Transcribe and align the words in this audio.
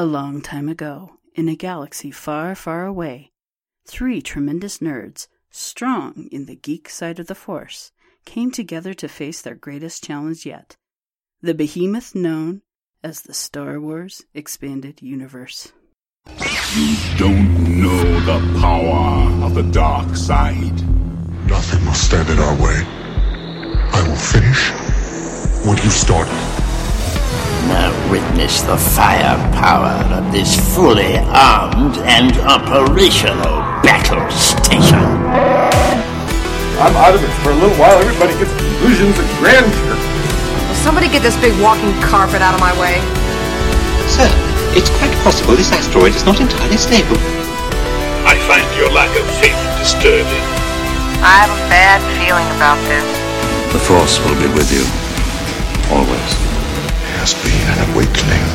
A 0.00 0.06
long 0.06 0.40
time 0.40 0.66
ago, 0.70 1.18
in 1.34 1.46
a 1.46 1.54
galaxy 1.54 2.10
far, 2.10 2.54
far 2.54 2.86
away, 2.86 3.32
three 3.86 4.22
tremendous 4.22 4.78
nerds, 4.78 5.28
strong 5.50 6.26
in 6.32 6.46
the 6.46 6.56
geek 6.56 6.88
side 6.88 7.18
of 7.18 7.26
the 7.26 7.34
Force, 7.34 7.92
came 8.24 8.50
together 8.50 8.94
to 8.94 9.08
face 9.08 9.42
their 9.42 9.54
greatest 9.54 10.02
challenge 10.02 10.46
yet 10.46 10.74
the 11.42 11.52
behemoth 11.52 12.14
known 12.14 12.62
as 13.04 13.20
the 13.20 13.34
Star 13.34 13.78
Wars 13.78 14.24
Expanded 14.32 15.02
Universe. 15.02 15.70
You 16.74 16.96
don't 17.18 17.82
know 17.82 18.20
the 18.20 18.58
power 18.58 19.44
of 19.44 19.54
the 19.54 19.64
dark 19.64 20.16
side. 20.16 20.80
Nothing 21.46 21.84
will 21.84 21.92
stand 21.92 22.30
in 22.30 22.38
our 22.38 22.54
way. 22.54 22.84
I 23.92 24.08
will 24.08 24.16
finish 24.16 24.70
what 25.66 25.84
you 25.84 25.90
started. 25.90 26.49
Now 27.68 27.92
witness 28.10 28.62
the 28.62 28.76
firepower 28.76 30.02
of 30.14 30.32
this 30.32 30.58
fully 30.74 31.18
armed 31.30 31.98
and 32.04 32.36
operational 32.42 33.62
battle 33.84 34.24
station. 34.30 35.04
I'm 36.80 36.96
out 36.96 37.14
of 37.14 37.22
it 37.22 37.30
for 37.44 37.52
a 37.52 37.54
little 37.54 37.76
while. 37.76 37.98
Everybody 38.00 38.32
gets 38.40 38.50
illusions 38.80 39.18
of 39.18 39.26
grandeur. 39.38 39.94
Will 39.94 40.80
somebody 40.80 41.08
get 41.08 41.22
this 41.22 41.36
big 41.36 41.52
walking 41.60 41.92
carpet 42.00 42.40
out 42.40 42.54
of 42.54 42.60
my 42.60 42.72
way? 42.80 42.96
Sir, 44.08 44.26
it's 44.72 44.90
quite 44.98 45.12
possible 45.22 45.54
this 45.54 45.70
asteroid 45.70 46.16
is 46.16 46.24
not 46.24 46.40
entirely 46.40 46.78
stable. 46.78 47.20
I 48.26 48.34
find 48.48 48.64
your 48.80 48.90
lack 48.90 49.12
of 49.18 49.26
faith 49.38 49.60
disturbing. 49.78 50.44
I 51.22 51.44
have 51.44 51.52
a 51.52 51.62
bad 51.68 52.00
feeling 52.16 52.48
about 52.56 52.80
this. 52.88 53.04
The 53.72 53.78
Force 53.78 54.18
will 54.24 54.40
be 54.40 54.48
with 54.56 54.72
you. 54.72 54.82
Always. 55.94 56.49
There 57.20 57.26
has 57.26 57.44
been 57.44 57.68
an 57.68 57.92
awakening. 57.92 58.46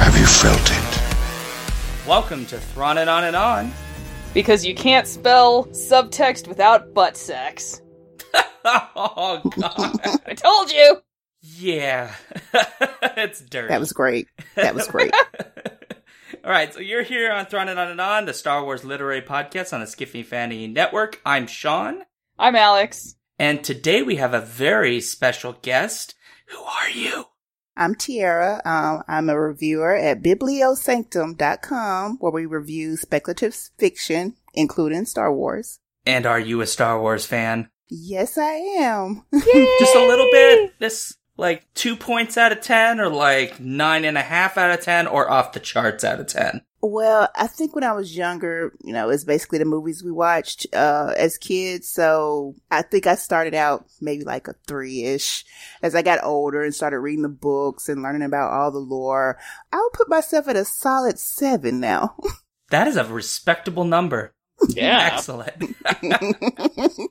Have 0.00 0.16
you 0.16 0.24
felt 0.24 0.70
it? 0.72 2.08
Welcome 2.08 2.46
to 2.46 2.58
Thrawn 2.58 2.96
and 2.96 3.10
On 3.10 3.24
and 3.24 3.36
On. 3.36 3.70
Because 4.32 4.64
you 4.64 4.74
can't 4.74 5.06
spell 5.06 5.66
subtext 5.66 6.48
without 6.48 6.94
butt 6.94 7.18
sex. 7.18 7.82
oh, 8.64 9.42
God. 9.54 10.00
I 10.26 10.32
told 10.32 10.72
you! 10.72 11.02
yeah. 11.42 12.14
it's 13.18 13.42
dirty. 13.42 13.68
That 13.68 13.80
was 13.80 13.92
great. 13.92 14.28
That 14.54 14.74
was 14.74 14.88
great. 14.88 15.12
All 16.42 16.50
right, 16.50 16.72
so 16.72 16.80
you're 16.80 17.02
here 17.02 17.30
on 17.30 17.44
Thrawn 17.44 17.68
and 17.68 17.78
On 17.78 17.88
and 17.88 18.00
On, 18.00 18.24
the 18.24 18.32
Star 18.32 18.64
Wars 18.64 18.82
literary 18.82 19.20
podcast 19.20 19.74
on 19.74 19.80
the 19.80 19.86
Skiffy 19.86 20.24
Fanty 20.24 20.66
Network. 20.68 21.20
I'm 21.26 21.46
Shaun, 21.46 22.04
I'm 22.38 22.56
Alex. 22.56 23.16
and 23.38 23.62
today 23.62 24.00
we 24.00 24.16
have 24.16 24.32
a 24.32 24.40
very 24.40 25.02
special 25.02 25.58
guest. 25.60 26.14
Who 26.46 26.62
are 26.62 26.88
you? 26.88 27.26
I'm 27.80 27.94
Tiara. 27.94 28.60
Um, 28.66 29.02
I'm 29.08 29.30
a 29.30 29.40
reviewer 29.40 29.96
at 29.96 30.22
bibliosanctum.com 30.22 32.18
where 32.18 32.30
we 32.30 32.44
review 32.44 32.98
speculative 32.98 33.54
fiction, 33.78 34.34
including 34.52 35.06
Star 35.06 35.32
Wars. 35.32 35.78
And 36.04 36.26
are 36.26 36.38
you 36.38 36.60
a 36.60 36.66
Star 36.66 37.00
Wars 37.00 37.24
fan? 37.24 37.70
Yes, 37.88 38.36
I 38.36 38.52
am. 38.52 39.24
Just 39.32 39.96
a 39.96 40.06
little 40.06 40.28
bit. 40.30 40.78
This 40.78 41.16
like 41.38 41.72
two 41.72 41.96
points 41.96 42.36
out 42.36 42.52
of 42.52 42.60
ten, 42.60 43.00
or 43.00 43.08
like 43.08 43.58
nine 43.58 44.04
and 44.04 44.18
a 44.18 44.22
half 44.22 44.58
out 44.58 44.78
of 44.78 44.84
ten, 44.84 45.06
or 45.06 45.30
off 45.30 45.52
the 45.54 45.60
charts 45.60 46.04
out 46.04 46.20
of 46.20 46.26
ten. 46.26 46.60
Well, 46.82 47.28
I 47.34 47.46
think 47.46 47.74
when 47.74 47.84
I 47.84 47.92
was 47.92 48.16
younger, 48.16 48.72
you 48.82 48.94
know, 48.94 49.10
it's 49.10 49.24
basically 49.24 49.58
the 49.58 49.66
movies 49.66 50.02
we 50.02 50.10
watched 50.10 50.66
uh, 50.72 51.12
as 51.16 51.36
kids. 51.36 51.88
So 51.88 52.54
I 52.70 52.80
think 52.82 53.06
I 53.06 53.16
started 53.16 53.54
out 53.54 53.84
maybe 54.00 54.24
like 54.24 54.48
a 54.48 54.54
three 54.66 55.04
ish. 55.04 55.44
As 55.82 55.94
I 55.94 56.00
got 56.00 56.24
older 56.24 56.62
and 56.62 56.74
started 56.74 57.00
reading 57.00 57.22
the 57.22 57.28
books 57.28 57.90
and 57.90 58.02
learning 58.02 58.22
about 58.22 58.52
all 58.52 58.70
the 58.70 58.78
lore, 58.78 59.38
I 59.70 59.76
would 59.76 59.92
put 59.92 60.08
myself 60.08 60.48
at 60.48 60.56
a 60.56 60.64
solid 60.64 61.18
seven 61.18 61.80
now. 61.80 62.16
That 62.70 62.86
is 62.86 62.96
a 62.96 63.04
respectable 63.04 63.82
number. 63.82 64.32
Yeah. 64.68 65.10
Excellent. 65.12 65.74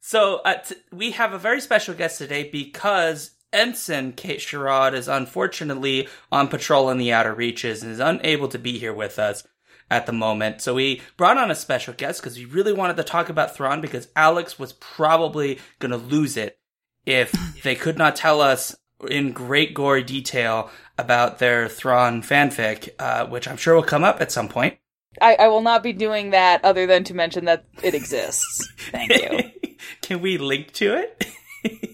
so 0.00 0.40
uh, 0.44 0.54
t- 0.56 0.74
we 0.90 1.12
have 1.12 1.32
a 1.32 1.38
very 1.38 1.60
special 1.60 1.94
guest 1.94 2.18
today 2.18 2.50
because 2.50 3.30
Ensign 3.56 4.12
Kate 4.12 4.38
Sherrod 4.38 4.92
is 4.92 5.08
unfortunately 5.08 6.08
on 6.30 6.48
patrol 6.48 6.90
in 6.90 6.98
the 6.98 7.12
outer 7.12 7.34
reaches 7.34 7.82
and 7.82 7.90
is 7.90 8.00
unable 8.00 8.48
to 8.48 8.58
be 8.58 8.78
here 8.78 8.92
with 8.92 9.18
us 9.18 9.44
at 9.90 10.06
the 10.06 10.12
moment. 10.12 10.60
So 10.60 10.74
we 10.74 11.00
brought 11.16 11.38
on 11.38 11.50
a 11.50 11.54
special 11.54 11.94
guest 11.94 12.20
because 12.20 12.36
we 12.36 12.44
really 12.44 12.72
wanted 12.72 12.96
to 12.98 13.04
talk 13.04 13.28
about 13.28 13.54
Thrawn 13.56 13.80
because 13.80 14.08
Alex 14.14 14.58
was 14.58 14.74
probably 14.74 15.58
going 15.78 15.92
to 15.92 15.96
lose 15.96 16.36
it 16.36 16.58
if 17.06 17.32
they 17.62 17.74
could 17.74 17.96
not 17.96 18.16
tell 18.16 18.40
us 18.40 18.76
in 19.08 19.32
great 19.32 19.74
gory 19.74 20.02
detail 20.02 20.70
about 20.98 21.38
their 21.38 21.68
Thrawn 21.68 22.22
fanfic, 22.22 22.90
uh, 22.98 23.26
which 23.26 23.48
I'm 23.48 23.56
sure 23.56 23.74
will 23.74 23.82
come 23.82 24.04
up 24.04 24.20
at 24.20 24.32
some 24.32 24.48
point. 24.48 24.78
I, 25.20 25.34
I 25.36 25.48
will 25.48 25.62
not 25.62 25.82
be 25.82 25.94
doing 25.94 26.30
that 26.30 26.62
other 26.64 26.86
than 26.86 27.04
to 27.04 27.14
mention 27.14 27.46
that 27.46 27.64
it 27.82 27.94
exists. 27.94 28.70
Thank 28.90 29.12
you. 29.12 29.76
Can 30.02 30.20
we 30.20 30.36
link 30.36 30.72
to 30.74 30.94
it? 30.94 31.26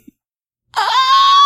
Ah, 0.74 1.41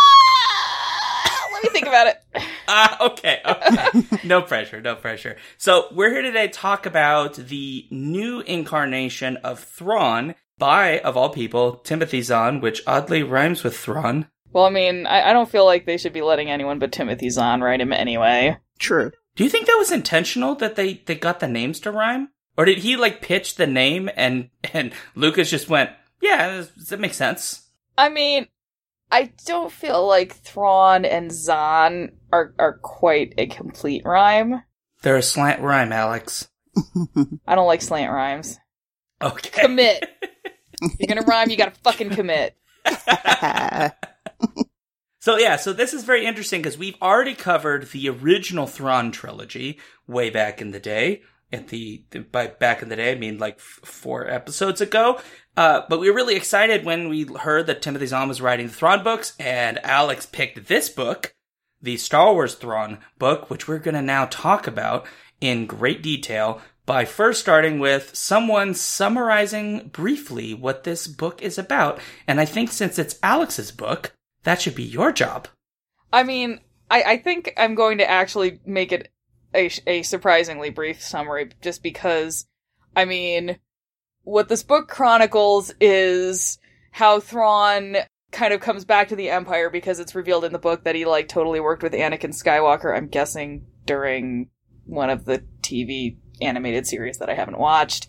me 1.67 1.73
think 1.73 1.87
about 1.87 2.07
it. 2.07 2.21
Ah, 2.67 3.05
okay, 3.11 3.39
okay. 3.45 4.17
no 4.27 4.41
pressure, 4.41 4.81
no 4.81 4.95
pressure. 4.95 5.37
So 5.57 5.87
we're 5.91 6.11
here 6.11 6.21
today 6.21 6.47
to 6.47 6.53
talk 6.53 6.85
about 6.85 7.35
the 7.35 7.87
new 7.91 8.41
incarnation 8.41 9.37
of 9.37 9.59
Thrawn 9.59 10.35
by, 10.57 10.99
of 10.99 11.15
all 11.15 11.29
people, 11.29 11.77
Timothy 11.77 12.21
Zahn, 12.21 12.61
which 12.61 12.81
oddly 12.87 13.23
rhymes 13.23 13.63
with 13.63 13.77
Thrawn. 13.77 14.27
Well, 14.51 14.65
I 14.65 14.69
mean, 14.69 15.05
I, 15.05 15.29
I 15.29 15.33
don't 15.33 15.49
feel 15.49 15.65
like 15.65 15.85
they 15.85 15.97
should 15.97 16.13
be 16.13 16.21
letting 16.21 16.49
anyone 16.49 16.79
but 16.79 16.91
Timothy 16.91 17.29
Zahn 17.29 17.61
write 17.61 17.81
him 17.81 17.93
anyway. 17.93 18.57
True. 18.79 19.11
Do 19.35 19.43
you 19.43 19.49
think 19.49 19.67
that 19.67 19.77
was 19.77 19.91
intentional 19.91 20.55
that 20.55 20.75
they, 20.75 20.95
they 21.05 21.15
got 21.15 21.39
the 21.39 21.47
names 21.47 21.79
to 21.81 21.91
rhyme? 21.91 22.29
Or 22.57 22.65
did 22.65 22.79
he 22.79 22.97
like 22.97 23.21
pitch 23.21 23.55
the 23.55 23.67
name 23.67 24.09
and, 24.15 24.49
and 24.73 24.93
Lucas 25.13 25.51
just 25.51 25.69
went, 25.69 25.91
yeah, 26.21 26.63
that 26.89 26.99
makes 26.99 27.17
sense. 27.17 27.69
I 27.97 28.09
mean, 28.09 28.47
I 29.11 29.31
don't 29.45 29.71
feel 29.71 30.05
like 30.05 30.33
Thrawn 30.33 31.05
and 31.05 31.31
Zahn 31.31 32.11
are, 32.31 32.53
are 32.59 32.77
quite 32.79 33.33
a 33.37 33.47
complete 33.47 34.03
rhyme. 34.05 34.63
They're 35.01 35.17
a 35.17 35.21
slant 35.21 35.61
rhyme, 35.61 35.91
Alex. 35.91 36.49
I 37.47 37.55
don't 37.55 37.67
like 37.67 37.81
slant 37.81 38.11
rhymes. 38.11 38.59
Okay. 39.21 39.61
Commit. 39.61 40.05
You're 40.99 41.07
gonna 41.07 41.25
rhyme, 41.25 41.49
you 41.49 41.57
gotta 41.57 41.75
fucking 41.83 42.11
commit. 42.11 42.55
So 45.27 45.37
yeah, 45.37 45.57
so 45.57 45.73
this 45.73 45.93
is 45.93 46.05
very 46.05 46.25
interesting 46.25 46.61
because 46.61 46.77
we've 46.77 46.95
already 47.01 47.35
covered 47.35 47.89
the 47.91 48.07
original 48.07 48.65
Thrawn 48.65 49.11
trilogy 49.11 49.77
way 50.07 50.29
back 50.29 50.61
in 50.61 50.71
the 50.71 50.79
day. 50.79 51.21
At 51.51 51.69
the, 51.69 52.03
the 52.09 52.19
by 52.19 52.47
back 52.47 52.81
in 52.81 52.89
the 52.89 52.97
day, 52.97 53.13
I 53.13 53.15
mean 53.15 53.37
like 53.37 53.55
f- 53.55 53.79
four 53.87 54.29
episodes 54.29 54.81
ago. 54.81 55.21
Uh, 55.55 55.83
but 55.87 55.99
we 55.99 56.09
were 56.09 56.15
really 56.15 56.35
excited 56.35 56.83
when 56.83 57.07
we 57.07 57.23
heard 57.23 57.67
that 57.67 57.81
Timothy 57.81 58.05
Zahn 58.05 58.27
was 58.27 58.41
writing 58.41 58.67
the 58.67 58.73
Thrawn 58.73 59.03
books, 59.03 59.33
and 59.39 59.79
Alex 59.83 60.25
picked 60.25 60.67
this 60.67 60.89
book, 60.89 61.33
the 61.81 61.95
Star 61.97 62.33
Wars 62.33 62.55
Thrawn 62.55 62.99
book, 63.17 63.49
which 63.49 63.67
we're 63.67 63.79
going 63.79 63.95
to 63.95 64.01
now 64.01 64.25
talk 64.25 64.67
about 64.67 65.05
in 65.39 65.65
great 65.65 66.03
detail. 66.03 66.61
By 66.85 67.05
first 67.05 67.41
starting 67.41 67.79
with 67.79 68.15
someone 68.15 68.73
summarizing 68.73 69.89
briefly 69.89 70.53
what 70.53 70.83
this 70.83 71.07
book 71.07 71.41
is 71.41 71.57
about, 71.57 71.99
and 72.27 72.39
I 72.39 72.45
think 72.45 72.71
since 72.71 72.99
it's 72.99 73.19
Alex's 73.23 73.71
book, 73.71 74.13
that 74.43 74.61
should 74.61 74.75
be 74.75 74.83
your 74.83 75.11
job. 75.11 75.47
I 76.13 76.23
mean, 76.23 76.61
I, 76.89 77.03
I 77.03 77.17
think 77.17 77.53
I'm 77.57 77.75
going 77.75 77.97
to 77.97 78.09
actually 78.09 78.61
make 78.65 78.91
it 78.91 79.11
a, 79.53 79.69
a 79.85 80.03
surprisingly 80.03 80.69
brief 80.69 81.01
summary 81.01 81.49
just 81.61 81.83
because, 81.83 82.45
I 82.95 83.05
mean, 83.05 83.59
what 84.23 84.49
this 84.49 84.63
book 84.63 84.87
chronicles 84.87 85.73
is 85.79 86.59
how 86.91 87.19
Thrawn 87.19 87.97
kind 88.31 88.53
of 88.53 88.59
comes 88.59 88.85
back 88.85 89.07
to 89.09 89.15
the 89.15 89.29
Empire 89.29 89.69
because 89.69 89.99
it's 89.99 90.15
revealed 90.15 90.43
in 90.43 90.51
the 90.51 90.59
book 90.59 90.83
that 90.83 90.95
he, 90.95 91.05
like, 91.05 91.27
totally 91.27 91.59
worked 91.59 91.83
with 91.83 91.93
Anakin 91.93 92.35
Skywalker, 92.35 92.95
I'm 92.95 93.07
guessing 93.07 93.65
during 93.85 94.49
one 94.85 95.09
of 95.09 95.25
the 95.25 95.43
TV 95.61 96.17
animated 96.41 96.85
series 96.85 97.19
that 97.19 97.29
I 97.29 97.33
haven't 97.33 97.57
watched. 97.57 98.07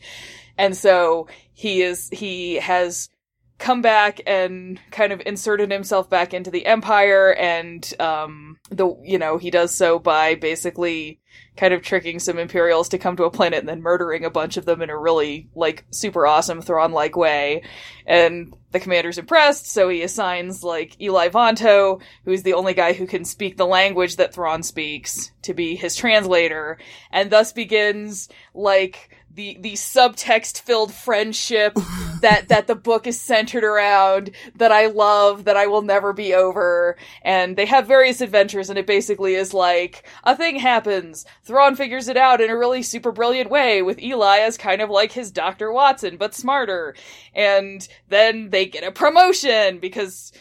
And 0.57 0.77
so 0.77 1.29
he 1.53 1.83
is, 1.83 2.09
he 2.11 2.57
has 2.57 3.11
come 3.59 3.83
back 3.83 4.21
and 4.27 4.81
kind 4.91 5.13
of 5.13 5.21
inserted 5.27 5.71
himself 5.71 6.09
back 6.09 6.33
into 6.33 6.51
the 6.51 6.65
empire 6.65 7.35
and 7.35 7.93
um 7.99 8.57
the 8.71 8.97
you 9.03 9.19
know 9.19 9.37
he 9.37 9.51
does 9.51 9.75
so 9.75 9.99
by 9.99 10.35
basically 10.37 11.21
kind 11.59 11.75
of 11.75 11.83
tricking 11.83 12.21
some 12.21 12.39
imperials 12.39 12.89
to 12.89 12.99
come 12.99 13.17
to 13.17 13.25
a 13.25 13.31
planet 13.31 13.59
and 13.59 13.69
then 13.69 13.83
murdering 13.83 14.25
a 14.25 14.31
bunch 14.31 14.57
of 14.57 14.65
them 14.65 14.81
in 14.81 14.91
a 14.91 14.99
really 14.99 15.49
like 15.57 15.85
super 15.91 16.25
awesome 16.27 16.63
Thrawn 16.63 16.93
like 16.93 17.17
way. 17.17 17.63
And 18.07 18.55
the 18.71 18.81
commander's 18.81 19.19
impressed 19.19 19.67
so 19.67 19.89
he 19.89 20.03
assigns 20.03 20.63
like 20.63 21.01
Eli 21.01 21.29
Vanto 21.29 22.01
who's 22.25 22.45
the 22.45 22.55
only 22.55 22.75
guy 22.75 22.93
who 22.93 23.07
can 23.07 23.25
speak 23.25 23.57
the 23.57 23.67
language 23.67 24.17
that 24.17 24.33
Thrawn 24.33 24.63
speaks 24.63 25.33
to 25.43 25.53
be 25.53 25.75
his 25.75 25.97
translator 25.97 26.79
and 27.11 27.31
thus 27.31 27.53
begins 27.53 28.29
like 28.55 29.18
the 29.35 29.57
the 29.61 29.75
subtext 29.75 30.63
filled 30.63 30.93
friendship 30.93 31.75
that 32.23 32.49
that 32.49 32.67
the 32.67 32.75
book 32.75 33.07
is 33.07 33.21
centered 33.21 33.65
around 33.65 34.31
that 34.57 34.73
I 34.73 34.87
love 34.87 35.45
that 35.45 35.57
I 35.57 35.67
will 35.67 35.83
never 35.83 36.13
be 36.13 36.35
over 36.35 36.97
and 37.23 37.57
they 37.57 37.67
have 37.67 37.87
various 37.87 38.21
adventures 38.21 38.71
and 38.71 38.79
it 38.79 38.87
basically 38.87 39.35
is 39.35 39.55
like 39.55 40.07
a 40.25 40.37
thing 40.37 40.57
happens. 40.57 41.25
Thrawn 41.45 41.77
figures 41.77 42.09
it 42.09 42.17
out 42.17 42.41
in 42.41 42.51
a 42.51 42.57
really 42.57 42.83
super 42.83 43.13
brilliant 43.13 43.51
way 43.51 43.83
with 43.83 44.03
Eli 44.03 44.39
as 44.39 44.57
kind 44.57 44.83
of 44.83 44.91
like 44.91 45.13
his 45.13 45.31
Dr. 45.31 45.73
Watson, 45.73 46.17
but 46.17 46.35
smarter. 46.35 46.95
And 47.35 47.87
then 48.09 48.51
they 48.51 48.67
get 48.67 48.85
a 48.85 48.93
promotion 48.93 49.79
because 49.79 50.33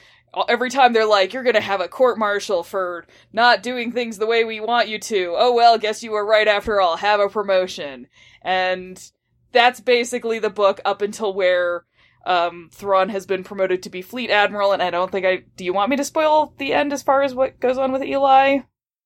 every 0.47 0.69
time 0.69 0.93
they're 0.93 1.05
like, 1.05 1.33
you're 1.33 1.43
gonna 1.43 1.61
have 1.61 1.81
a 1.81 1.87
court 1.87 2.17
martial 2.17 2.63
for 2.63 3.05
not 3.33 3.63
doing 3.63 3.91
things 3.91 4.17
the 4.17 4.27
way 4.27 4.43
we 4.43 4.59
want 4.59 4.87
you 4.87 4.99
to. 4.99 5.35
Oh 5.37 5.53
well, 5.53 5.77
guess 5.77 6.03
you 6.03 6.11
were 6.11 6.25
right 6.25 6.47
after 6.47 6.81
all. 6.81 6.97
Have 6.97 7.19
a 7.19 7.29
promotion. 7.29 8.07
And 8.41 9.11
that's 9.51 9.79
basically 9.79 10.39
the 10.39 10.49
book 10.49 10.79
up 10.85 11.01
until 11.01 11.33
where 11.33 11.85
um, 12.25 12.69
Thrawn 12.73 13.09
has 13.09 13.25
been 13.25 13.43
promoted 13.43 13.83
to 13.83 13.89
be 13.89 14.01
fleet 14.01 14.29
admiral, 14.29 14.73
and 14.73 14.81
I 14.81 14.91
don't 14.91 15.11
think 15.11 15.25
I. 15.25 15.43
Do 15.55 15.63
you 15.63 15.73
want 15.73 15.89
me 15.89 15.95
to 15.95 16.03
spoil 16.03 16.53
the 16.57 16.73
end 16.73 16.91
as 16.91 17.01
far 17.01 17.23
as 17.23 17.33
what 17.33 17.59
goes 17.59 17.77
on 17.77 17.91
with 17.91 18.03
Eli? 18.03 18.59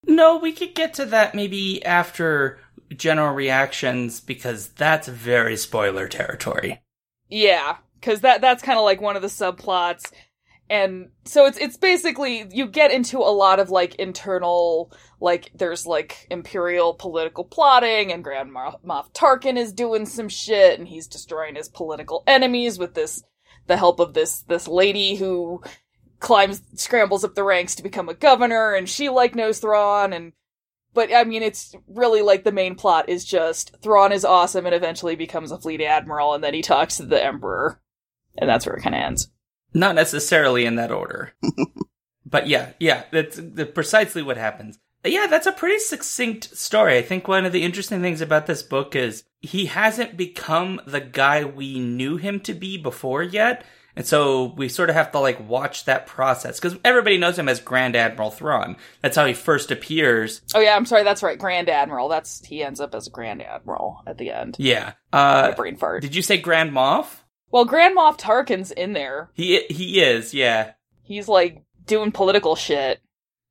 No, 0.04 0.38
we 0.38 0.52
could 0.52 0.74
get 0.74 0.94
to 0.94 1.04
that 1.06 1.34
maybe 1.34 1.84
after 1.84 2.58
general 2.96 3.34
reactions 3.34 4.20
because 4.20 4.68
that's 4.68 5.08
very 5.08 5.56
spoiler 5.56 6.08
territory. 6.08 6.82
Yeah, 7.28 7.76
because 7.94 8.20
that 8.22 8.40
that's 8.40 8.62
kind 8.62 8.78
of 8.78 8.84
like 8.84 9.00
one 9.00 9.16
of 9.16 9.22
the 9.22 9.28
subplots 9.28 10.12
and 10.72 11.10
so 11.26 11.44
it's 11.44 11.58
it's 11.58 11.76
basically 11.76 12.46
you 12.50 12.66
get 12.66 12.92
into 12.92 13.18
a 13.18 13.28
lot 13.28 13.60
of 13.60 13.68
like 13.68 13.94
internal 13.96 14.90
like 15.20 15.50
there's 15.54 15.86
like 15.86 16.26
imperial 16.30 16.94
political 16.94 17.44
plotting 17.44 18.10
and 18.10 18.24
Grand 18.24 18.50
Moff 18.50 19.12
Tarkin 19.12 19.58
is 19.58 19.74
doing 19.74 20.06
some 20.06 20.30
shit 20.30 20.78
and 20.78 20.88
he's 20.88 21.06
destroying 21.06 21.56
his 21.56 21.68
political 21.68 22.24
enemies 22.26 22.78
with 22.78 22.94
this 22.94 23.22
the 23.66 23.76
help 23.76 24.00
of 24.00 24.14
this 24.14 24.44
this 24.44 24.66
lady 24.66 25.14
who 25.14 25.62
climbs 26.20 26.62
scrambles 26.76 27.22
up 27.22 27.34
the 27.34 27.44
ranks 27.44 27.74
to 27.74 27.82
become 27.82 28.08
a 28.08 28.14
governor 28.14 28.72
and 28.72 28.88
she 28.88 29.10
like 29.10 29.34
knows 29.34 29.58
Thrawn 29.58 30.14
and 30.14 30.32
but 30.94 31.14
I 31.14 31.24
mean 31.24 31.42
it's 31.42 31.74
really 31.86 32.22
like 32.22 32.44
the 32.44 32.50
main 32.50 32.76
plot 32.76 33.10
is 33.10 33.26
just 33.26 33.76
Thrawn 33.82 34.10
is 34.10 34.24
awesome 34.24 34.64
and 34.64 34.74
eventually 34.74 35.16
becomes 35.16 35.52
a 35.52 35.60
fleet 35.60 35.82
admiral 35.82 36.32
and 36.32 36.42
then 36.42 36.54
he 36.54 36.62
talks 36.62 36.96
to 36.96 37.04
the 37.04 37.22
emperor 37.22 37.78
and 38.38 38.48
that's 38.48 38.64
where 38.64 38.76
it 38.76 38.82
kind 38.82 38.94
of 38.94 39.02
ends. 39.02 39.28
Not 39.74 39.94
necessarily 39.94 40.64
in 40.64 40.76
that 40.76 40.92
order. 40.92 41.32
but 42.26 42.46
yeah, 42.46 42.72
yeah, 42.78 43.04
that's, 43.10 43.38
that's 43.40 43.72
precisely 43.72 44.22
what 44.22 44.36
happens. 44.36 44.78
Yeah, 45.04 45.26
that's 45.26 45.46
a 45.46 45.52
pretty 45.52 45.78
succinct 45.78 46.56
story. 46.56 46.96
I 46.96 47.02
think 47.02 47.26
one 47.26 47.44
of 47.44 47.52
the 47.52 47.64
interesting 47.64 48.02
things 48.02 48.20
about 48.20 48.46
this 48.46 48.62
book 48.62 48.94
is 48.94 49.24
he 49.40 49.66
hasn't 49.66 50.16
become 50.16 50.80
the 50.86 51.00
guy 51.00 51.44
we 51.44 51.80
knew 51.80 52.16
him 52.16 52.38
to 52.40 52.54
be 52.54 52.76
before 52.78 53.22
yet. 53.22 53.64
And 53.94 54.06
so 54.06 54.54
we 54.56 54.68
sort 54.68 54.88
of 54.88 54.96
have 54.96 55.12
to 55.12 55.18
like 55.18 55.46
watch 55.46 55.84
that 55.84 56.06
process 56.06 56.58
because 56.58 56.78
everybody 56.84 57.18
knows 57.18 57.38
him 57.38 57.48
as 57.48 57.60
Grand 57.60 57.94
Admiral 57.94 58.30
Thrawn. 58.30 58.76
That's 59.02 59.16
how 59.16 59.26
he 59.26 59.34
first 59.34 59.70
appears. 59.70 60.40
Oh 60.54 60.60
yeah, 60.60 60.76
I'm 60.76 60.86
sorry. 60.86 61.02
That's 61.02 61.22
right, 61.22 61.38
Grand 61.38 61.68
Admiral. 61.68 62.08
That's 62.08 62.44
he 62.44 62.62
ends 62.62 62.80
up 62.80 62.94
as 62.94 63.06
a 63.06 63.10
Grand 63.10 63.42
Admiral 63.42 64.02
at 64.06 64.16
the 64.16 64.30
end. 64.30 64.56
Yeah. 64.58 64.94
Uh, 65.12 65.52
brain 65.52 65.76
fart. 65.76 66.00
Did 66.00 66.14
you 66.14 66.22
say 66.22 66.38
Grand 66.38 66.72
Moff? 66.72 67.21
Well, 67.52 67.66
Grand 67.66 67.96
Moff 67.96 68.18
Tarkin's 68.18 68.72
in 68.72 68.94
there. 68.94 69.30
He 69.34 69.64
he 69.68 70.00
is, 70.00 70.32
yeah. 70.34 70.72
He's 71.02 71.28
like 71.28 71.62
doing 71.86 72.10
political 72.10 72.56
shit. 72.56 73.00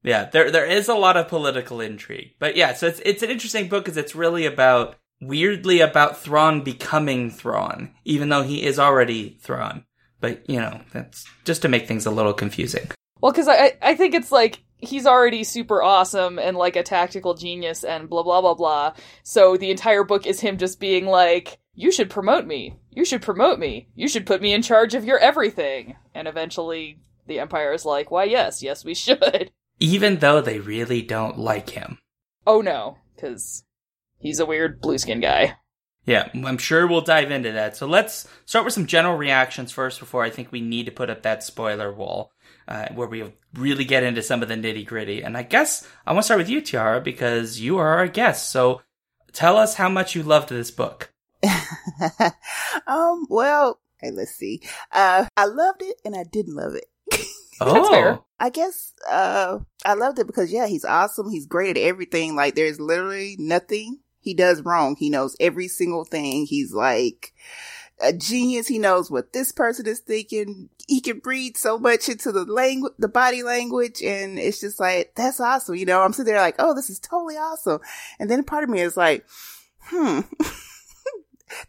Yeah, 0.03 0.25
there 0.25 0.50
there 0.50 0.65
is 0.65 0.89
a 0.89 0.95
lot 0.95 1.18
of 1.18 1.27
political 1.27 1.80
intrigue. 1.80 2.33
But 2.39 2.57
yeah, 2.57 2.74
so 2.74 2.88
it's 2.88 3.00
it's 3.06 3.21
an 3.21 3.30
interesting 3.30 3.69
book 3.69 3.86
because 3.86 3.98
it's 3.98 4.15
really 4.15 4.45
about 4.48 4.95
weirdly 5.21 5.80
about 5.80 6.18
Thrawn 6.18 6.63
becoming 6.63 7.30
Thrawn, 7.30 7.94
even 8.03 8.30
though 8.30 8.42
he 8.42 8.63
is 8.63 8.80
already 8.80 9.38
Thrawn. 9.39 9.86
But 10.19 10.50
you 10.50 10.59
know, 10.59 10.81
that's 10.92 11.25
just 11.45 11.62
to 11.62 11.69
make 11.69 11.88
things 11.88 12.07
a 12.07 12.12
little 12.12 12.33
confusing. 12.33 12.89
Well, 13.21 13.31
because 13.31 13.48
I 13.48 13.77
I 13.83 13.94
think 13.94 14.15
it's 14.15 14.31
like 14.31 14.63
he's 14.81 15.06
already 15.06 15.44
super 15.44 15.81
awesome 15.81 16.39
and 16.39 16.57
like 16.57 16.75
a 16.75 16.83
tactical 16.83 17.33
genius 17.33 17.83
and 17.83 18.10
blah 18.10 18.24
blah 18.24 18.42
blah 18.42 18.56
blah. 18.56 18.94
So 19.24 19.56
the 19.57 19.72
entire 19.72 20.04
book 20.04 20.25
is 20.25 20.42
him 20.42 20.57
just 20.57 20.80
being 20.80 21.06
like, 21.06 21.60
"You 21.74 21.92
should 21.92 22.10
promote 22.10 22.45
me. 22.45 22.78
You 22.89 23.06
should 23.06 23.22
promote 23.22 23.60
me. 23.60 23.88
You 23.95 24.07
should 24.07 24.25
put 24.25 24.42
me 24.42 24.54
in 24.54 24.62
charge 24.62 24.94
of 24.94 25.06
your 25.06 25.19
everything." 25.19 25.95
And 26.13 26.28
eventually, 26.28 27.00
the 27.28 27.39
Empire 27.39 27.74
is 27.74 27.86
like, 27.86 28.12
"Why, 28.12 28.25
yes, 28.25 28.62
yes, 28.62 28.83
we 28.83 28.95
should." 28.95 29.51
Even 29.80 30.18
though 30.18 30.42
they 30.42 30.60
really 30.60 31.01
don't 31.01 31.39
like 31.39 31.72
him. 31.72 32.00
Oh 32.45 32.62
no, 32.62 32.98
because 33.16 33.63
he's 34.19 34.39
a 34.39 34.45
weird 34.45 34.81
blue 34.81 34.98
skin 34.98 35.22
guy. 35.22 35.56
Yeah, 36.06 36.30
I'm 36.34 36.57
sure 36.57 36.88
we'll 36.88 37.01
dive 37.01 37.30
into 37.30 37.51
that. 37.51 37.77
So 37.77 37.86
let's 37.86 38.27
start 38.45 38.66
with 38.66 38.74
some 38.74 38.88
general 38.88 39.18
reactions 39.18 39.72
first 39.72 40.00
before 40.00 40.24
I 40.24 40.31
think 40.31 40.51
we 40.51 40.62
need 40.62 40.88
to 40.88 40.92
put 40.92 41.12
up 41.12 41.22
that 41.22 41.44
spoiler 41.44 41.94
wall 41.94 42.31
uh, 42.71 42.88
where 42.94 43.07
we 43.07 43.33
really 43.53 43.83
get 43.83 44.03
into 44.03 44.21
some 44.21 44.41
of 44.41 44.47
the 44.47 44.56
nitty 44.56 44.85
gritty. 44.85 45.21
And 45.21 45.35
I 45.35 45.44
guess 45.44 45.85
I 46.07 46.13
want 46.13 46.23
to 46.23 46.25
start 46.25 46.38
with 46.38 46.50
you, 46.50 46.62
Tiara, 46.62 47.01
because 47.01 47.59
you 47.59 47.77
are 47.79 47.97
our 47.97 48.07
guest. 48.07 48.50
So 48.50 48.81
tell 49.33 49.57
us 49.57 49.75
how 49.75 49.89
much 49.89 50.15
you 50.15 50.23
loved 50.23 50.47
this 50.47 50.71
book. 50.71 51.12
um, 52.88 53.27
well, 53.29 53.81
hey, 54.00 54.12
let's 54.12 54.31
see. 54.31 54.62
Uh, 54.89 55.25
I 55.35 55.45
loved 55.47 55.81
it 55.81 55.97
and 56.06 56.15
I 56.15 56.23
didn't 56.23 56.56
love 56.56 56.75
it. 56.75 56.85
oh, 57.62 58.23
I 58.39 58.50
guess, 58.50 58.94
uh, 59.09 59.59
I 59.83 59.94
loved 59.95 60.19
it 60.19 60.27
because 60.27 60.53
yeah, 60.53 60.67
he's 60.67 60.85
awesome. 60.85 61.29
He's 61.29 61.47
great 61.47 61.77
at 61.77 61.83
everything. 61.83 62.38
Like 62.38 62.56
there's 62.56 62.79
literally 62.79 63.35
nothing 63.38 64.00
he 64.21 64.33
does 64.33 64.62
wrong. 64.62 64.95
He 64.95 65.09
knows 65.09 65.35
every 65.41 65.67
single 65.67 66.06
thing. 66.06 66.45
He's 66.45 66.71
like, 66.71 67.33
a 68.03 68.13
genius. 68.13 68.68
He 68.68 68.80
knows 68.80 69.09
what 69.09 69.33
this 69.33 69.51
person 69.51 69.88
is 69.88 70.00
thinking. 70.00 70.69
He 70.88 71.01
can 71.01 71.21
read 71.24 71.57
so 71.57 71.77
much 71.77 72.09
into 72.09 72.31
the 72.31 72.45
language, 72.45 72.94
the 72.98 73.07
body 73.07 73.44
language. 73.44 74.01
And 74.01 74.38
it's 74.38 74.59
just 74.59 74.80
like, 74.80 75.13
that's 75.15 75.39
awesome. 75.39 75.75
You 75.75 75.86
know, 75.86 76.01
I'm 76.01 76.13
sitting 76.13 76.33
there 76.33 76.42
like, 76.42 76.56
oh, 76.59 76.74
this 76.74 76.89
is 76.89 77.00
totally 77.00 77.36
awesome. 77.36 77.80
And 78.19 78.30
then 78.30 78.44
part 78.44 78.63
of 78.63 78.69
me 78.69 78.81
is 78.81 78.98
like, 78.98 79.25
hmm, 79.83 80.21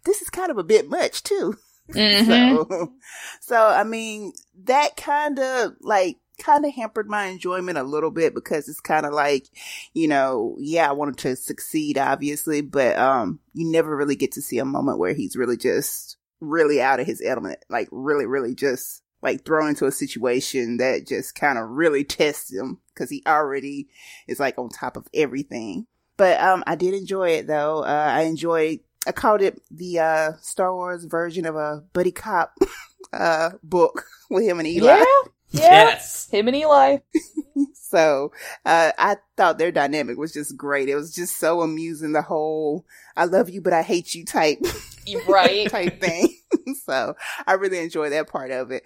this 0.04 0.22
is 0.22 0.30
kind 0.30 0.50
of 0.50 0.58
a 0.58 0.64
bit 0.64 0.88
much 0.88 1.22
too. 1.22 1.56
Mm-hmm. 1.90 2.30
So, 2.30 2.92
so, 3.40 3.66
I 3.66 3.82
mean, 3.84 4.32
that 4.64 4.96
kind 4.96 5.38
of 5.38 5.72
like, 5.80 6.16
kind 6.38 6.64
of 6.64 6.72
hampered 6.72 7.08
my 7.08 7.26
enjoyment 7.26 7.76
a 7.76 7.82
little 7.82 8.10
bit 8.10 8.34
because 8.34 8.68
it's 8.68 8.80
kind 8.80 9.04
of 9.04 9.12
like, 9.12 9.48
you 9.92 10.08
know, 10.08 10.56
yeah, 10.58 10.88
I 10.88 10.92
wanted 10.92 11.18
to 11.18 11.36
succeed, 11.36 11.98
obviously, 11.98 12.62
but, 12.62 12.96
um, 12.98 13.40
you 13.52 13.70
never 13.70 13.94
really 13.94 14.16
get 14.16 14.32
to 14.32 14.42
see 14.42 14.58
a 14.58 14.64
moment 14.64 14.98
where 14.98 15.12
he's 15.12 15.36
really 15.36 15.56
just 15.56 16.16
really 16.42 16.82
out 16.82 17.00
of 17.00 17.06
his 17.06 17.22
element, 17.24 17.64
like 17.70 17.88
really, 17.90 18.26
really 18.26 18.54
just 18.54 19.02
like 19.22 19.44
thrown 19.44 19.68
into 19.68 19.86
a 19.86 19.92
situation 19.92 20.78
that 20.78 21.06
just 21.06 21.34
kind 21.34 21.56
of 21.56 21.70
really 21.70 22.04
tests 22.04 22.52
him 22.52 22.80
because 22.92 23.08
he 23.08 23.22
already 23.26 23.88
is 24.26 24.40
like 24.40 24.58
on 24.58 24.68
top 24.68 24.96
of 24.96 25.06
everything. 25.14 25.86
But 26.16 26.40
um, 26.40 26.62
I 26.66 26.74
did 26.74 26.92
enjoy 26.92 27.30
it 27.30 27.46
though. 27.46 27.82
Uh, 27.82 28.10
I 28.12 28.22
enjoyed. 28.22 28.80
I 29.06 29.12
called 29.12 29.40
it 29.40 29.60
the 29.70 30.00
uh, 30.00 30.32
Star 30.42 30.74
Wars 30.74 31.04
version 31.04 31.46
of 31.46 31.56
a 31.56 31.82
buddy 31.92 32.12
cop 32.12 32.54
uh, 33.12 33.50
book 33.62 34.04
with 34.30 34.44
him 34.44 34.58
and 34.58 34.68
Eli. 34.68 34.86
Yeah, 34.86 35.04
yeah. 35.50 35.60
Yes, 35.60 36.28
him 36.30 36.48
and 36.48 36.56
Eli. 36.56 36.98
so 37.74 38.32
uh, 38.64 38.92
I 38.98 39.16
thought 39.36 39.58
their 39.58 39.72
dynamic 39.72 40.18
was 40.18 40.32
just 40.32 40.56
great. 40.56 40.88
It 40.88 40.96
was 40.96 41.14
just 41.14 41.38
so 41.38 41.62
amusing. 41.62 42.12
The 42.12 42.22
whole 42.22 42.84
"I 43.16 43.24
love 43.24 43.48
you 43.48 43.60
but 43.60 43.72
I 43.72 43.82
hate 43.82 44.14
you" 44.14 44.24
type 44.24 44.58
right 45.28 45.68
type 45.70 46.00
thing. 46.00 46.36
so 46.84 47.14
I 47.46 47.54
really 47.54 47.78
enjoy 47.78 48.10
that 48.10 48.28
part 48.28 48.50
of 48.50 48.70
it. 48.70 48.84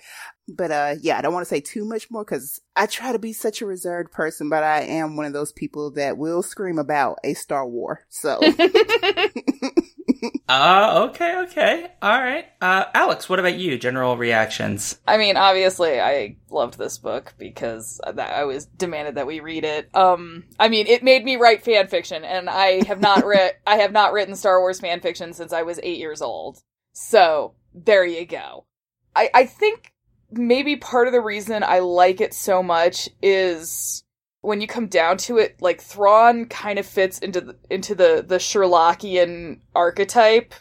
But 0.48 0.70
uh 0.70 0.94
yeah, 1.00 1.18
I 1.18 1.22
don't 1.22 1.34
want 1.34 1.44
to 1.44 1.48
say 1.48 1.60
too 1.60 1.84
much 1.84 2.10
more 2.10 2.24
because 2.24 2.60
I 2.74 2.86
try 2.86 3.12
to 3.12 3.18
be 3.18 3.32
such 3.32 3.60
a 3.60 3.66
reserved 3.66 4.12
person, 4.12 4.48
but 4.48 4.62
I 4.62 4.82
am 4.82 5.16
one 5.16 5.26
of 5.26 5.32
those 5.32 5.52
people 5.52 5.90
that 5.92 6.18
will 6.18 6.42
scream 6.42 6.78
about 6.78 7.18
a 7.24 7.34
Star 7.34 7.66
War. 7.66 8.02
So 8.08 8.40
Uh, 10.48 11.06
okay, 11.10 11.38
okay. 11.44 11.92
All 12.00 12.22
right. 12.22 12.46
Uh, 12.60 12.84
Alex, 12.94 13.28
what 13.28 13.38
about 13.38 13.58
you? 13.58 13.78
General 13.78 14.16
reactions? 14.16 14.98
I 15.06 15.16
mean, 15.18 15.36
obviously, 15.36 16.00
I 16.00 16.36
loved 16.50 16.78
this 16.78 16.98
book 16.98 17.34
because 17.38 18.00
I 18.04 18.44
was 18.44 18.66
demanded 18.66 19.16
that 19.16 19.26
we 19.26 19.40
read 19.40 19.64
it. 19.64 19.94
Um, 19.94 20.44
I 20.58 20.68
mean, 20.68 20.86
it 20.86 21.02
made 21.02 21.24
me 21.24 21.36
write 21.36 21.64
fan 21.64 21.88
fiction, 21.88 22.24
and 22.24 22.48
I 22.48 22.84
have 22.86 23.00
not 23.00 23.24
read, 23.24 23.54
I 23.66 23.76
have 23.76 23.92
not 23.92 24.12
written 24.12 24.36
Star 24.36 24.60
Wars 24.60 24.80
fan 24.80 25.00
fiction 25.00 25.32
since 25.32 25.52
I 25.52 25.62
was 25.62 25.80
eight 25.82 25.98
years 25.98 26.22
old. 26.22 26.62
So, 26.98 27.52
there 27.74 28.06
you 28.06 28.24
go. 28.24 28.64
I, 29.14 29.28
I 29.34 29.44
think 29.44 29.92
maybe 30.30 30.76
part 30.76 31.06
of 31.06 31.12
the 31.12 31.20
reason 31.20 31.62
I 31.62 31.80
like 31.80 32.22
it 32.22 32.32
so 32.32 32.62
much 32.62 33.10
is 33.20 34.02
when 34.40 34.62
you 34.62 34.66
come 34.66 34.86
down 34.86 35.18
to 35.18 35.36
it, 35.36 35.60
like 35.60 35.82
Thrawn 35.82 36.46
kind 36.46 36.78
of 36.78 36.86
fits 36.86 37.18
into 37.18 37.42
the, 37.42 37.56
into 37.68 37.94
the 37.94 38.24
the 38.26 38.36
Sherlockian 38.36 39.60
archetype, 39.74 40.54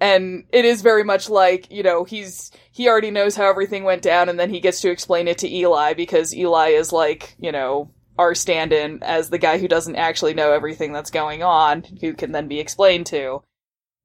and 0.00 0.44
it 0.52 0.64
is 0.64 0.80
very 0.80 1.04
much 1.04 1.28
like 1.28 1.70
you 1.70 1.82
know 1.82 2.04
he's 2.04 2.50
he 2.72 2.88
already 2.88 3.10
knows 3.10 3.36
how 3.36 3.50
everything 3.50 3.84
went 3.84 4.00
down, 4.00 4.30
and 4.30 4.40
then 4.40 4.48
he 4.48 4.60
gets 4.60 4.80
to 4.80 4.90
explain 4.90 5.28
it 5.28 5.36
to 5.38 5.54
Eli 5.54 5.92
because 5.92 6.34
Eli 6.34 6.68
is 6.68 6.92
like 6.92 7.36
you 7.38 7.52
know 7.52 7.90
our 8.16 8.34
stand-in 8.34 9.02
as 9.02 9.28
the 9.28 9.38
guy 9.38 9.58
who 9.58 9.68
doesn't 9.68 9.96
actually 9.96 10.32
know 10.32 10.50
everything 10.50 10.94
that's 10.94 11.10
going 11.10 11.42
on, 11.42 11.82
who 12.00 12.14
can 12.14 12.32
then 12.32 12.48
be 12.48 12.58
explained 12.58 13.04
to. 13.04 13.42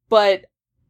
But 0.10 0.44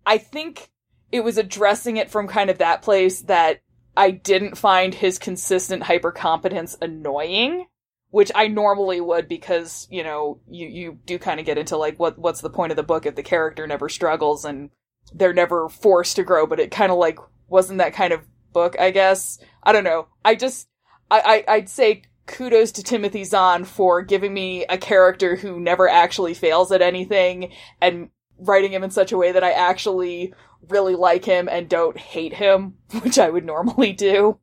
I 0.04 0.18
think 0.18 0.72
it 1.12 1.24
was 1.24 1.38
addressing 1.38 1.98
it 1.98 2.10
from 2.10 2.28
kind 2.28 2.50
of 2.50 2.58
that 2.58 2.82
place 2.82 3.22
that 3.24 3.62
I 3.98 4.12
didn't 4.12 4.58
find 4.58 4.94
his 4.94 5.20
consistent 5.20 5.84
hypercompetence 5.84 6.78
annoying 6.82 7.66
which 8.12 8.32
I 8.34 8.48
normally 8.48 9.02
would 9.02 9.28
because, 9.28 9.88
you 9.90 10.04
know, 10.04 10.40
you, 10.50 10.68
you 10.68 11.00
do 11.06 11.20
kind 11.20 11.40
of 11.40 11.46
get 11.46 11.58
into 11.58 11.78
like 11.78 12.00
what 12.00 12.18
what's 12.18 12.42
the 12.42 12.50
point 12.50 12.72
of 12.72 12.76
the 12.76 12.84
book 12.84 13.06
if 13.06 13.16
the 13.16 13.24
character 13.24 13.68
never 13.68 13.88
struggles 13.88 14.46
and 14.46 14.70
they're 15.14 15.34
never 15.34 15.70
forced 15.70 16.16
to 16.16 16.24
grow, 16.24 16.46
but 16.46 16.60
it 16.60 16.72
kind 16.72 16.92
of 16.92 16.98
like 16.98 17.20
wasn't 17.48 17.80
that 17.80 17.94
kind 17.94 18.14
of 18.14 18.22
book, 18.52 18.76
I 18.80 18.92
guess. 18.92 19.40
I 19.64 19.72
don't 19.72 19.84
know. 19.84 20.08
I 20.26 20.36
just 20.36 20.68
I, 21.12 21.44
I 21.48 21.54
I'd 21.54 21.70
say 21.70 22.04
kudos 22.26 22.72
to 22.74 22.84
Timothy 22.84 23.24
Zahn 23.24 23.64
for 23.64 24.02
giving 24.02 24.34
me 24.34 24.66
a 24.66 24.78
character 24.78 25.36
who 25.36 25.60
never 25.60 25.88
actually 25.88 26.34
fails 26.34 26.72
at 26.72 26.82
anything 26.82 27.52
and 27.82 28.10
writing 28.40 28.72
him 28.72 28.84
in 28.84 28.92
such 28.92 29.12
a 29.12 29.18
way 29.18 29.32
that 29.32 29.44
I 29.44 29.52
actually 29.52 30.34
really 30.68 30.96
like 30.96 31.26
him 31.26 31.48
and 31.50 31.70
don't 31.70 31.98
hate 31.98 32.34
him, 32.34 32.76
which 33.02 33.20
I 33.20 33.30
would 33.30 33.46
normally 33.46 33.94
do. 33.94 34.40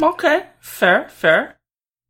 Okay, 0.00 0.46
fair, 0.60 1.08
fair. 1.08 1.58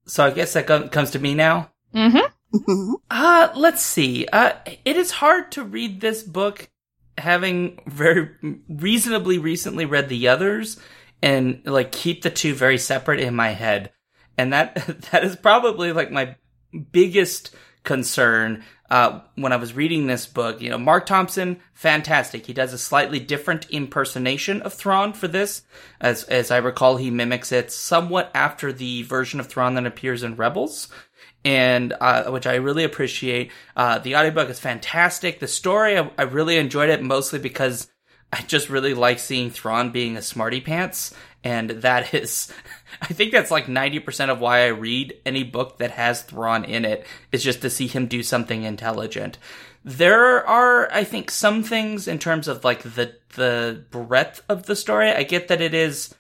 So 0.07 0.25
I 0.25 0.31
guess 0.31 0.53
that 0.55 0.67
com- 0.67 0.88
comes 0.88 1.12
to 1.12 1.19
me 1.19 1.35
now. 1.35 1.71
Mm-hmm. 1.95 2.95
Uh, 3.11 3.49
let's 3.55 3.83
see. 3.83 4.26
Uh, 4.33 4.53
it 4.85 4.97
is 4.97 5.11
hard 5.11 5.53
to 5.53 5.65
read 5.65 6.00
this 6.00 6.23
book 6.23 6.71
having 7.19 7.81
very 7.87 8.31
reasonably 8.69 9.38
recently 9.38 9.85
read 9.85 10.09
the 10.09 10.29
others 10.29 10.79
and 11.23 11.62
like 11.65 11.93
keep 11.93 12.23
the 12.23 12.31
two 12.31 12.55
very 12.55 12.79
separate 12.79 13.21
in 13.21 13.35
my 13.35 13.50
head. 13.50 13.93
And 14.38 14.53
that, 14.53 14.75
that 15.11 15.25
is 15.25 15.37
probably 15.37 15.93
like 15.93 16.11
my 16.11 16.37
biggest 16.93 17.55
concern 17.85 18.65
uh, 18.90 19.21
when 19.35 19.52
I 19.52 19.57
was 19.57 19.75
reading 19.75 20.07
this 20.07 20.26
book. 20.26 20.61
You 20.61 20.71
know, 20.71 20.78
Marc 20.78 21.07
Thompson, 21.07 21.61
fantastic. 21.75 22.47
He 22.47 22.52
does 22.52 22.73
a 22.73 22.78
slightly 22.78 23.21
different 23.21 23.69
impersonation 23.71 24.62
of 24.62 24.75
Thrawn 24.75 25.12
for 25.12 25.28
this. 25.28 25.62
As 26.00 26.25
as 26.25 26.50
I 26.50 26.59
recall, 26.59 26.97
he 26.97 27.11
mimics 27.11 27.52
it 27.52 27.73
somewhat 27.73 28.31
after 28.35 28.73
the 28.73 29.02
version 29.02 29.40
of 29.40 29.47
Thrawn 29.47 29.75
that 29.75 29.87
appears 29.87 30.23
in 30.23 30.37
Rebels. 30.37 30.88
And 31.45 31.95
uh, 32.00 32.25
which 32.31 32.47
I 32.47 32.57
really 32.57 32.83
appreciate. 32.83 33.52
Uh, 33.76 33.99
the 34.00 34.16
audiobook 34.16 34.50
is 34.50 34.59
fantastic. 34.59 35.38
The 35.38 35.47
story, 35.47 35.97
I, 35.97 36.11
I 36.19 36.23
really 36.23 36.57
enjoyed 36.57 36.90
it 36.90 37.02
mostly 37.02 37.38
because 37.38 37.88
I 38.33 38.43
just 38.43 38.69
really 38.69 38.95
like 38.95 39.21
seeing 39.21 39.50
Thrawn 39.50 39.90
being 39.90 40.16
a 40.16 40.23
smarty 40.23 40.61
pants, 40.61 41.14
and 41.47 41.71
that 41.71 42.12
is, 42.12 42.53
I 43.03 43.07
think 43.07 43.31
that's 43.31 43.53
like 43.53 43.67
90% 43.67 44.31
of 44.31 44.41
why 44.41 44.65
I 44.65 44.69
read 44.69 45.15
any 45.25 45.45
book 45.45 45.79
that 45.79 45.93
has 45.93 46.23
Thrawn 46.23 46.65
in 46.65 46.85
it, 46.85 47.07
is 47.31 47.45
just 47.45 47.62
to 47.62 47.71
see 47.71 47.87
him 47.87 48.09
do 48.09 48.25
something 48.25 48.65
intelligent. 48.65 49.38
There 49.85 50.45
are, 50.45 50.93
I 50.93 51.05
think, 51.05 51.31
some 51.31 51.62
things 51.62 52.09
in 52.09 52.19
terms 52.19 52.49
of 52.49 52.65
like 52.65 52.83
the, 52.83 53.15
the 53.37 53.85
breadth 53.93 54.43
of 54.49 54.65
the 54.65 54.75
story. 54.75 55.12
I 55.12 55.23
get 55.23 55.47
that 55.47 55.61
it 55.61 55.73
is, 55.73 56.12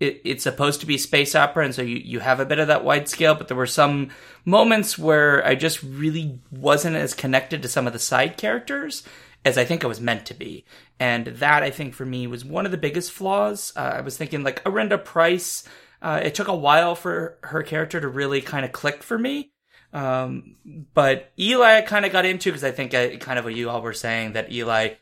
it, 0.00 0.20
it's 0.24 0.42
supposed 0.42 0.80
to 0.80 0.86
be 0.86 0.98
space 0.98 1.36
opera, 1.36 1.64
and 1.64 1.72
so 1.72 1.82
you, 1.82 1.98
you 1.98 2.18
have 2.18 2.40
a 2.40 2.44
bit 2.44 2.58
of 2.58 2.66
that 2.66 2.84
wide 2.84 3.08
scale, 3.08 3.36
but 3.36 3.46
there 3.46 3.56
were 3.56 3.66
some 3.66 4.08
moments 4.44 4.98
where 4.98 5.46
I 5.46 5.54
just 5.54 5.80
really 5.84 6.40
wasn't 6.50 6.96
as 6.96 7.14
connected 7.14 7.62
to 7.62 7.68
some 7.68 7.86
of 7.86 7.92
the 7.92 8.00
side 8.00 8.36
characters 8.36 9.04
as 9.44 9.58
I 9.58 9.64
think 9.64 9.84
I 9.84 9.88
was 9.88 10.00
meant 10.00 10.26
to 10.26 10.34
be. 10.34 10.64
And 11.00 11.26
that, 11.26 11.62
I 11.62 11.70
think, 11.70 11.94
for 11.94 12.06
me 12.06 12.26
was 12.26 12.44
one 12.44 12.64
of 12.64 12.72
the 12.72 12.78
biggest 12.78 13.12
flaws. 13.12 13.72
Uh, 13.76 13.94
I 13.96 14.00
was 14.00 14.16
thinking, 14.16 14.42
like, 14.42 14.62
Arihnda 14.64 15.04
Price. 15.04 15.64
uh, 16.00 16.20
it 16.22 16.34
took 16.34 16.48
a 16.48 16.54
while 16.54 16.94
for 16.94 17.38
her 17.44 17.62
character 17.62 18.00
to 18.00 18.08
really 18.08 18.40
kind 18.40 18.64
of 18.64 18.72
click 18.72 19.02
for 19.02 19.18
me. 19.18 19.52
Um, 19.92 20.56
but 20.94 21.32
Eli 21.38 21.78
I 21.78 21.82
kind 21.82 22.04
of 22.06 22.12
got 22.12 22.24
into 22.24 22.50
because 22.50 22.64
I 22.64 22.70
think 22.70 22.94
I, 22.94 23.16
kind 23.16 23.38
of 23.38 23.44
what 23.44 23.54
you 23.54 23.68
all 23.68 23.82
were 23.82 23.92
saying 23.92 24.32
that 24.32 24.50
Eli 24.50 24.94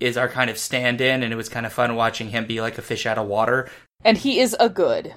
is 0.00 0.16
our 0.16 0.28
kind 0.28 0.50
of 0.50 0.58
stand 0.58 1.00
in, 1.00 1.22
and 1.22 1.32
it 1.32 1.36
was 1.36 1.48
kind 1.48 1.64
of 1.64 1.72
fun 1.72 1.94
watching 1.96 2.28
him 2.28 2.46
be 2.46 2.60
like 2.60 2.76
a 2.78 2.82
fish 2.82 3.06
out 3.06 3.16
of 3.18 3.26
water. 3.26 3.70
And 4.04 4.18
he 4.18 4.40
is 4.40 4.54
a 4.60 4.68
good. 4.68 5.14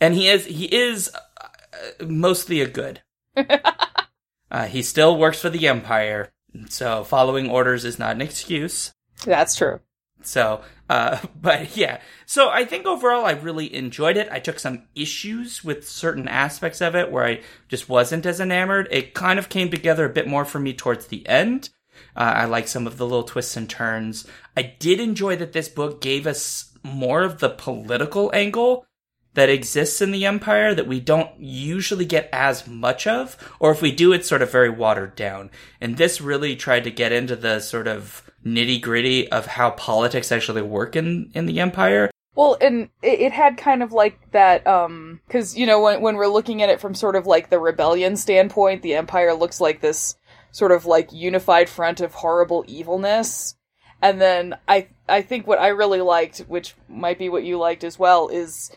And 0.00 0.14
he 0.14 0.28
is, 0.28 0.46
he 0.46 0.64
is 0.64 1.10
uh, 1.14 2.04
mostly 2.04 2.60
a 2.60 2.68
good. 2.68 3.00
uh, 4.50 4.66
he 4.66 4.82
still 4.82 5.16
works 5.16 5.40
for 5.40 5.50
the 5.50 5.68
Empire, 5.68 6.32
so 6.68 7.04
following 7.04 7.50
orders 7.50 7.84
is 7.84 7.98
not 7.98 8.16
an 8.16 8.22
excuse. 8.22 8.92
That's 9.24 9.54
true. 9.54 9.80
So, 10.22 10.62
uh, 10.88 11.18
but 11.40 11.76
yeah. 11.76 12.00
So 12.26 12.48
I 12.50 12.64
think 12.64 12.86
overall 12.86 13.24
I 13.24 13.32
really 13.32 13.74
enjoyed 13.74 14.16
it. 14.16 14.28
I 14.30 14.40
took 14.40 14.58
some 14.58 14.82
issues 14.94 15.64
with 15.64 15.88
certain 15.88 16.28
aspects 16.28 16.80
of 16.80 16.94
it 16.94 17.10
where 17.10 17.24
I 17.24 17.40
just 17.68 17.88
wasn't 17.88 18.26
as 18.26 18.40
enamored. 18.40 18.88
It 18.90 19.14
kind 19.14 19.38
of 19.38 19.48
came 19.48 19.70
together 19.70 20.04
a 20.04 20.12
bit 20.12 20.26
more 20.26 20.44
for 20.44 20.58
me 20.58 20.72
towards 20.72 21.06
the 21.06 21.26
end. 21.28 21.70
Uh, 22.16 22.20
I 22.20 22.44
like 22.46 22.68
some 22.68 22.86
of 22.86 22.96
the 22.96 23.06
little 23.06 23.22
twists 23.22 23.56
and 23.56 23.68
turns. 23.70 24.26
I 24.56 24.62
did 24.62 25.00
enjoy 25.00 25.36
that 25.36 25.52
this 25.52 25.68
book 25.68 26.00
gave 26.00 26.26
us 26.26 26.72
more 26.82 27.22
of 27.22 27.38
the 27.38 27.50
political 27.50 28.30
angle 28.34 28.86
that 29.34 29.48
exists 29.48 30.00
in 30.00 30.12
the 30.12 30.24
Empire 30.24 30.74
that 30.74 30.86
we 30.86 31.00
don't 31.00 31.30
usually 31.38 32.04
get 32.04 32.28
as 32.32 32.66
much 32.66 33.06
of, 33.06 33.36
or 33.60 33.72
if 33.72 33.82
we 33.82 33.92
do, 33.92 34.12
it's 34.12 34.28
sort 34.28 34.42
of 34.42 34.50
very 34.50 34.70
watered 34.70 35.14
down. 35.16 35.50
And 35.80 35.96
this 35.96 36.20
really 36.20 36.56
tried 36.56 36.84
to 36.84 36.90
get 36.90 37.12
into 37.12 37.36
the 37.36 37.60
sort 37.60 37.86
of 37.88 38.22
nitty 38.44 38.80
gritty 38.80 39.30
of 39.30 39.46
how 39.46 39.70
politics 39.70 40.30
actually 40.30 40.62
work 40.62 40.96
in, 40.96 41.30
in 41.34 41.46
the 41.46 41.60
Empire. 41.60 42.10
Well, 42.36 42.56
and 42.60 42.88
it, 43.02 43.20
it 43.20 43.32
had 43.32 43.56
kind 43.56 43.82
of 43.82 43.92
like 43.92 44.30
that, 44.32 44.66
um, 44.66 45.20
cause, 45.28 45.56
you 45.56 45.66
know, 45.66 45.80
when, 45.80 46.00
when 46.00 46.16
we're 46.16 46.26
looking 46.26 46.62
at 46.62 46.68
it 46.68 46.80
from 46.80 46.94
sort 46.94 47.16
of 47.16 47.26
like 47.26 47.50
the 47.50 47.60
rebellion 47.60 48.16
standpoint, 48.16 48.82
the 48.82 48.94
Empire 48.94 49.34
looks 49.34 49.60
like 49.60 49.80
this 49.80 50.16
sort 50.50 50.72
of 50.72 50.86
like 50.86 51.12
unified 51.12 51.68
front 51.68 52.00
of 52.00 52.14
horrible 52.14 52.64
evilness. 52.68 53.56
And 54.02 54.20
then 54.20 54.56
I, 54.68 54.88
I 55.08 55.22
think 55.22 55.46
what 55.46 55.60
I 55.60 55.68
really 55.68 56.00
liked, 56.00 56.38
which 56.40 56.74
might 56.88 57.18
be 57.18 57.28
what 57.28 57.44
you 57.44 57.58
liked 57.58 57.84
as 57.84 57.98
well, 57.98 58.28
is 58.28 58.70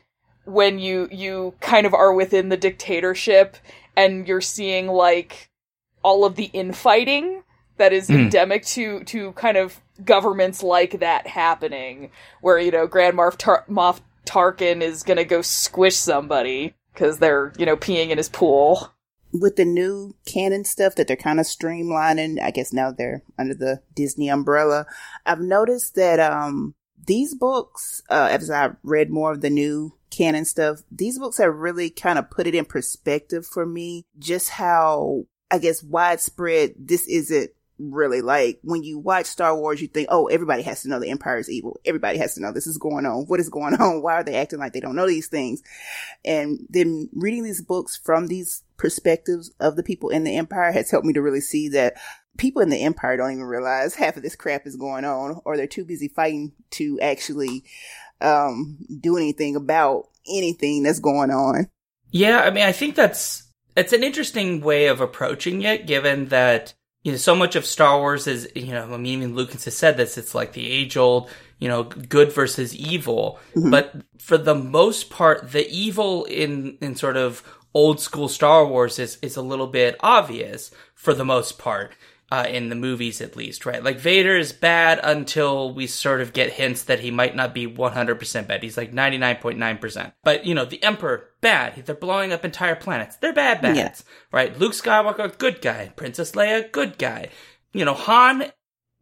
when 0.47 0.79
you 0.79 1.07
you 1.11 1.53
kind 1.59 1.85
of 1.85 1.93
are 1.93 2.13
within 2.13 2.49
the 2.49 2.57
dictatorship 2.57 3.57
and 3.95 4.27
you're 4.27 4.41
seeing 4.41 4.87
like 4.87 5.49
all 6.03 6.25
of 6.25 6.35
the 6.35 6.45
infighting 6.53 7.43
that 7.77 7.93
is 7.93 8.07
Mm. 8.09 8.15
endemic 8.25 8.65
to 8.65 9.03
to 9.03 9.33
kind 9.33 9.57
of 9.57 9.81
governments 10.03 10.63
like 10.63 10.99
that 10.99 11.27
happening 11.27 12.09
where 12.41 12.57
you 12.59 12.71
know 12.71 12.87
Grand 12.87 13.15
Moff, 13.17 13.35
Tar- 13.37 13.65
Moff 13.69 13.99
Tarkin 14.25 14.81
is 14.81 15.03
going 15.03 15.17
to 15.17 15.25
go 15.25 15.41
squish 15.41 15.95
somebody 15.95 16.73
cuz 16.95 17.17
they're 17.19 17.51
you 17.57 17.65
know 17.65 17.75
peeing 17.77 18.09
in 18.09 18.17
his 18.17 18.29
pool 18.29 18.93
with 19.33 19.57
the 19.57 19.65
new 19.65 20.15
canon 20.25 20.63
stuff 20.63 20.95
that 20.95 21.07
they're 21.07 21.17
kind 21.17 21.39
of 21.39 21.45
streamlining, 21.45 22.41
I 22.41 22.49
guess 22.51 22.71
now 22.71 22.91
they're 22.91 23.23
under 23.37 23.53
the 23.53 23.81
Disney 23.95 24.29
umbrella. 24.29 24.85
I've 25.25 25.41
noticed 25.41 25.95
that 25.95 26.19
um 26.19 26.73
these 27.07 27.33
books, 27.33 28.03
uh, 28.09 28.29
as 28.31 28.51
I 28.51 28.71
read 28.83 29.09
more 29.09 29.31
of 29.31 29.41
the 29.41 29.49
new 29.49 29.93
canon 30.11 30.45
stuff, 30.45 30.83
these 30.91 31.17
books 31.17 31.37
have 31.37 31.55
really 31.55 31.89
kind 31.89 32.19
of 32.19 32.29
put 32.29 32.47
it 32.47 32.55
in 32.55 32.65
perspective 32.65 33.45
for 33.45 33.65
me, 33.65 34.05
just 34.19 34.49
how 34.49 35.25
I 35.49 35.57
guess 35.57 35.81
widespread 35.81 36.75
this 36.77 37.07
isn't 37.07 37.51
really 37.79 38.21
like 38.21 38.59
when 38.63 38.83
you 38.83 38.97
watch 38.97 39.27
Star 39.27 39.55
Wars, 39.55 39.81
you 39.81 39.87
think, 39.87 40.07
oh, 40.09 40.27
everybody 40.27 40.63
has 40.63 40.81
to 40.81 40.89
know 40.89 40.99
the 40.99 41.09
Empire 41.09 41.37
is 41.37 41.49
evil. 41.49 41.79
Everybody 41.85 42.17
has 42.17 42.33
to 42.35 42.41
know 42.41 42.51
this 42.51 42.67
is 42.67 42.77
going 42.77 43.05
on. 43.05 43.25
What 43.25 43.39
is 43.39 43.49
going 43.49 43.73
on? 43.79 44.01
Why 44.01 44.15
are 44.15 44.23
they 44.23 44.35
acting 44.35 44.59
like 44.59 44.73
they 44.73 44.79
don't 44.79 44.95
know 44.95 45.07
these 45.07 45.27
things? 45.27 45.61
And 46.25 46.65
then 46.69 47.09
reading 47.13 47.43
these 47.43 47.61
books 47.61 47.95
from 47.95 48.27
these 48.27 48.63
perspectives 48.77 49.51
of 49.59 49.75
the 49.75 49.83
people 49.83 50.09
in 50.09 50.23
the 50.23 50.35
Empire 50.35 50.71
has 50.71 50.91
helped 50.91 51.05
me 51.05 51.13
to 51.13 51.21
really 51.21 51.41
see 51.41 51.69
that 51.69 51.95
people 52.38 52.62
in 52.62 52.70
the 52.70 52.84
Empire 52.84 53.17
don't 53.17 53.32
even 53.32 53.44
realize 53.44 53.96
half 53.96 54.17
of 54.17 54.24
this 54.24 54.36
crap 54.36 54.65
is 54.65 54.75
going 54.75 55.06
on, 55.06 55.41
or 55.46 55.58
they're 55.58 55.67
too 55.67 55.86
busy 55.86 56.08
fighting 56.08 56.53
to 56.72 57.00
actually 57.01 57.63
um, 58.22 58.77
do 59.00 59.17
anything 59.17 59.56
about 59.56 60.08
anything 60.27 60.84
that's 60.84 61.00
going 61.00 61.32
on. 61.32 61.70
Yeah, 62.12 62.41
I 62.41 62.51
mean, 62.51 62.63
I 62.63 62.72
think 62.72 62.96
that's 62.96 63.44
it's 63.75 63.94
an 63.94 64.03
interesting 64.03 64.62
way 64.62 64.88
of 64.88 65.01
approaching 65.01 65.62
it, 65.62 65.88
given 65.88 66.27
that 66.27 66.74
you 67.03 67.12
know 67.12 67.17
so 67.17 67.36
much 67.36 67.56
of 67.56 67.65
Star 67.65 68.00
Wars 68.00 68.27
is 68.27 68.50
you 68.56 68.72
know 68.72 68.84
I 68.84 68.98
mean 68.98 69.06
even 69.06 69.36
Lucas 69.36 69.65
has 69.65 69.75
said 69.75 69.98
this. 69.98 70.17
It's 70.17 70.36
like 70.36 70.53
the 70.53 70.70
age 70.70 70.98
old 70.98 71.29
you 71.60 71.67
know 71.67 71.84
good 71.84 72.32
versus 72.32 72.75
evil, 72.75 73.39
but 73.56 73.96
for 74.20 74.38
the 74.38 74.56
most 74.56 75.10
part, 75.10 75.51
the 75.51 75.70
evil 75.70 76.25
in 76.25 76.77
in 76.82 76.96
sort 76.96 77.17
of 77.17 77.44
old 77.74 78.00
school 78.00 78.27
Star 78.27 78.65
Wars 78.65 79.00
is 79.00 79.17
is 79.22 79.36
a 79.36 79.41
little 79.41 79.67
bit 79.67 79.96
obvious 80.00 80.72
for 80.96 81.13
the 81.13 81.25
most 81.25 81.58
part. 81.58 81.94
Uh, 82.29 82.46
in 82.50 82.67
the 82.67 82.75
movies, 82.75 83.22
at 83.22 83.38
least, 83.38 83.65
right? 83.65 83.81
Like 83.81 84.00
Vader 84.00 84.36
is 84.36 84.51
bad 84.51 85.00
until 85.01 85.74
we 85.74 85.88
sort 85.88 86.19
of 86.19 86.34
get 86.34 86.51
hints 86.51 86.84
that 86.84 87.00
he 87.00 87.10
might 87.10 87.38
not 87.38 87.53
be 87.53 87.65
100% 87.65 88.48
bad. 88.50 88.62
He's 88.62 88.75
like 88.75 88.91
99.9%. 88.91 90.12
But, 90.25 90.46
you 90.46 90.53
know, 90.53 90.65
the 90.65 90.84
Emperor, 90.84 91.29
bad. 91.39 91.86
They're 91.86 91.96
blowing 91.96 92.34
up 92.34 92.43
entire 92.43 92.75
planets. 92.75 93.15
They're 93.15 93.31
bad 93.31 93.62
bads, 93.62 93.77
Yeah. 93.77 93.93
right? 94.34 94.60
Luke 94.60 94.74
Skywalker, 94.74 95.38
good 95.38 95.62
guy. 95.62 95.93
Princess 95.96 96.34
Leia, 96.34 96.69
good 96.69 96.98
guy. 96.98 97.29
You 97.72 97.86
know, 97.86 97.93
Han 97.93 98.51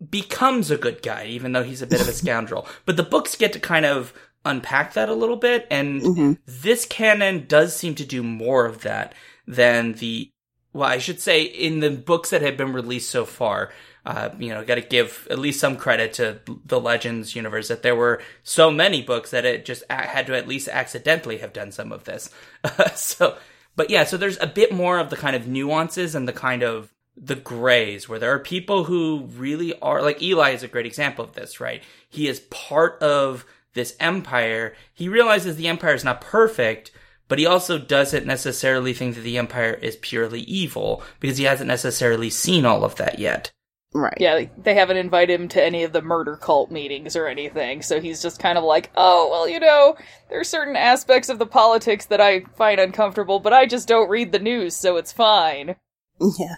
becomes 0.08 0.70
a 0.70 0.78
good 0.78 1.02
guy, 1.02 1.26
even 1.26 1.52
though 1.54 1.64
he's 1.64 1.82
a 1.82 1.88
bit 1.88 2.02
of 2.02 2.08
a 2.08 2.14
scoundrel. 2.22 2.68
But 2.86 2.96
the 2.96 3.02
books 3.04 3.36
get 3.36 3.54
to 3.54 3.60
kind 3.60 3.88
of 3.88 4.14
unpack 4.44 4.94
that 4.94 5.10
a 5.10 5.14
little 5.16 5.38
bit, 5.38 5.66
and 5.72 6.38
this 6.46 6.86
canon 6.86 7.46
does 7.48 7.76
seem 7.76 7.96
to 7.96 8.06
do 8.06 8.22
more 8.22 8.68
of 8.68 8.82
that 8.82 9.16
than 9.48 9.94
the 9.94 10.32
well, 10.76 10.90
I 10.90 10.98
should 10.98 11.22
say 11.22 11.44
in 11.44 11.80
the 11.80 11.90
books 11.90 12.32
that 12.32 12.42
have 12.42 12.58
been 12.58 12.74
released 12.74 13.10
so 13.10 13.24
far. 13.24 13.72
Uh, 14.06 14.30
you 14.38 14.50
know, 14.50 14.64
got 14.64 14.76
to 14.76 14.82
give 14.82 15.28
at 15.32 15.40
least 15.40 15.60
some 15.60 15.78
credit 15.78 16.14
to 16.14 16.40
the 16.66 16.80
Legends 16.80 17.36
universe 17.36 17.70
that 17.70 17.82
there 17.82 17.96
were 17.96 18.22
so 18.44 18.70
many 18.70 19.02
books 19.02 19.32
that 19.32 19.46
it 19.46 19.66
just 19.66 19.84
had 19.90 20.28
to 20.28 20.36
at 20.36 20.48
least 20.48 20.68
accidentally 20.68 21.38
have 21.38 21.54
done 21.54 21.72
some 21.72 21.92
of 21.92 22.04
this. 22.04 22.30
so, 22.96 23.36
But 23.76 23.90
yeah, 23.90 24.04
so 24.04 24.18
there's 24.18 24.40
a 24.40 24.48
bit 24.48 24.72
more 24.74 25.00
of 25.00 25.10
the 25.10 25.16
kind 25.16 25.36
of 25.36 25.48
nuances 25.48 26.14
and 26.14 26.28
the 26.28 26.34
kind 26.34 26.62
of 26.62 26.94
the 27.18 27.36
grays 27.36 28.10
where 28.10 28.20
there 28.20 28.34
are 28.34 28.40
people 28.40 28.84
who 28.84 29.30
really 29.38 29.78
are 29.80 30.02
like 30.02 30.22
Eli 30.22 30.52
is 30.52 30.62
a 30.62 30.68
great 30.68 30.86
example 30.86 31.24
of 31.24 31.34
this, 31.34 31.60
right? 31.60 31.82
He 32.10 32.28
is 32.28 32.42
part 32.52 33.02
of 33.02 33.46
this 33.74 33.96
empire. 34.00 34.76
He 34.94 35.08
realizes 35.08 35.56
the 35.56 35.70
empire 35.70 35.94
is 35.94 36.04
not 36.04 36.22
perfect, 36.22 36.92
but 37.28 37.40
he 37.40 37.46
also 37.46 37.78
doesn't 37.78 38.26
necessarily 38.26 38.94
think 38.94 39.16
that 39.16 39.22
the 39.22 39.38
empire 39.38 39.74
is 39.74 39.96
purely 39.98 40.42
evil 40.42 41.04
because 41.20 41.38
he 41.38 41.46
hasn't 41.46 41.68
necessarily 41.68 42.30
seen 42.30 42.66
all 42.66 42.84
of 42.84 42.96
that 42.96 43.20
yet. 43.20 43.52
Right. 43.94 44.18
Yeah, 44.20 44.46
they 44.58 44.74
haven't 44.74 44.98
invited 44.98 45.40
him 45.40 45.48
to 45.50 45.64
any 45.64 45.84
of 45.84 45.94
the 45.94 46.02
murder 46.02 46.36
cult 46.36 46.70
meetings 46.70 47.16
or 47.16 47.28
anything, 47.28 47.82
so 47.82 48.02
he's 48.02 48.22
just 48.22 48.42
kind 48.42 48.58
of 48.58 48.66
like, 48.66 48.92
oh, 48.98 49.30
well, 49.32 49.48
you 49.48 49.58
know, 49.58 49.96
there 50.30 50.42
are 50.42 50.44
certain 50.44 50.76
aspects 50.76 51.30
of 51.30 51.40
the 51.40 51.46
politics 51.46 52.08
that 52.08 52.20
I 52.20 52.42
find 52.58 52.78
uncomfortable, 52.78 53.40
but 53.40 53.54
I 53.54 53.66
just 53.66 53.88
don't 53.88 54.10
read 54.10 54.34
the 54.34 54.40
news, 54.40 54.76
so 54.76 54.98
it's 54.98 55.14
fine. 55.14 55.78
Yeah. 56.20 56.56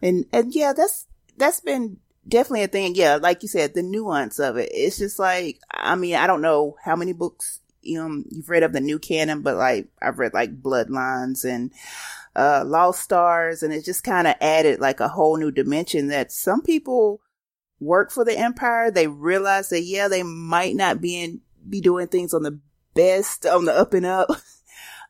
And, 0.00 0.26
and 0.32 0.54
yeah, 0.54 0.72
that's, 0.72 1.08
that's 1.36 1.60
been 1.60 1.96
definitely 2.28 2.62
a 2.62 2.68
thing. 2.68 2.94
Yeah. 2.94 3.16
Like 3.16 3.42
you 3.42 3.48
said, 3.48 3.74
the 3.74 3.82
nuance 3.82 4.38
of 4.38 4.56
it. 4.56 4.70
It's 4.72 4.98
just 4.98 5.18
like, 5.18 5.58
I 5.68 5.96
mean, 5.96 6.14
I 6.14 6.28
don't 6.28 6.42
know 6.42 6.76
how 6.84 6.94
many 6.94 7.12
books, 7.12 7.60
um, 7.98 8.24
you've 8.30 8.50
read 8.50 8.62
of 8.62 8.72
the 8.72 8.80
new 8.80 8.98
canon, 8.98 9.42
but 9.42 9.56
like, 9.56 9.88
I've 10.00 10.18
read 10.18 10.34
like 10.34 10.60
Bloodlines 10.60 11.44
and, 11.44 11.72
uh, 12.36 12.64
Lost 12.66 13.02
Stars, 13.02 13.62
and 13.62 13.72
it 13.72 13.84
just 13.84 14.04
kind 14.04 14.26
of 14.26 14.34
added 14.40 14.80
like 14.80 15.00
a 15.00 15.08
whole 15.08 15.36
new 15.36 15.50
dimension 15.50 16.08
that 16.08 16.32
some 16.32 16.62
people 16.62 17.20
work 17.80 18.10
for 18.10 18.24
the 18.24 18.38
Empire. 18.38 18.90
They 18.90 19.06
realize 19.06 19.68
that, 19.70 19.82
yeah, 19.82 20.08
they 20.08 20.22
might 20.22 20.76
not 20.76 21.00
be 21.00 21.22
in, 21.22 21.40
be 21.68 21.80
doing 21.80 22.08
things 22.08 22.34
on 22.34 22.42
the 22.42 22.58
best, 22.94 23.46
on 23.46 23.64
the 23.64 23.74
up 23.74 23.94
and 23.94 24.06
up. 24.06 24.28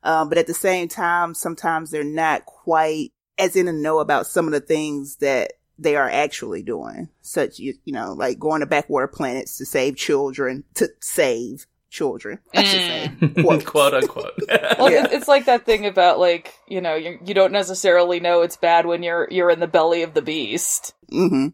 um, 0.02 0.28
but 0.28 0.38
at 0.38 0.46
the 0.46 0.54
same 0.54 0.88
time, 0.88 1.34
sometimes 1.34 1.90
they're 1.90 2.04
not 2.04 2.46
quite 2.46 3.12
as 3.38 3.54
in 3.54 3.66
the 3.66 3.72
know 3.72 4.00
about 4.00 4.26
some 4.26 4.46
of 4.46 4.52
the 4.52 4.60
things 4.60 5.16
that 5.16 5.52
they 5.78 5.94
are 5.94 6.10
actually 6.10 6.62
doing, 6.62 7.08
such, 7.20 7.58
you, 7.60 7.74
you 7.84 7.92
know, 7.92 8.12
like 8.12 8.38
going 8.38 8.60
to 8.60 8.66
backwater 8.66 9.06
planets 9.06 9.58
to 9.58 9.64
save 9.64 9.96
children, 9.96 10.64
to 10.74 10.88
save 11.00 11.66
children, 11.90 12.38
I 12.54 12.62
should 12.62 12.80
say. 12.80 13.42
Quotes. 13.42 13.64
quote 13.70 13.94
unquote. 13.94 14.32
Well, 14.78 14.90
Yeah. 14.90 15.06
it's 15.10 15.28
like 15.28 15.46
that 15.46 15.64
thing 15.66 15.86
about 15.86 16.18
like 16.18 16.54
you 16.68 16.80
know 16.80 16.94
you 16.94 17.18
you 17.24 17.34
don't 17.34 17.52
necessarily 17.52 18.20
know 18.20 18.42
it's 18.42 18.56
bad 18.56 18.86
when 18.86 19.02
you're 19.02 19.26
you're 19.30 19.50
in 19.50 19.60
the 19.60 19.66
belly 19.66 20.02
of 20.02 20.14
the 20.14 20.22
beast. 20.22 20.94
hmm 21.10 21.48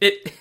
it 0.00 0.32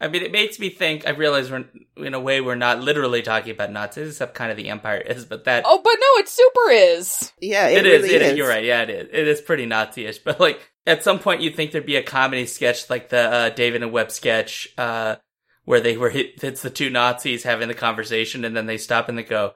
I 0.00 0.08
mean 0.08 0.22
it 0.22 0.32
makes 0.32 0.58
me 0.58 0.68
think 0.68 1.06
I 1.06 1.10
realize 1.10 1.48
we're 1.50 1.64
in 1.96 2.14
a 2.14 2.18
way 2.20 2.40
we're 2.40 2.56
not 2.56 2.80
literally 2.80 3.22
talking 3.22 3.52
about 3.52 3.70
Nazis 3.70 4.08
except 4.08 4.34
kind 4.34 4.50
of 4.50 4.56
the 4.56 4.68
empire 4.68 4.98
is 4.98 5.24
but 5.24 5.44
that 5.44 5.62
Oh, 5.66 5.80
but 5.82 5.94
no, 5.94 6.20
it 6.20 6.28
super 6.28 6.70
is. 6.70 7.32
Yeah, 7.40 7.68
it, 7.68 7.78
it 7.78 7.86
is 7.86 8.02
really 8.02 8.14
it 8.16 8.22
is. 8.22 8.32
is 8.32 8.38
you're 8.38 8.48
right 8.48 8.64
yeah 8.64 8.82
it 8.82 8.90
is 8.90 9.08
it 9.12 9.28
is 9.28 9.40
pretty 9.40 9.66
Nazi-ish 9.66 10.18
but 10.18 10.40
like 10.40 10.60
at 10.86 11.04
some 11.04 11.18
point 11.20 11.40
you'd 11.40 11.54
think 11.54 11.70
there'd 11.70 11.86
be 11.86 11.96
a 11.96 12.02
comedy 12.02 12.46
sketch 12.46 12.90
like 12.90 13.10
the 13.10 13.20
uh, 13.20 13.50
David 13.50 13.82
and 13.84 13.92
Webb 13.92 14.10
sketch 14.10 14.68
uh 14.76 15.16
where 15.64 15.80
they 15.80 15.96
were 15.96 16.10
hit 16.10 16.42
it's 16.42 16.62
the 16.62 16.70
two 16.70 16.90
Nazis 16.90 17.42
having 17.44 17.68
the 17.68 17.74
conversation 17.74 18.44
and 18.44 18.56
then 18.56 18.66
they 18.66 18.78
stop 18.78 19.08
and 19.08 19.16
they 19.18 19.22
go 19.22 19.54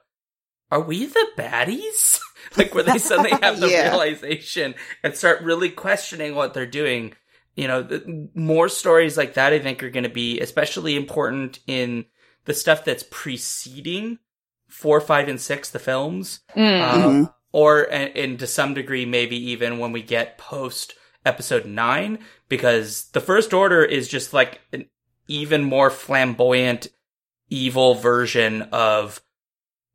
are 0.71 0.81
we 0.81 1.05
the 1.05 1.27
baddies 1.37 2.19
like 2.57 2.73
where 2.73 2.83
they 2.83 2.97
suddenly 2.97 3.31
have 3.41 3.59
the 3.59 3.69
Yeah. 3.69 3.89
realization 3.89 4.75
and 5.03 5.15
start 5.15 5.41
really 5.41 5.69
questioning 5.69 6.35
what 6.35 6.53
they're 6.53 6.65
doing 6.65 7.13
you 7.57 7.69
know, 7.69 7.81
the, 7.83 8.29
more 8.35 8.67
stories 8.67 9.15
like 9.15 9.35
that 9.35 9.53
I 9.53 9.59
think 9.59 9.81
are 9.81 9.89
going 9.89 10.03
to 10.03 10.09
be 10.09 10.41
especially 10.41 10.97
important 10.97 11.59
in 11.67 12.03
the 12.43 12.53
stuff 12.53 12.83
that's 12.83 13.05
preceding 13.09 14.19
four, 14.67 14.99
five, 14.99 15.29
and 15.29 15.39
six, 15.39 15.69
the 15.69 15.79
films, 15.79 16.41
Mm. 16.55 16.81
um, 16.81 17.33
or 17.53 17.83
and, 17.83 18.15
and 18.17 18.39
to 18.39 18.47
some 18.47 18.73
degree 18.73 19.05
maybe 19.05 19.37
even 19.51 19.79
when 19.79 19.93
we 19.93 20.01
get 20.01 20.37
post 20.37 20.95
episode 21.25 21.65
nine, 21.65 22.19
because 22.49 23.05
the 23.13 23.21
First 23.21 23.53
Order 23.53 23.85
is 23.85 24.09
just 24.09 24.33
like 24.33 24.59
an 24.73 24.85
even 25.27 25.63
more 25.63 25.89
flamboyant, 25.89 26.87
evil 27.49 27.95
version 27.95 28.63
of 28.71 29.21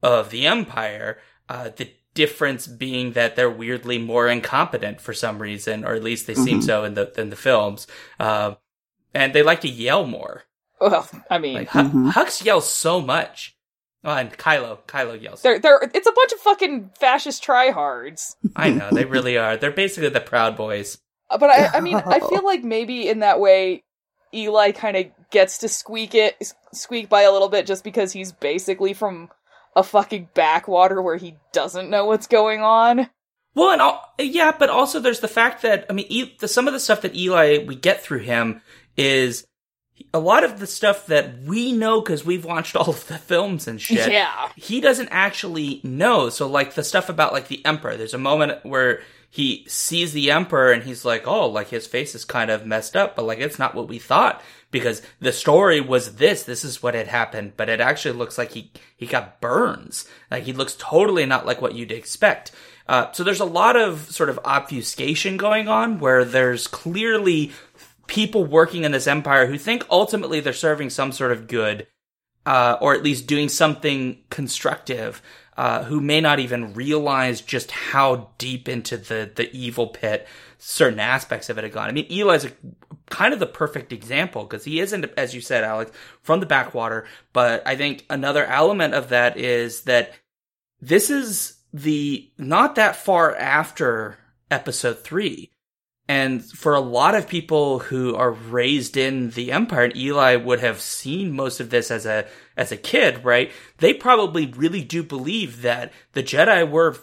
of 0.03 0.31
the 0.31 0.47
Empire. 0.47 1.19
Uh, 1.49 1.71
the 1.77 1.91
difference 2.15 2.67
being 2.67 3.13
that 3.13 3.37
they're 3.37 3.51
weirdly 3.51 3.99
more 3.99 4.29
incompetent 4.29 5.01
for 5.01 5.13
some 5.13 5.41
reason, 5.41 5.85
or 5.85 5.95
at 5.95 6.03
least 6.03 6.27
they 6.27 6.35
seem 6.35 6.61
Mhm. 6.61 6.65
so 6.65 6.85
in 6.85 6.95
the 6.95 7.13
in 7.21 7.31
the 7.31 7.37
films. 7.37 7.87
Uh, 8.19 8.55
and 9.15 9.33
they 9.33 9.43
like 9.43 9.61
to 9.63 9.69
yell 9.69 10.07
more. 10.07 10.45
Well, 10.81 11.09
I 11.31 11.39
mean, 11.39 11.55
Like 11.55 11.69
Hu- 11.71 11.81
Mhm. 11.81 12.13
Hux 12.13 12.45
yells 12.45 12.69
so 12.69 13.01
much. 13.01 13.57
Oh, 14.03 14.13
and 14.13 14.33
Kylo, 14.39 14.79
Kylo 14.87 15.21
yells. 15.21 15.43
they're 15.43 15.59
they're 15.59 15.91
it's 15.93 16.07
a 16.09 16.13
bunch 16.13 16.33
of 16.33 16.39
fucking 16.41 16.91
fascist 16.99 17.45
tryhards. 17.45 18.35
I 18.57 18.71
know 18.71 18.89
they 18.91 19.05
really 19.05 19.37
are. 19.37 19.57
They're 19.59 19.71
basically 19.71 20.09
the 20.09 20.21
Proud 20.21 20.57
Boys. 20.57 20.99
Uh, 21.29 21.37
But 21.39 21.51
I, 21.51 21.79
I 21.79 21.81
mean, 21.81 21.97
I 21.97 22.19
feel 22.31 22.45
like 22.45 22.65
maybe 22.65 23.09
in 23.09 23.19
that 23.21 23.41
way, 23.41 23.85
Eli 24.33 24.73
kind 24.73 24.97
of 24.97 25.07
gets 25.31 25.59
to 25.59 25.69
squeak 25.69 26.15
it, 26.15 26.53
squeak 26.73 27.09
by 27.09 27.23
a 27.23 27.33
little 27.33 27.49
bit 27.49 27.67
just 27.67 27.85
because 27.85 28.13
he's 28.13 28.33
basically 28.33 28.93
from 28.93 29.31
a 29.77 29.83
fucking 29.83 30.29
backwater 30.35 31.01
where 31.01 31.17
he 31.17 31.37
doesn't 31.53 31.91
know 31.91 32.05
what's 32.07 32.27
going 32.27 32.63
on. 32.63 33.09
Well, 33.55 33.71
and 33.71 33.83
all, 33.83 34.15
yeah, 34.19 34.53
but 34.57 34.71
also 34.71 35.01
there's 35.01 35.21
the 35.21 35.29
fact 35.29 35.63
that 35.63 35.87
I 35.91 35.93
mean, 35.93 36.07
e- 36.09 36.37
the, 36.39 36.49
some 36.49 36.67
of 36.67 36.73
the 36.73 36.81
stuff 36.81 37.03
that 37.03 37.17
Eli 37.17 37.65
we 37.65 37.75
get 37.75 38.03
through 38.03 38.21
him 38.21 38.63
is 38.97 39.47
a 40.15 40.21
lot 40.21 40.45
of 40.45 40.61
the 40.61 40.67
stuff 40.67 41.07
that 41.07 41.41
we 41.43 41.73
know 41.73 42.01
because 42.01 42.25
we've 42.25 42.45
watched 42.45 42.77
all 42.77 42.91
of 42.91 43.07
the 43.09 43.19
films 43.19 43.67
and 43.67 43.81
shit. 43.81 44.11
Yeah. 44.11 44.49
he 44.57 44.81
doesn't 44.81 45.09
actually 45.11 45.81
know. 45.83 46.31
So, 46.31 46.47
like 46.47 46.75
the 46.75 46.85
stuff 46.85 47.09
about 47.09 47.33
like 47.33 47.49
the 47.49 47.65
Emperor, 47.65 47.97
there's 47.97 48.15
a 48.15 48.19
moment 48.19 48.65
where 48.65 49.03
he 49.29 49.65
sees 49.69 50.13
the 50.13 50.31
Emperor 50.31 50.73
and 50.73 50.83
he's 50.85 51.05
like, 51.05 51.27
"Oh, 51.27 51.49
like 51.49 51.69
his 51.69 51.87
face 51.87 52.15
is 52.15 52.25
kind 52.25 52.51
of 52.51 52.67
messed 52.67 52.97
up," 52.97 53.17
but 53.17 53.25
like 53.25 53.39
it's 53.41 53.59
not 53.59 53.75
what 53.75 53.89
we 53.89 53.99
thought 53.99 54.43
because 54.71 55.03
the 55.21 55.33
story 55.33 55.81
was 55.81 56.17
this. 56.17 56.43
This 56.43 56.65
is 56.65 56.83
what 56.83 56.95
had 56.95 57.09
happened, 57.09 57.53
but 57.57 57.69
it 57.69 57.81
actually 57.81 58.17
looks 58.17 58.39
like 58.39 58.53
he 58.53 58.73
he 58.97 59.07
got 59.07 59.41
burns. 59.41 60.07
Like 60.31 60.45
he 60.45 60.53
looks 60.53 60.77
totally 60.79 61.27
not 61.27 61.47
like 61.47 61.61
what 61.61 61.75
you'd 61.75 61.93
expect. 61.93 62.53
Uh, 62.89 63.13
so 63.13 63.23
there's 63.23 63.41
a 63.41 63.45
lot 63.45 63.77
of 63.77 64.11
sort 64.11 64.29
of 64.29 64.41
obfuscation 64.45 65.37
going 65.37 65.69
on 65.69 66.01
where 66.01 66.25
there's 66.25 66.67
clearly 66.67 67.53
people 68.09 68.45
working 68.45 68.83
in 68.83 68.91
this 68.91 69.07
empire 69.07 69.47
who 69.47 69.57
think 69.57 69.87
ultimately 69.89 70.41
they're 70.41 70.53
serving 70.53 70.91
some 70.91 71.13
sort 71.13 71.31
of 71.31 71.47
good, 71.47 71.87
uh, 72.45 72.77
or 72.81 72.93
at 72.93 73.05
least 73.05 73.29
doing 73.29 73.49
something 73.49 74.19
constructive, 74.29 75.23
uh, 75.57 75.85
who 75.85 76.01
may 76.01 76.21
not 76.21 76.41
even 76.41 76.75
realize 76.75 77.41
just 77.41 77.71
how 77.71 78.31
deep 78.39 78.69
into 78.69 78.97
the, 78.97 79.31
the 79.37 79.55
evil 79.57 79.87
pit 79.87 80.27
certain 80.59 80.99
aspects 80.99 81.49
of 81.49 81.59
it 81.59 81.65
have 81.65 81.73
gone. 81.73 81.89
I 81.89 81.93
mean, 81.93 82.07
Eli's 82.11 82.45
a, 82.45 82.51
kind 83.11 83.35
of 83.35 83.41
the 83.41 83.47
perfect 83.47 83.93
example 83.93 84.45
because 84.45 84.65
he 84.65 84.81
isn't, 84.81 85.05
as 85.17 85.35
you 85.35 85.41
said, 85.43 85.65
Alex, 85.65 85.91
from 86.23 86.41
the 86.41 86.47
backwater. 86.47 87.05
But 87.33 87.63
I 87.67 87.77
think 87.77 88.07
another 88.09 88.47
element 88.47 88.95
of 88.95 89.11
that 89.11 89.37
is 89.37 89.83
that 89.83 90.13
this 90.81 91.11
is 91.11 91.59
the 91.75 92.31
not 92.39 92.77
that 92.77 92.97
far 92.97 93.37
after 93.37 94.19
episode 94.51 95.01
three. 95.01 95.51
And 96.09 96.45
for 96.45 96.75
a 96.75 96.81
lot 96.81 97.15
of 97.15 97.29
people 97.29 97.79
who 97.79 98.17
are 98.17 98.33
raised 98.33 98.97
in 98.97 99.31
the 99.31 99.53
empire, 99.53 99.85
and 99.85 99.97
Eli 99.97 100.35
would 100.35 100.59
have 100.59 100.81
seen 100.81 101.37
most 101.37 101.61
of 101.61 101.71
this 101.71 101.89
as 101.91 102.05
a 102.05 102.27
as 102.57 102.73
a 102.73 102.77
kid, 102.77 103.25
right? 103.25 103.53
They 103.79 103.95
probably 103.95 104.47
really 104.47 104.83
do 104.83 105.05
believe 105.05 105.63
that 105.63 105.93
the 106.13 106.23
Jedi 106.25 106.69
were 106.69 106.97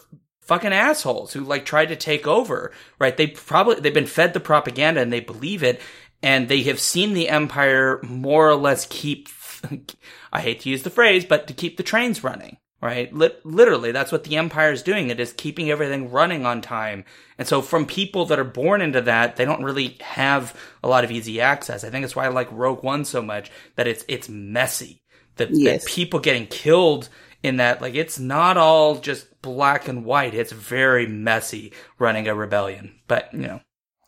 fucking 0.48 0.74
assholes 0.74 1.34
who 1.34 1.42
like 1.42 1.66
tried 1.66 1.88
to 1.88 1.96
take 1.96 2.26
over, 2.26 2.72
right? 3.00 3.16
They 3.16 3.28
probably 3.28 3.80
they've 3.80 3.94
been 3.94 4.08
fed 4.08 4.34
the 4.34 4.40
propaganda 4.40 5.02
and 5.02 5.12
they 5.14 5.20
believe 5.20 5.62
it, 5.64 5.82
and 6.24 6.48
they 6.48 6.64
have 6.64 6.80
seen 6.80 7.14
the 7.14 7.30
empire 7.30 8.00
more 8.04 8.50
or 8.50 8.56
less 8.56 8.88
keep. 8.90 9.30
I 10.32 10.42
hate 10.42 10.62
to 10.62 10.70
use 10.70 10.84
the 10.84 10.90
phrase, 10.90 11.26
but 11.26 11.48
to 11.48 11.54
keep 11.54 11.78
the 11.78 11.84
trains 11.84 12.24
running, 12.24 12.58
right? 12.82 13.12
Lit- 13.14 13.44
literally, 13.46 13.92
that's 13.92 14.12
what 14.12 14.24
the 14.24 14.38
empire 14.38 14.72
is 14.72 14.84
doing. 14.84 15.10
It 15.10 15.20
is 15.20 15.34
keeping 15.34 15.72
everything 15.72 16.12
running 16.12 16.46
on 16.46 16.62
time. 16.62 17.06
And 17.38 17.48
so 17.48 17.62
from 17.62 17.86
people 17.86 18.26
that 18.28 18.40
are 18.40 18.44
born 18.44 18.82
into 18.82 19.02
that, 19.02 19.36
they 19.36 19.46
don't 19.46 19.64
really 19.64 19.98
have 20.02 20.56
a 20.84 20.88
lot 20.88 21.04
of 21.04 21.12
easy 21.12 21.42
access. 21.42 21.84
I 21.84 21.90
think 21.90 22.06
it's 22.06 22.16
why 22.16 22.26
I 22.26 22.30
like 22.30 22.50
Rogue 22.52 22.84
One 22.84 23.04
so 23.04 23.22
much, 23.22 23.52
that 23.76 23.88
it's, 23.88 24.06
it's 24.08 24.30
messy. 24.30 25.02
Yes. 25.50 25.84
the 25.84 25.90
people 25.90 26.20
getting 26.20 26.48
killed 26.48 27.10
in 27.48 27.58
that, 27.58 27.82
like, 27.82 27.96
it's 27.96 28.20
not 28.20 28.58
all 28.58 28.96
just 29.00 29.42
black 29.42 29.88
and 29.88 30.06
white. 30.06 30.34
It's 30.36 30.52
very 30.52 31.08
messy 31.08 31.74
running 31.98 32.28
a 32.28 32.36
rebellion. 32.36 33.00
But, 33.08 33.34
you 33.34 33.40
know, 33.40 33.62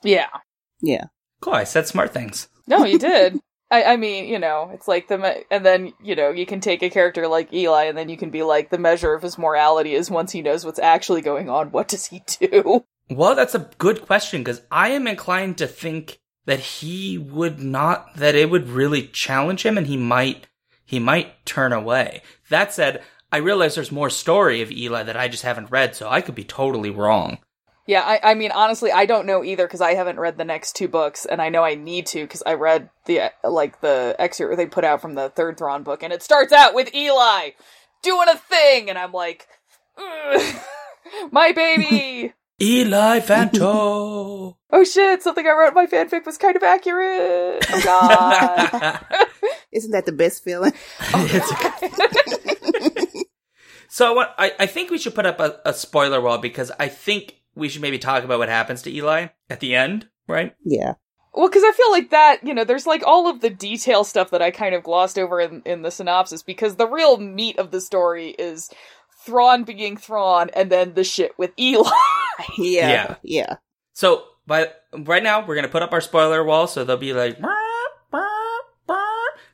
Yeah. 0.03 0.27
Yeah. 0.81 1.05
cool. 1.41 1.53
I 1.53 1.63
said 1.63 1.87
smart 1.87 2.13
things. 2.13 2.47
No, 2.67 2.85
you 2.85 2.99
did. 3.09 3.39
I, 3.71 3.83
I 3.83 3.97
mean, 3.97 4.25
you 4.25 4.39
know, 4.39 4.71
it's 4.73 4.87
like 4.87 5.07
the, 5.07 5.17
me- 5.17 5.43
and 5.51 5.65
then, 5.65 5.93
you 6.01 6.15
know, 6.15 6.31
you 6.31 6.45
can 6.45 6.59
take 6.59 6.81
a 6.81 6.89
character 6.89 7.27
like 7.27 7.53
Eli 7.53 7.83
and 7.85 7.97
then 7.97 8.09
you 8.09 8.17
can 8.17 8.29
be 8.31 8.41
like, 8.43 8.69
the 8.71 8.77
measure 8.79 9.13
of 9.13 9.21
his 9.21 9.37
morality 9.37 9.93
is 9.93 10.09
once 10.09 10.31
he 10.31 10.41
knows 10.41 10.65
what's 10.65 10.79
actually 10.79 11.21
going 11.21 11.49
on, 11.49 11.71
what 11.71 11.87
does 11.87 12.05
he 12.07 12.21
do? 12.39 12.83
Well, 13.11 13.33
that's 13.33 13.55
a 13.55 13.67
good 13.79 14.03
question 14.03 14.41
because 14.43 14.61
I 14.69 14.89
am 14.89 15.07
inclined 15.07 15.57
to 15.57 15.65
think 15.65 16.19
that 16.45 16.59
he 16.59 17.17
would 17.17 17.59
not, 17.59 18.13
that 18.17 18.35
it 18.35 18.51
would 18.51 18.69
really 18.69 19.07
challenge 19.07 19.65
him 19.65 19.79
and 19.79 19.87
he 19.87 19.97
might, 19.97 20.45
he 20.85 20.99
might 20.99 21.43
turn 21.43 21.73
away. 21.73 22.21
That 22.49 22.71
said, 22.71 23.01
I 23.31 23.37
realize 23.37 23.75
there's 23.75 23.91
more 23.91 24.09
story 24.09 24.61
of 24.61 24.71
Eli 24.71 25.03
that 25.03 25.17
I 25.17 25.27
just 25.27 25.43
haven't 25.43 25.71
read, 25.71 25.95
so 25.95 26.09
I 26.09 26.21
could 26.21 26.35
be 26.35 26.43
totally 26.43 26.89
wrong. 26.89 27.37
Yeah, 27.85 28.01
I, 28.01 28.19
I 28.31 28.33
mean, 28.35 28.51
honestly, 28.51 28.91
I 28.91 29.07
don't 29.07 29.25
know 29.25 29.43
either 29.43 29.65
because 29.65 29.81
I 29.81 29.95
haven't 29.95 30.19
read 30.19 30.37
the 30.37 30.45
next 30.45 30.75
two 30.75 30.87
books, 30.87 31.25
and 31.25 31.41
I 31.41 31.49
know 31.49 31.63
I 31.63 31.73
need 31.73 32.05
to 32.07 32.21
because 32.21 32.43
I 32.45 32.53
read 32.53 32.89
the 33.05 33.31
like 33.43 33.81
the 33.81 34.15
excerpt 34.19 34.57
they 34.57 34.67
put 34.67 34.83
out 34.83 35.01
from 35.01 35.15
the 35.15 35.29
third 35.29 35.57
Thrawn 35.57 35.81
book, 35.81 36.03
and 36.03 36.13
it 36.13 36.21
starts 36.21 36.53
out 36.53 36.75
with 36.75 36.93
Eli 36.93 37.49
doing 38.03 38.27
a 38.29 38.37
thing, 38.37 38.89
and 38.89 38.97
I'm 38.99 39.11
like, 39.11 39.47
my 41.31 41.51
baby. 41.51 42.33
Eli 42.61 43.21
Vanto. 43.21 44.57
oh 44.71 44.83
shit! 44.83 45.23
Something 45.23 45.47
I 45.47 45.51
wrote 45.51 45.69
in 45.69 45.73
my 45.73 45.87
fanfic 45.87 46.25
was 46.25 46.37
kind 46.37 46.55
of 46.55 46.61
accurate. 46.61 47.65
Oh 47.71 47.81
god. 47.83 48.99
Isn't 49.71 49.91
that 49.91 50.05
the 50.05 50.11
best 50.11 50.43
feeling? 50.43 50.73
So 53.89 54.13
what? 54.13 54.35
I, 54.37 54.53
I 54.59 54.65
think 54.65 54.91
we 54.91 54.97
should 54.97 55.15
put 55.15 55.25
up 55.25 55.39
a, 55.39 55.59
a 55.65 55.73
spoiler 55.73 56.21
wall 56.21 56.37
because 56.37 56.71
I 56.79 56.87
think 56.87 57.41
we 57.55 57.69
should 57.69 57.81
maybe 57.81 57.99
talk 57.99 58.23
about 58.23 58.39
what 58.39 58.49
happens 58.49 58.81
to 58.83 58.93
Eli 58.93 59.27
at 59.49 59.59
the 59.59 59.75
end, 59.75 60.07
right? 60.27 60.55
Yeah. 60.63 60.93
Well, 61.33 61.47
because 61.47 61.63
I 61.63 61.71
feel 61.71 61.91
like 61.91 62.09
that, 62.09 62.39
you 62.43 62.53
know, 62.53 62.63
there's 62.63 62.87
like 62.87 63.03
all 63.05 63.29
of 63.29 63.41
the 63.41 63.49
detail 63.49 64.03
stuff 64.03 64.31
that 64.31 64.41
I 64.41 64.51
kind 64.51 64.73
of 64.73 64.83
glossed 64.83 65.19
over 65.19 65.39
in, 65.39 65.61
in 65.65 65.83
the 65.83 65.91
synopsis 65.91 66.41
because 66.41 66.75
the 66.75 66.87
real 66.87 67.17
meat 67.17 67.59
of 67.59 67.71
the 67.71 67.81
story 67.81 68.29
is 68.31 68.71
Thrawn 69.25 69.63
being 69.63 69.95
Thrawn 69.95 70.49
and 70.55 70.71
then 70.71 70.93
the 70.95 71.03
shit 71.03 71.37
with 71.37 71.51
Eli. 71.59 71.89
Yeah. 72.57 72.89
Yeah. 72.89 73.15
Yeah. 73.21 73.55
So, 73.91 74.23
but 74.47 74.83
right 74.97 75.21
now 75.21 75.45
we're 75.45 75.55
gonna 75.55 75.67
put 75.67 75.83
up 75.83 75.91
our 75.91 75.99
spoiler 75.99 76.41
wall, 76.41 76.67
so 76.67 76.85
they'll 76.85 76.95
be 76.95 77.11
like, 77.11 77.37
"Bah, 77.41 77.49
bah, 78.11 78.25
bah," 78.87 79.03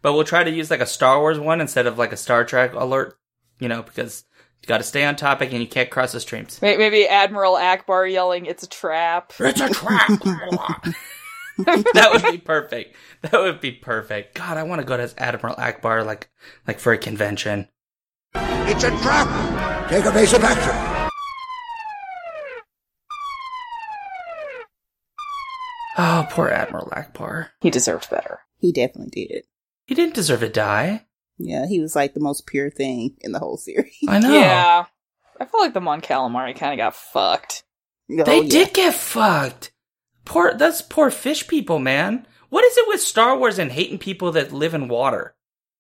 but 0.04 0.14
we'll 0.14 0.24
try 0.24 0.44
to 0.44 0.52
use 0.52 0.70
like 0.70 0.82
a 0.82 0.86
Star 0.86 1.20
Wars 1.20 1.40
one 1.40 1.62
instead 1.62 1.88
of 1.88 1.98
like 1.98 2.12
a 2.12 2.18
Star 2.18 2.46
Trek 2.46 2.74
alert, 2.76 3.18
you 3.60 3.68
know, 3.68 3.82
because 3.82 4.26
you 4.62 4.68
got 4.68 4.80
to 4.80 4.84
stay 4.84 5.06
on 5.06 5.16
topic 5.16 5.52
and 5.52 5.62
you 5.62 5.68
can't 5.68 5.90
cross 5.90 6.12
the 6.12 6.20
streams. 6.20 6.62
Maybe 6.62 7.08
Admiral 7.08 7.54
Ackbar 7.56 8.12
yelling, 8.12 8.46
it's 8.46 8.64
a 8.64 8.70
trap. 8.70 9.34
It's 9.40 9.62
a 9.62 9.70
trap. 9.70 10.10
that 11.58 12.10
would 12.12 12.32
be 12.32 12.38
perfect. 12.38 12.96
That 13.22 13.40
would 13.40 13.62
be 13.62 13.72
perfect. 13.72 14.36
God, 14.36 14.58
I 14.58 14.64
want 14.64 14.82
to 14.82 14.88
go 14.88 14.98
to 14.98 15.12
Admiral 15.18 15.56
Ackbar 15.56 16.06
like 16.06 16.30
like 16.68 16.80
for 16.80 16.94
a 16.94 16.98
convention. 16.98 17.68
It's 18.34 18.84
a 18.84 18.90
trap! 18.90 19.90
Take 19.90 20.06
evasive 20.06 20.44
action! 20.44 21.02
Oh, 25.98 26.28
poor 26.30 26.50
Admiral 26.50 26.88
Ackbar. 26.88 27.50
He 27.62 27.70
deserved 27.70 28.10
better. 28.10 28.40
He 28.58 28.74
definitely 28.74 29.28
did. 29.28 29.32
It. 29.32 29.46
He 29.88 29.96
didn't 29.96 30.16
deserve 30.16 30.42
to 30.42 30.50
die. 30.50 31.06
Yeah, 31.38 31.66
he 31.68 31.80
was 31.82 31.96
like 31.96 32.14
the 32.14 32.20
most 32.22 32.48
pure 32.48 32.70
thing 32.70 33.16
in 33.22 33.32
the 33.32 33.40
whole 33.40 33.58
series. 33.58 33.96
I 34.08 34.20
know. 34.20 34.34
Yeah. 34.34 34.86
I 35.40 35.46
feel 35.46 35.60
like 35.62 35.74
the 35.74 35.82
Mon 35.82 36.02
Calamari 36.02 36.56
kind 36.56 36.74
of 36.74 36.78
got 36.84 36.96
fucked. 36.96 37.64
Oh, 38.10 38.24
They 38.24 38.42
yeah. 38.42 38.50
did 38.50 38.74
get 38.74 38.94
fucked. 38.94 39.72
Poor, 40.24 40.54
that's 40.54 40.82
poor 40.82 41.12
fish 41.12 41.48
people, 41.48 41.78
man. 41.80 42.26
What 42.50 42.64
is 42.64 42.78
it 42.78 42.88
with 42.88 43.02
Star 43.02 43.38
Wars 43.38 43.60
and 43.60 43.72
hating 43.72 43.98
people 44.00 44.32
that 44.34 44.54
live 44.54 44.74
in 44.74 44.88
water? 44.88 45.36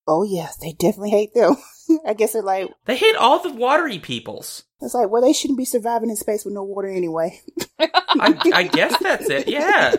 Oh 0.07 0.23
yeah, 0.23 0.49
they 0.61 0.73
definitely 0.73 1.11
hate 1.11 1.33
them. 1.33 1.55
I 2.05 2.13
guess 2.13 2.33
they're 2.33 2.41
like, 2.41 2.69
They 2.85 2.95
hate 2.97 3.15
all 3.15 3.39
the 3.39 3.53
watery 3.53 3.97
peoples. 3.99 4.63
it's 4.81 4.93
like, 4.93 5.09
well, 5.09 5.21
they 5.21 5.33
shouldn't 5.33 5.57
be 5.57 5.65
surviving 5.65 6.09
in 6.09 6.15
space 6.15 6.43
with 6.45 6.53
no 6.53 6.63
water 6.63 6.89
anyway. 6.89 7.39
I, 7.79 8.37
I 8.53 8.63
guess 8.71 8.95
that's 9.01 9.29
it. 9.29 9.47
Yeah. 9.47 9.95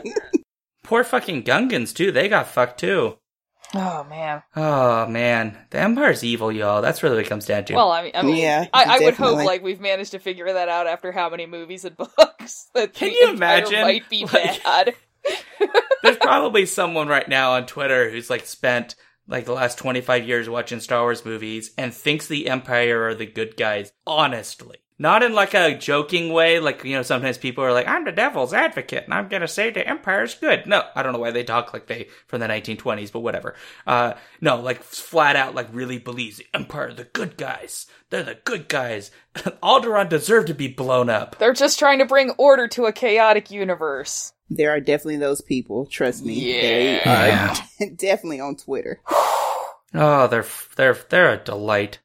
Poor 0.85 1.03
fucking 1.03 1.43
Gungans 1.45 1.95
too. 1.95 2.13
They 2.13 2.29
got 2.29 2.47
fucked 2.49 2.79
too. 2.81 3.17
Oh, 3.77 4.05
man. 4.09 4.43
Oh 4.57 5.07
man, 5.07 5.57
the 5.71 5.79
Empire's 5.79 6.25
evil, 6.25 6.51
y'all. 6.51 6.81
That's 6.83 7.03
really 7.03 7.17
what 7.17 7.27
it 7.27 7.29
comes 7.29 7.45
down 7.47 7.65
to. 7.67 7.75
Well, 7.75 7.91
I 7.93 8.03
mean, 8.05 8.13
I, 8.15 8.23
mean, 8.23 8.37
Yeah, 8.37 8.67
I, 8.73 8.97
I 8.97 9.05
would 9.05 9.15
hope 9.15 9.37
like 9.37 9.63
we've 9.63 9.81
managed 9.81 10.13
to 10.13 10.19
figure 10.19 10.53
that 10.53 10.69
out 10.69 10.87
after 10.87 11.13
how 11.13 11.29
many 11.29 11.47
movies 11.47 11.85
and 11.85 11.97
books 12.17 12.69
that 12.75 12.95
Can 12.95 13.09
the 13.11 13.15
you 13.15 13.31
imagine? 13.35 13.81
might 13.83 14.09
be 14.09 14.25
Like- 14.25 14.63
bad. 14.63 14.95
There's 16.03 16.17
probably 16.19 16.67
someone 16.67 17.09
right 17.09 17.29
now 17.29 17.53
on 17.53 17.67
Twitter 17.67 18.11
who's 18.11 18.31
like 18.31 18.47
spent 18.47 18.95
like 19.29 19.45
the 19.45 19.53
last 19.53 19.77
25 19.79 20.27
years 20.27 20.49
watching 20.49 20.79
Star 20.81 21.03
Wars 21.03 21.25
movies 21.25 21.73
and 21.77 21.93
thinks 21.93 22.29
the 22.29 22.49
Empire 22.49 23.09
are 23.09 23.15
the 23.15 23.27
good 23.27 23.57
guys, 23.57 23.93
honestly. 24.07 24.77
Not 24.99 25.23
in 25.23 25.35
like 25.35 25.53
a 25.53 25.77
joking 25.77 26.33
way, 26.33 26.59
like, 26.59 26.83
you 26.83 26.95
know, 26.95 27.03
sometimes 27.03 27.37
people 27.37 27.63
are 27.63 27.73
like, 27.73 27.87
I'm 27.87 28.05
the 28.07 28.13
devil's 28.13 28.55
advocate 28.55 29.05
and 29.05 29.13
I'm 29.13 29.29
gonna 29.29 29.47
say 29.47 29.69
the 29.71 29.87
Empire's 29.87 30.35
good. 30.35 30.67
No, 30.67 30.85
I 30.95 31.03
don't 31.03 31.13
know 31.13 31.19
why 31.19 31.33
they 31.33 31.45
talk 31.45 31.75
like 31.75 31.87
they 31.87 32.09
from 32.27 32.41
the 32.41 32.47
1920s, 32.47 33.13
but 33.13 33.21
whatever. 33.21 33.55
Uh, 33.87 34.15
no, 34.41 34.57
like 34.61 34.83
flat 34.83 35.37
out, 35.37 35.55
like 35.55 35.69
really 35.73 35.99
believes 35.99 36.39
the 36.39 36.47
Empire 36.55 36.89
are 36.89 36.95
the 36.95 37.05
good 37.05 37.37
guys. 37.37 37.87
They're 38.09 38.23
the 38.23 38.39
good 38.45 38.69
guys. 38.69 39.11
Alderaan 39.37 40.09
deserved 40.09 40.47
to 40.49 40.55
be 40.55 40.69
blown 40.69 41.11
up. 41.11 41.39
They're 41.39 41.53
just 41.53 41.79
trying 41.79 41.99
to 41.99 42.07
bring 42.07 42.31
order 42.39 42.67
to 42.69 42.87
a 42.87 42.93
chaotic 42.93 43.51
universe. 43.51 44.33
There 44.49 44.71
are 44.71 44.81
definitely 44.81 45.17
those 45.19 45.41
people. 45.43 45.87
Trust 45.87 46.25
me. 46.25 46.41
They 46.41 46.95
Yeah. 47.05 47.55
are 47.81 47.87
definitely 47.97 48.41
on 48.41 48.57
Twitter. 48.57 49.01
Oh, 49.95 50.27
they're, 50.27 50.45
they're, 50.77 50.99
they're 51.09 51.33
a 51.33 51.37
delight. 51.43 52.01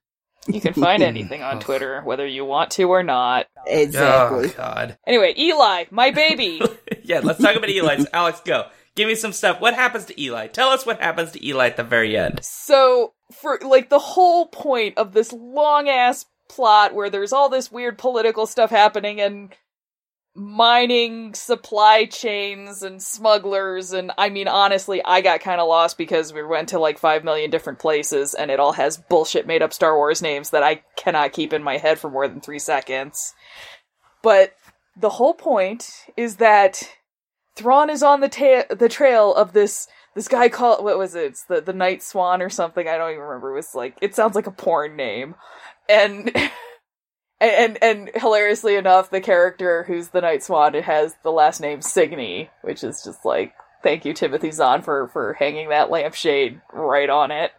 You 0.48 0.62
can 0.62 0.74
find 0.74 1.04
anything 1.04 1.44
on 1.44 1.60
Twitter, 1.60 2.02
whether 2.02 2.26
you 2.26 2.46
want 2.46 2.72
to 2.72 2.84
or 2.84 3.04
not. 3.04 3.48
Exactly. 3.68 4.50
Oh, 4.50 4.54
God. 4.58 4.98
Anyway, 5.06 5.34
Eli, 5.38 5.86
my 5.92 6.12
baby. 6.12 6.62
yeah, 7.04 7.20
let's 7.20 7.42
talk 7.42 7.56
about 7.56 7.70
Eli. 7.70 8.04
Alex, 8.14 8.42
go. 8.44 8.68
Give 8.96 9.08
me 9.08 9.16
some 9.16 9.32
stuff. 9.32 9.62
What 9.62 9.74
happens 9.74 10.06
to 10.06 10.22
Eli? 10.22 10.48
Tell 10.48 10.70
us 10.70 10.86
what 10.86 11.00
happens 11.02 11.32
to 11.32 11.46
Eli 11.46 11.68
at 11.68 11.78
the 11.78 11.84
very 11.84 12.18
end. 12.18 12.42
So, 12.44 13.14
for 13.32 13.58
like 13.62 13.90
the 13.90 14.00
whole 14.00 14.48
point 14.48 14.98
of 14.98 15.14
this 15.14 15.32
long 15.32 15.88
ass 15.88 16.26
plot 16.50 16.94
where 16.94 17.10
there's 17.10 17.32
all 17.32 17.48
this 17.48 17.72
weird 17.72 17.98
political 17.98 18.46
stuff 18.46 18.70
happening 18.70 19.22
and 19.22 19.56
mining 20.34 21.34
supply 21.34 22.06
chains 22.06 22.84
and 22.84 23.02
smugglers 23.02 23.92
and 23.92 24.14
I 24.18 24.30
mean 24.30 24.48
honestly 24.48 25.04
I 25.04 25.20
got 25.20 25.42
kind 25.42 25.60
of 25.60 25.68
lost 25.68 25.98
because 25.98 26.32
we 26.32 26.42
went 26.42 26.70
to 26.70 26.80
like 26.80 26.98
5 26.98 27.26
million 27.26 27.52
different 27.52 27.80
places 27.80 28.34
and 28.34 28.50
it 28.50 28.60
all 28.60 28.72
has 28.72 28.98
bullshit 28.98 29.46
made 29.46 29.62
up 29.62 29.74
Star 29.74 29.98
Wars 29.98 30.22
names 30.22 30.52
that 30.52 30.64
I 30.64 30.84
cannot 30.96 31.34
keep 31.34 31.52
in 31.52 31.64
my 31.64 31.78
head 31.78 32.00
for 32.00 32.10
more 32.10 32.30
than 32.30 32.40
3 32.40 32.60
seconds. 32.60 33.34
But 34.22 34.56
the 34.96 35.10
whole 35.10 35.34
point 35.34 36.06
is 36.16 36.38
that 36.38 36.82
Thrawn 37.56 37.90
is 37.90 38.02
on 38.02 38.22
the 38.22 38.30
ta- 38.30 38.74
the 38.74 38.90
trail 38.90 39.34
of 39.34 39.54
this 39.54 39.88
this 40.16 40.28
guy 40.28 40.50
called 40.50 40.84
what 40.84 40.98
was 40.98 41.16
it? 41.16 41.26
It's 41.26 41.44
the 41.46 41.62
the 41.62 41.74
Night 41.74 42.02
Swan 42.02 42.42
or 42.42 42.50
something. 42.50 42.88
I 42.88 42.98
don't 42.98 43.12
even 43.12 43.22
remember. 43.22 43.52
It 43.52 43.56
was 43.56 43.76
like 43.76 43.98
it 44.02 44.16
sounds 44.16 44.36
like 44.36 44.48
a 44.48 44.52
porn 44.52 44.96
name, 44.96 45.36
and 45.90 46.32
and 47.42 47.78
and 47.82 48.12
hilariously 48.16 48.76
enough, 48.76 49.10
the 49.10 49.22
character 49.22 49.84
who's 49.84 50.10
the 50.10 50.22
Night 50.22 50.44
Swan 50.44 50.76
it 50.76 50.84
has 50.84 51.16
the 51.24 51.32
last 51.32 51.60
name 51.60 51.80
Cygni, 51.80 52.50
which 52.62 52.84
is 52.84 53.04
just 53.04 53.26
like 53.26 53.54
thank 53.84 54.06
you 54.06 54.14
Timothy 54.14 54.52
Zahn 54.52 54.82
for 54.82 55.08
for 55.10 55.34
hanging 55.34 55.70
that 55.70 55.90
lampshade 55.90 56.62
right 56.72 57.10
on 57.10 57.32
it. 57.32 57.52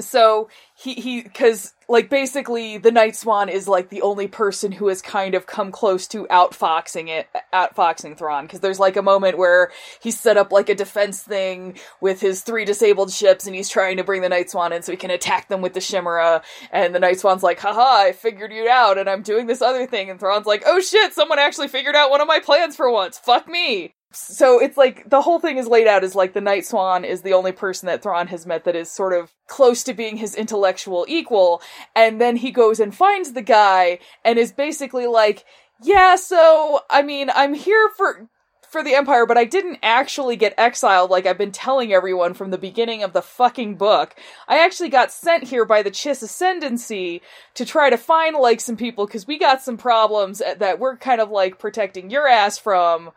So 0.00 0.48
he 0.74 0.94
he 0.94 1.22
because 1.22 1.72
like 1.88 2.10
basically 2.10 2.76
the 2.78 2.90
Night 2.90 3.16
Swan 3.16 3.48
is 3.48 3.66
like 3.66 3.88
the 3.88 4.02
only 4.02 4.28
person 4.28 4.72
who 4.72 4.88
has 4.88 5.00
kind 5.00 5.34
of 5.34 5.46
come 5.46 5.72
close 5.72 6.06
to 6.08 6.26
outfoxing 6.26 7.08
it 7.08 7.28
outfoxing 7.52 8.16
Thrawn. 8.16 8.44
Because 8.44 8.60
there's 8.60 8.78
like 8.78 8.96
a 8.96 9.02
moment 9.02 9.38
where 9.38 9.72
he's 10.00 10.20
set 10.20 10.36
up 10.36 10.52
like 10.52 10.68
a 10.68 10.74
defense 10.74 11.22
thing 11.22 11.78
with 12.00 12.20
his 12.20 12.42
three 12.42 12.64
disabled 12.64 13.10
ships 13.10 13.46
and 13.46 13.56
he's 13.56 13.70
trying 13.70 13.96
to 13.96 14.04
bring 14.04 14.22
the 14.22 14.28
Night 14.28 14.50
Swan 14.50 14.72
in 14.72 14.82
so 14.82 14.92
he 14.92 14.98
can 14.98 15.10
attack 15.10 15.48
them 15.48 15.62
with 15.62 15.74
the 15.74 15.80
Chimera 15.80 16.42
and 16.70 16.94
the 16.94 17.00
Night 17.00 17.20
Swan's 17.20 17.42
like 17.42 17.58
haha 17.58 18.06
I 18.06 18.12
figured 18.12 18.52
you 18.52 18.68
out 18.68 18.98
and 18.98 19.08
I'm 19.08 19.22
doing 19.22 19.46
this 19.46 19.62
other 19.62 19.86
thing. 19.86 20.10
And 20.10 20.20
Thrawn's 20.20 20.46
like 20.46 20.62
oh 20.66 20.80
shit 20.80 21.14
someone 21.14 21.38
actually 21.38 21.68
figured 21.68 21.96
out 21.96 22.10
one 22.10 22.20
of 22.20 22.28
my 22.28 22.40
plans 22.40 22.76
for 22.76 22.90
once. 22.90 23.18
Fuck 23.18 23.48
me 23.48 23.95
so 24.12 24.60
it's 24.60 24.76
like 24.76 25.08
the 25.10 25.20
whole 25.20 25.38
thing 25.38 25.58
is 25.58 25.66
laid 25.66 25.86
out 25.86 26.04
as 26.04 26.14
like 26.14 26.32
the 26.32 26.40
Night 26.40 26.64
Swan 26.64 27.04
is 27.04 27.22
the 27.22 27.32
only 27.32 27.52
person 27.52 27.86
that 27.86 28.02
Thrawn 28.02 28.28
has 28.28 28.46
met 28.46 28.64
that 28.64 28.76
is 28.76 28.90
sort 28.90 29.12
of 29.12 29.32
close 29.46 29.82
to 29.84 29.94
being 29.94 30.16
his 30.16 30.34
intellectual 30.34 31.04
equal, 31.08 31.60
and 31.94 32.20
then 32.20 32.36
he 32.36 32.50
goes 32.50 32.80
and 32.80 32.94
finds 32.94 33.32
the 33.32 33.42
guy 33.42 33.98
and 34.24 34.38
is 34.38 34.52
basically 34.52 35.06
like, 35.06 35.44
yeah, 35.82 36.16
so 36.16 36.80
I 36.88 37.02
mean, 37.02 37.30
I'm 37.34 37.54
here 37.54 37.90
for 37.96 38.28
for 38.70 38.82
the 38.82 38.94
Empire, 38.94 39.26
but 39.26 39.38
I 39.38 39.44
didn't 39.44 39.78
actually 39.82 40.36
get 40.36 40.54
exiled 40.58 41.10
like 41.10 41.24
I've 41.24 41.38
been 41.38 41.52
telling 41.52 41.92
everyone 41.92 42.34
from 42.34 42.50
the 42.50 42.58
beginning 42.58 43.02
of 43.02 43.12
the 43.12 43.22
fucking 43.22 43.76
book. 43.76 44.14
I 44.48 44.64
actually 44.64 44.88
got 44.88 45.12
sent 45.12 45.44
here 45.44 45.64
by 45.64 45.82
the 45.82 45.90
Chiss 45.90 46.22
Ascendancy 46.22 47.22
to 47.54 47.64
try 47.64 47.90
to 47.90 47.96
find 47.96 48.36
like 48.36 48.60
some 48.60 48.76
people 48.76 49.06
because 49.06 49.26
we 49.26 49.38
got 49.38 49.62
some 49.62 49.76
problems 49.76 50.42
uh, 50.42 50.54
that 50.58 50.78
we're 50.78 50.96
kind 50.96 51.20
of 51.20 51.30
like 51.30 51.58
protecting 51.58 52.10
your 52.10 52.28
ass 52.28 52.58
from 52.58 53.12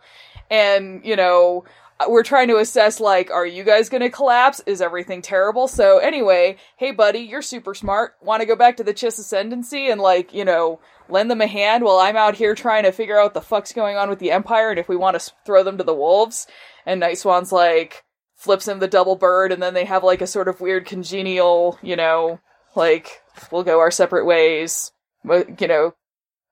and 0.49 1.03
you 1.03 1.15
know 1.15 1.63
we're 2.07 2.23
trying 2.23 2.47
to 2.47 2.57
assess 2.57 2.99
like 3.01 3.29
are 3.29 3.45
you 3.45 3.63
guys 3.63 3.89
going 3.89 4.01
to 4.01 4.09
collapse? 4.09 4.62
Is 4.65 4.81
everything 4.81 5.21
terrible? 5.21 5.67
So 5.67 5.97
anyway 5.97 6.57
hey 6.77 6.91
buddy 6.91 7.19
you're 7.19 7.41
super 7.41 7.73
smart. 7.73 8.13
Want 8.21 8.41
to 8.41 8.45
go 8.45 8.55
back 8.55 8.77
to 8.77 8.83
the 8.83 8.93
chiss 8.93 9.19
ascendancy 9.19 9.89
and 9.89 9.99
like 9.99 10.33
you 10.33 10.45
know 10.45 10.79
lend 11.09 11.29
them 11.29 11.41
a 11.41 11.47
hand 11.47 11.83
while 11.83 11.97
i'm 11.97 12.15
out 12.15 12.35
here 12.35 12.53
trying 12.53 12.83
to 12.83 12.91
figure 12.91 13.19
out 13.19 13.25
what 13.25 13.33
the 13.33 13.41
fuck's 13.41 13.73
going 13.73 13.97
on 13.97 14.09
with 14.09 14.19
the 14.19 14.29
empire 14.31 14.69
and 14.69 14.77
if 14.79 14.88
we 14.88 14.95
want 14.95 15.19
to 15.19 15.31
throw 15.45 15.63
them 15.63 15.77
to 15.77 15.83
the 15.83 15.93
wolves? 15.93 16.47
And 16.85 16.99
night 16.99 17.17
swan's 17.17 17.51
like 17.51 18.03
flips 18.35 18.67
him 18.67 18.79
the 18.79 18.88
double 18.88 19.15
bird 19.15 19.51
and 19.51 19.62
then 19.62 19.73
they 19.73 19.85
have 19.85 20.03
like 20.03 20.21
a 20.21 20.27
sort 20.27 20.47
of 20.47 20.62
weird 20.62 20.85
congenial 20.85 21.77
you 21.81 21.95
know 21.95 22.39
like 22.75 23.21
we'll 23.51 23.63
go 23.63 23.79
our 23.79 23.91
separate 23.91 24.25
ways. 24.25 24.91
You 25.25 25.67
know 25.67 25.95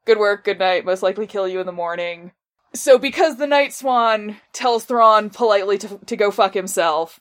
good 0.06 0.18
work 0.18 0.44
good 0.44 0.60
night 0.60 0.84
most 0.84 1.04
likely 1.04 1.28
kill 1.28 1.48
you 1.48 1.62
in 1.62 1.66
the 1.66 1.72
morning 1.72 2.32
so 2.74 2.98
because 2.98 3.38
the 3.38 3.48
Night 3.48 3.74
Swan 3.74 4.38
tells 4.54 4.86
Thrawn 4.86 5.30
politely 5.30 5.78
to, 5.80 6.00
to 6.06 6.16
go 6.16 6.32
fuck 6.32 6.54
himself, 6.54 7.20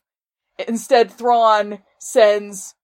instead 0.66 1.10
Thrawn 1.10 1.80
sends 1.98 2.74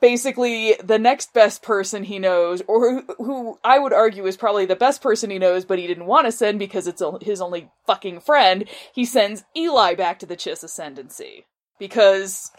basically 0.00 0.74
the 0.82 0.98
next 0.98 1.32
best 1.32 1.62
person 1.62 2.04
he 2.04 2.18
knows, 2.18 2.62
or 2.66 2.80
who, 2.80 3.14
who 3.18 3.58
I 3.62 3.78
would 3.78 3.92
argue 3.92 4.26
is 4.26 4.36
probably 4.36 4.66
the 4.66 4.76
best 4.76 5.02
person 5.02 5.30
he 5.30 5.38
knows, 5.38 5.64
but 5.64 5.78
he 5.78 5.86
didn't 5.86 6.06
want 6.06 6.26
to 6.26 6.32
send 6.32 6.58
because 6.58 6.86
it's 6.86 7.02
his 7.22 7.40
only 7.40 7.70
fucking 7.86 8.20
friend. 8.20 8.64
He 8.94 9.04
sends 9.04 9.44
Eli 9.56 9.94
back 9.94 10.18
to 10.20 10.26
the 10.26 10.36
Chiss 10.36 10.64
Ascendancy 10.64 11.46
because, 11.78 12.50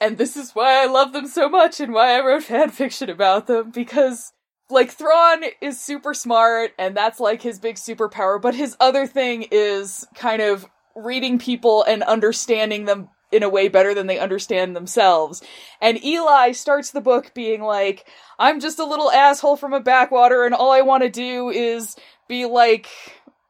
and 0.00 0.18
this 0.18 0.36
is 0.36 0.52
why 0.52 0.82
I 0.82 0.86
love 0.86 1.12
them 1.12 1.26
so 1.26 1.48
much 1.48 1.80
and 1.80 1.92
why 1.92 2.16
I 2.16 2.24
wrote 2.24 2.42
fan 2.44 2.70
fiction 2.70 3.10
about 3.10 3.46
them 3.46 3.70
because. 3.70 4.32
Like 4.70 4.90
Thrawn 4.90 5.44
is 5.60 5.80
super 5.80 6.12
smart 6.12 6.72
and 6.78 6.96
that's 6.96 7.20
like 7.20 7.40
his 7.40 7.58
big 7.58 7.76
superpower, 7.76 8.40
but 8.40 8.54
his 8.54 8.76
other 8.80 9.06
thing 9.06 9.46
is 9.50 10.06
kind 10.14 10.42
of 10.42 10.66
reading 10.94 11.38
people 11.38 11.84
and 11.84 12.02
understanding 12.02 12.84
them 12.84 13.08
in 13.30 13.42
a 13.42 13.48
way 13.48 13.68
better 13.68 13.94
than 13.94 14.06
they 14.06 14.18
understand 14.18 14.74
themselves. 14.74 15.42
And 15.80 16.02
Eli 16.02 16.52
starts 16.52 16.90
the 16.90 17.00
book 17.00 17.32
being 17.34 17.62
like, 17.62 18.06
I'm 18.38 18.60
just 18.60 18.78
a 18.78 18.84
little 18.84 19.10
asshole 19.10 19.56
from 19.56 19.72
a 19.72 19.80
backwater 19.80 20.44
and 20.44 20.54
all 20.54 20.72
I 20.72 20.82
want 20.82 21.02
to 21.02 21.10
do 21.10 21.50
is 21.50 21.96
be 22.26 22.46
like, 22.46 22.88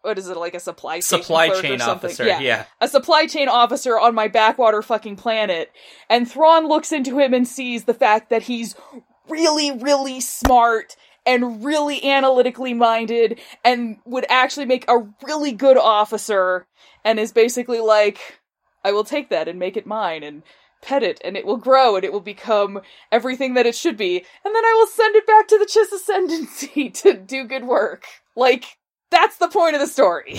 what 0.02 0.18
is 0.18 0.28
it, 0.28 0.36
like 0.36 0.54
a 0.54 0.60
supply 0.60 1.00
supply 1.00 1.48
chain 1.60 1.80
officer? 1.80 2.26
Yeah. 2.26 2.40
yeah. 2.40 2.64
A 2.80 2.88
supply 2.88 3.26
chain 3.26 3.48
officer 3.48 3.98
on 3.98 4.14
my 4.14 4.28
backwater 4.28 4.82
fucking 4.82 5.16
planet. 5.16 5.72
And 6.08 6.30
Thrawn 6.30 6.68
looks 6.68 6.92
into 6.92 7.18
him 7.18 7.34
and 7.34 7.46
sees 7.46 7.84
the 7.84 7.94
fact 7.94 8.30
that 8.30 8.42
he's 8.42 8.74
really, 9.28 9.72
really 9.72 10.20
smart 10.20 10.96
and 11.28 11.62
really 11.62 12.02
analytically 12.02 12.72
minded 12.72 13.38
and 13.62 13.98
would 14.06 14.24
actually 14.30 14.64
make 14.64 14.86
a 14.88 15.06
really 15.22 15.52
good 15.52 15.76
officer 15.76 16.66
and 17.04 17.20
is 17.20 17.32
basically 17.32 17.80
like, 17.80 18.40
I 18.82 18.92
will 18.92 19.04
take 19.04 19.28
that 19.28 19.46
and 19.46 19.58
make 19.58 19.76
it 19.76 19.86
mine 19.86 20.22
and 20.22 20.42
pet 20.80 21.02
it 21.02 21.20
and 21.22 21.36
it 21.36 21.44
will 21.44 21.58
grow 21.58 21.96
and 21.96 22.04
it 22.04 22.12
will 22.12 22.20
become 22.20 22.80
everything 23.12 23.54
that 23.54 23.66
it 23.66 23.74
should 23.74 23.98
be 23.98 24.16
and 24.16 24.54
then 24.54 24.64
I 24.64 24.74
will 24.78 24.86
send 24.86 25.16
it 25.16 25.26
back 25.26 25.48
to 25.48 25.58
the 25.58 25.66
Chiss 25.66 25.92
Ascendancy 25.92 26.90
to 27.02 27.14
do 27.14 27.44
good 27.44 27.64
work. 27.64 28.06
Like, 28.34 28.78
that's 29.10 29.36
the 29.36 29.48
point 29.48 29.74
of 29.74 29.82
the 29.82 29.86
story. 29.86 30.38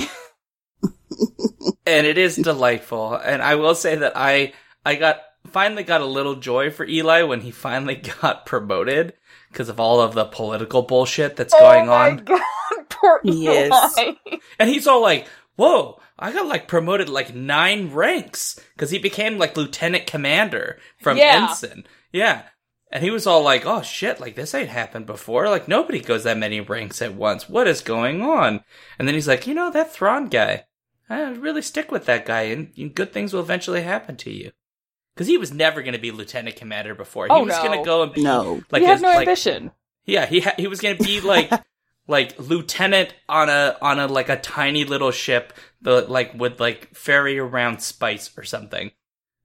and 1.85 2.07
it 2.07 2.17
is 2.17 2.35
delightful. 2.35 3.13
And 3.13 3.43
I 3.43 3.55
will 3.55 3.75
say 3.75 3.95
that 3.95 4.13
I, 4.15 4.53
I 4.83 4.95
got, 4.95 5.21
finally 5.45 5.83
got 5.83 6.01
a 6.01 6.05
little 6.05 6.35
joy 6.37 6.71
for 6.71 6.83
Eli 6.83 7.21
when 7.23 7.41
he 7.41 7.51
finally 7.51 7.95
got 8.21 8.47
promoted 8.47 9.13
because 9.51 9.69
of 9.69 9.79
all 9.79 10.01
of 10.01 10.13
the 10.13 10.25
political 10.25 10.81
bullshit 10.83 11.35
that's 11.35 11.53
oh 11.53 11.59
going 11.59 11.89
oh 11.89 11.93
on. 11.93 12.17
God, 12.25 12.41
poor 12.89 13.19
Yes. 13.23 13.97
Eli. 13.97 14.13
And 14.59 14.69
he's 14.69 14.87
all 14.87 15.01
like, 15.01 15.27
whoa, 15.55 15.99
I 16.17 16.31
got 16.31 16.47
like 16.47 16.67
promoted 16.67 17.09
like 17.09 17.33
nine 17.33 17.91
ranks 17.91 18.59
because 18.75 18.91
he 18.91 18.99
became 18.99 19.37
like 19.37 19.57
lieutenant 19.57 20.07
commander 20.07 20.79
from 21.01 21.17
Yeah. 21.17 21.47
ensign. 21.49 21.85
Yeah. 22.11 22.43
And 22.91 23.03
he 23.03 23.11
was 23.11 23.27
all 23.27 23.43
like, 23.43 23.65
oh 23.65 23.81
shit, 23.83 24.19
like 24.19 24.35
this 24.35 24.55
ain't 24.55 24.69
happened 24.69 25.05
before. 25.05 25.47
Like 25.49 25.67
nobody 25.67 25.99
goes 25.99 26.23
that 26.23 26.37
many 26.37 26.59
ranks 26.59 27.01
at 27.01 27.13
once. 27.13 27.47
What 27.47 27.67
is 27.67 27.81
going 27.81 28.21
on? 28.21 28.63
And 28.97 29.07
then 29.07 29.15
he's 29.15 29.27
like, 29.27 29.45
you 29.47 29.53
know, 29.53 29.69
that 29.71 29.93
Thrawn 29.93 30.27
guy, 30.27 30.65
I 31.09 31.21
really 31.31 31.61
stick 31.61 31.91
with 31.91 32.05
that 32.05 32.25
guy 32.25 32.41
and 32.43 32.71
and 32.77 32.93
good 32.95 33.13
things 33.13 33.31
will 33.33 33.41
eventually 33.41 33.81
happen 33.81 34.15
to 34.17 34.31
you. 34.31 34.51
Because 35.19 35.27
he 35.27 35.37
was 35.37 35.51
never 35.53 35.81
going 35.81 35.95
to 35.95 35.99
be 35.99 36.11
lieutenant 36.11 36.55
commander 36.55 36.95
before. 36.95 37.25
He 37.25 37.31
Oh, 37.31 37.43
was 37.43 37.49
no. 37.57 37.61
going 37.63 37.77
to 37.79 37.83
go 37.85 38.03
and 38.03 38.13
be 38.13 38.23
No. 38.23 38.61
like 38.71 38.79
he 38.81 38.85
had 38.87 38.93
his- 38.93 39.01
no 39.01 39.09
like, 39.09 39.27
ambition. 39.27 39.71
yeah, 40.05 40.25
he 40.25 40.39
ha- 40.39 40.53
he 40.55 40.67
was 40.67 40.79
gonna 40.79 40.95
be 40.95 41.19
like 41.19 41.51
like 42.07 42.39
lieutenant 42.39 43.13
on 43.27 43.49
a 43.49 43.75
on 43.81 43.99
a 43.99 44.07
like 44.07 44.29
a 44.29 44.37
tiny 44.37 44.85
little 44.85 45.11
ship 45.11 45.51
that 45.81 46.09
like 46.09 46.33
would 46.35 46.57
like 46.61 46.95
ferry 46.95 47.37
around 47.37 47.81
spice 47.81 48.31
or 48.37 48.43
something, 48.45 48.91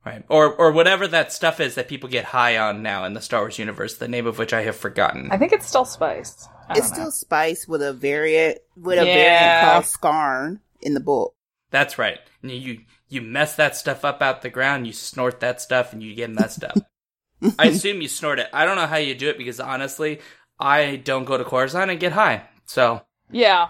right? 0.07 0.25
Or 0.29 0.55
or 0.55 0.71
whatever 0.71 1.09
that 1.09 1.33
stuff 1.33 1.59
is 1.59 1.75
that 1.75 1.89
people 1.89 2.09
get 2.09 2.25
high 2.27 2.57
on 2.57 2.85
now 2.85 3.05
in 3.05 3.15
the 3.15 3.21
Star 3.21 3.41
Wars 3.41 3.59
universe. 3.59 3.97
The 3.97 4.07
name 4.07 4.29
of 4.29 4.39
which 4.39 4.53
I 4.53 4.63
have 4.63 4.77
forgotten. 4.77 5.29
I 5.33 5.39
think 5.39 5.53
it's 5.53 5.67
still 5.67 5.85
spice. 5.85 6.49
It's 6.71 6.89
know. 6.91 6.95
still 6.95 7.11
spice 7.11 7.67
with 7.67 7.83
a 7.83 7.93
variant 7.93 8.59
with 8.77 9.01
a 9.01 9.05
Yeah. 9.07 9.15
variant 9.15 9.73
called 9.73 9.85
Skarn 10.15 10.61
in 10.81 10.95
the 10.95 11.01
book. 11.01 11.35
That's 11.73 11.99
right. 11.99 12.21
And 12.43 12.53
you 12.53 12.83
you 13.15 13.23
mess 13.23 13.55
that 13.57 13.77
stuff 13.77 14.05
up 14.05 14.21
out 14.21 14.43
the 14.43 14.51
ground. 14.51 14.87
You 14.87 14.93
snort 14.93 15.41
that 15.41 15.61
stuff, 15.61 15.93
and 15.93 16.03
you 16.03 16.15
get 16.15 16.31
messed 16.31 16.65
up. 16.65 16.77
I 17.59 17.67
assume 17.67 18.03
you 18.03 18.09
snort 18.09 18.39
it. 18.39 18.49
I 18.53 18.65
don't 18.65 18.77
know 18.77 18.87
how 18.87 18.97
you 18.97 19.15
do 19.15 19.29
it 19.29 19.39
because 19.39 19.61
honestly, 19.61 20.21
I 20.59 20.97
don't 20.97 21.25
go 21.25 21.37
to 21.37 21.45
Coruscant 21.45 21.91
and 21.91 22.01
get 22.01 22.13
high. 22.13 22.43
So 22.67 23.03
Yeah. 23.31 23.69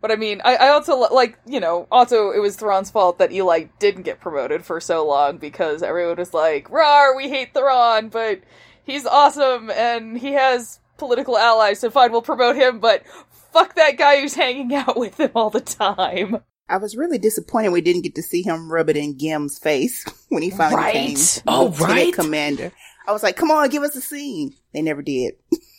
But 0.00 0.10
I 0.10 0.16
mean, 0.16 0.40
I, 0.44 0.56
I 0.56 0.68
also, 0.70 0.96
like, 0.96 1.38
you 1.46 1.60
know, 1.60 1.86
also 1.90 2.32
it 2.32 2.40
was 2.40 2.56
Thrawn's 2.56 2.90
fault 2.90 3.18
that 3.18 3.30
Eli 3.30 3.66
didn't 3.78 4.02
get 4.02 4.18
promoted 4.18 4.64
for 4.64 4.80
so 4.80 5.06
long 5.06 5.38
because 5.38 5.80
everyone 5.80 6.16
was 6.16 6.34
like, 6.34 6.68
Rar, 6.70 7.14
we 7.16 7.28
hate 7.28 7.54
Thrawn, 7.54 8.08
but 8.08 8.40
he's 8.82 9.06
awesome 9.06 9.70
and 9.70 10.18
he 10.18 10.32
has 10.32 10.80
political 10.98 11.38
allies, 11.38 11.78
so 11.78 11.88
fine, 11.88 12.10
we'll 12.10 12.20
promote 12.20 12.56
him, 12.56 12.80
but 12.80 13.04
fuck 13.52 13.76
that 13.76 13.96
guy 13.96 14.20
who's 14.20 14.34
hanging 14.34 14.74
out 14.74 14.96
with 14.98 15.20
him 15.20 15.30
all 15.36 15.50
the 15.50 15.60
time. 15.60 16.42
I 16.68 16.76
was 16.78 16.96
really 16.96 17.18
disappointed 17.18 17.70
we 17.70 17.80
didn't 17.80 18.02
get 18.02 18.14
to 18.14 18.22
see 18.22 18.42
him 18.42 18.70
rub 18.72 18.88
it 18.88 18.96
in 18.96 19.16
Gim's 19.18 19.58
face 19.58 20.04
when 20.28 20.42
he 20.42 20.50
finally 20.50 20.76
Right. 20.82 20.94
became 21.08 21.18
Oh, 21.46 21.64
lieutenant 21.66 21.88
right. 21.90 22.14
commander. 22.14 22.72
I 23.06 23.12
was 23.12 23.22
like, 23.22 23.36
come 23.36 23.50
on, 23.50 23.68
give 23.68 23.82
us 23.82 23.96
a 23.96 24.00
scene. 24.00 24.54
They 24.72 24.80
never 24.82 25.02
did. 25.02 25.34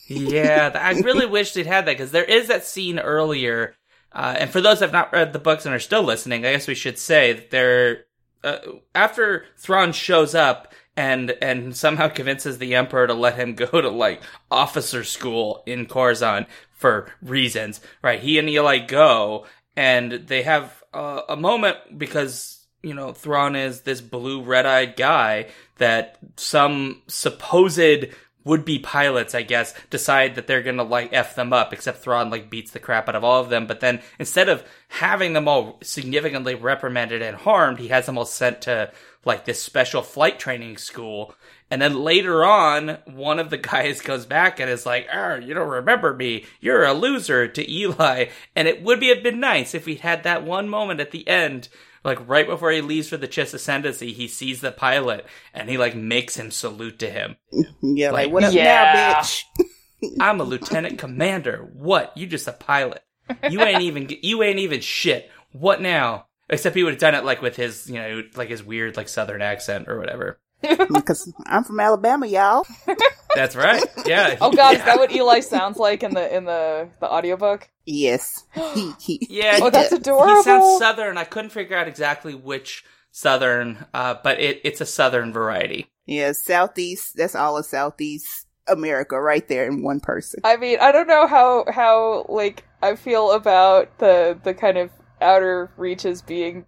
yeah, 0.08 0.70
I 0.74 0.92
really 1.00 1.26
wish 1.26 1.52
they'd 1.52 1.66
had 1.66 1.86
that 1.86 1.92
because 1.96 2.10
there 2.10 2.24
is 2.24 2.48
that 2.48 2.64
scene 2.64 2.98
earlier. 2.98 3.74
Uh, 4.12 4.36
and 4.38 4.50
for 4.50 4.60
those 4.60 4.78
that 4.78 4.86
have 4.86 4.92
not 4.92 5.12
read 5.12 5.32
the 5.32 5.38
books 5.38 5.64
and 5.66 5.74
are 5.74 5.80
still 5.80 6.02
listening, 6.02 6.44
I 6.44 6.52
guess 6.52 6.68
we 6.68 6.74
should 6.74 6.98
say 6.98 7.32
that 7.32 7.50
they're 7.50 8.04
uh, 8.44 8.58
after 8.94 9.46
Thrawn 9.56 9.92
shows 9.92 10.34
up 10.34 10.72
and 10.96 11.30
and 11.42 11.74
somehow 11.74 12.08
convinces 12.08 12.58
the 12.58 12.74
Emperor 12.76 13.06
to 13.08 13.14
let 13.14 13.34
him 13.36 13.54
go 13.54 13.80
to 13.80 13.88
like 13.88 14.20
officer 14.50 15.02
school 15.02 15.62
in 15.66 15.86
Coruscant 15.86 16.46
for 16.70 17.10
reasons. 17.22 17.80
Right? 18.02 18.20
He 18.20 18.38
and 18.38 18.48
Eli 18.48 18.78
go, 18.78 19.46
and 19.76 20.12
they 20.12 20.42
have 20.42 20.82
uh, 20.92 21.22
a 21.28 21.36
moment 21.36 21.76
because 21.96 22.66
you 22.82 22.94
know 22.94 23.12
Thrawn 23.12 23.56
is 23.56 23.82
this 23.82 24.00
blue 24.00 24.42
red-eyed 24.42 24.96
guy 24.96 25.46
that 25.78 26.18
some 26.36 27.02
supposed 27.08 28.06
would-be 28.44 28.78
pilots, 28.78 29.34
I 29.34 29.42
guess, 29.42 29.74
decide 29.88 30.34
that 30.34 30.46
they're 30.46 30.62
gonna 30.62 30.84
like 30.84 31.12
f 31.12 31.34
them 31.34 31.52
up. 31.52 31.72
Except 31.72 31.98
Thrawn 31.98 32.30
like 32.30 32.50
beats 32.50 32.72
the 32.72 32.78
crap 32.78 33.08
out 33.08 33.16
of 33.16 33.24
all 33.24 33.40
of 33.40 33.48
them. 33.48 33.66
But 33.66 33.80
then 33.80 34.00
instead 34.18 34.48
of 34.48 34.62
having 34.88 35.32
them 35.32 35.48
all 35.48 35.78
significantly 35.82 36.54
reprimanded 36.54 37.22
and 37.22 37.36
harmed, 37.36 37.78
he 37.78 37.88
has 37.88 38.06
them 38.06 38.18
all 38.18 38.26
sent 38.26 38.62
to 38.62 38.92
like 39.24 39.44
this 39.44 39.62
special 39.62 40.02
flight 40.02 40.38
training 40.38 40.76
school. 40.76 41.34
And 41.70 41.80
then 41.80 42.02
later 42.02 42.44
on, 42.44 42.98
one 43.06 43.38
of 43.38 43.50
the 43.50 43.56
guys 43.58 44.00
goes 44.02 44.26
back 44.26 44.60
and 44.60 44.70
is 44.70 44.86
like, 44.86 45.08
"Ah, 45.12 45.36
you 45.36 45.54
don't 45.54 45.68
remember 45.68 46.14
me. 46.14 46.44
You're 46.60 46.84
a 46.84 46.92
loser." 46.92 47.48
To 47.48 47.70
Eli, 47.72 48.26
and 48.54 48.68
it 48.68 48.82
would 48.82 49.00
be 49.00 49.08
have 49.08 49.22
been 49.22 49.40
nice 49.40 49.74
if 49.74 49.86
we 49.86 49.96
had 49.96 50.22
that 50.22 50.44
one 50.44 50.68
moment 50.68 51.00
at 51.00 51.10
the 51.10 51.26
end, 51.26 51.68
like 52.04 52.18
right 52.28 52.46
before 52.46 52.70
he 52.70 52.80
leaves 52.80 53.08
for 53.08 53.16
the 53.16 53.26
Chiss 53.28 53.54
Ascendancy. 53.54 54.12
He 54.12 54.28
sees 54.28 54.60
the 54.60 54.72
pilot 54.72 55.26
and 55.52 55.68
he 55.68 55.78
like 55.78 55.96
makes 55.96 56.36
him 56.36 56.50
salute 56.50 56.98
to 57.00 57.10
him. 57.10 57.36
Yeah, 57.82 58.10
like, 58.10 58.26
Like, 58.26 58.32
what 58.32 58.44
up 58.44 58.54
yeah. 58.54 58.64
now, 58.64 59.20
bitch? 59.20 59.42
I'm 60.20 60.40
a 60.40 60.44
lieutenant 60.44 60.98
commander. 60.98 61.68
What? 61.72 62.16
You 62.16 62.26
just 62.26 62.48
a 62.48 62.52
pilot. 62.52 63.02
You 63.50 63.62
ain't 63.62 63.82
even 63.82 64.08
you 64.22 64.42
ain't 64.42 64.58
even 64.58 64.80
shit. 64.80 65.30
What 65.52 65.80
now? 65.80 66.26
Except 66.50 66.76
he 66.76 66.82
would 66.84 66.92
have 66.94 67.00
done 67.00 67.14
it 67.14 67.24
like 67.24 67.40
with 67.42 67.56
his, 67.56 67.88
you 67.88 67.94
know, 67.96 68.22
like 68.36 68.48
his 68.50 68.62
weird 68.62 68.96
like 68.96 69.08
southern 69.08 69.42
accent 69.42 69.88
or 69.88 69.98
whatever. 69.98 70.38
Because 70.88 71.30
I'm 71.46 71.62
from 71.64 71.78
Alabama, 71.80 72.26
y'all. 72.26 72.66
That's 73.34 73.54
right. 73.56 73.84
Yeah. 74.06 74.36
Oh 74.40 74.50
god, 74.52 74.76
is 74.76 74.84
that 74.84 74.96
what 74.98 75.12
Eli 75.12 75.40
sounds 75.40 75.76
like 75.76 76.02
in 76.02 76.14
the 76.14 76.34
in 76.34 76.44
the 76.44 76.88
the 77.00 77.10
audiobook? 77.12 77.68
Yes. 77.84 78.44
He, 78.74 78.92
he, 79.00 79.26
Yeah. 79.28 79.58
Oh, 79.60 79.68
that's 79.70 79.90
he- 79.90 79.96
adorable. 80.00 80.36
He 80.36 80.42
sounds 80.42 80.78
southern. 80.78 81.18
I 81.18 81.24
couldn't 81.24 81.50
figure 81.50 81.76
out 81.76 81.88
exactly 81.88 82.34
which 82.34 82.84
southern, 83.10 83.84
uh, 83.92 84.14
but 84.22 84.40
it, 84.40 84.60
it's 84.64 84.80
a 84.80 84.86
southern 84.86 85.32
variety. 85.32 85.86
yeah, 86.06 86.32
Southeast. 86.32 87.16
That's 87.16 87.34
all 87.34 87.58
of 87.58 87.66
Southeast 87.66 88.46
America 88.66 89.20
right 89.20 89.46
there 89.48 89.66
in 89.66 89.82
one 89.82 90.00
person. 90.00 90.40
I 90.44 90.56
mean, 90.56 90.78
I 90.80 90.92
don't 90.92 91.08
know 91.08 91.26
how 91.26 91.64
how 91.70 92.24
like 92.28 92.64
I 92.82 92.96
feel 92.96 93.32
about 93.32 93.98
the 93.98 94.38
the 94.42 94.54
kind 94.54 94.78
of 94.78 94.90
outer 95.24 95.70
reaches 95.76 96.22
being 96.22 96.66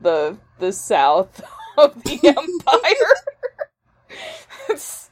the 0.00 0.36
the 0.58 0.72
south 0.72 1.40
of 1.78 2.02
the 2.04 2.18
empire. 2.24 3.14
it's, 4.68 5.08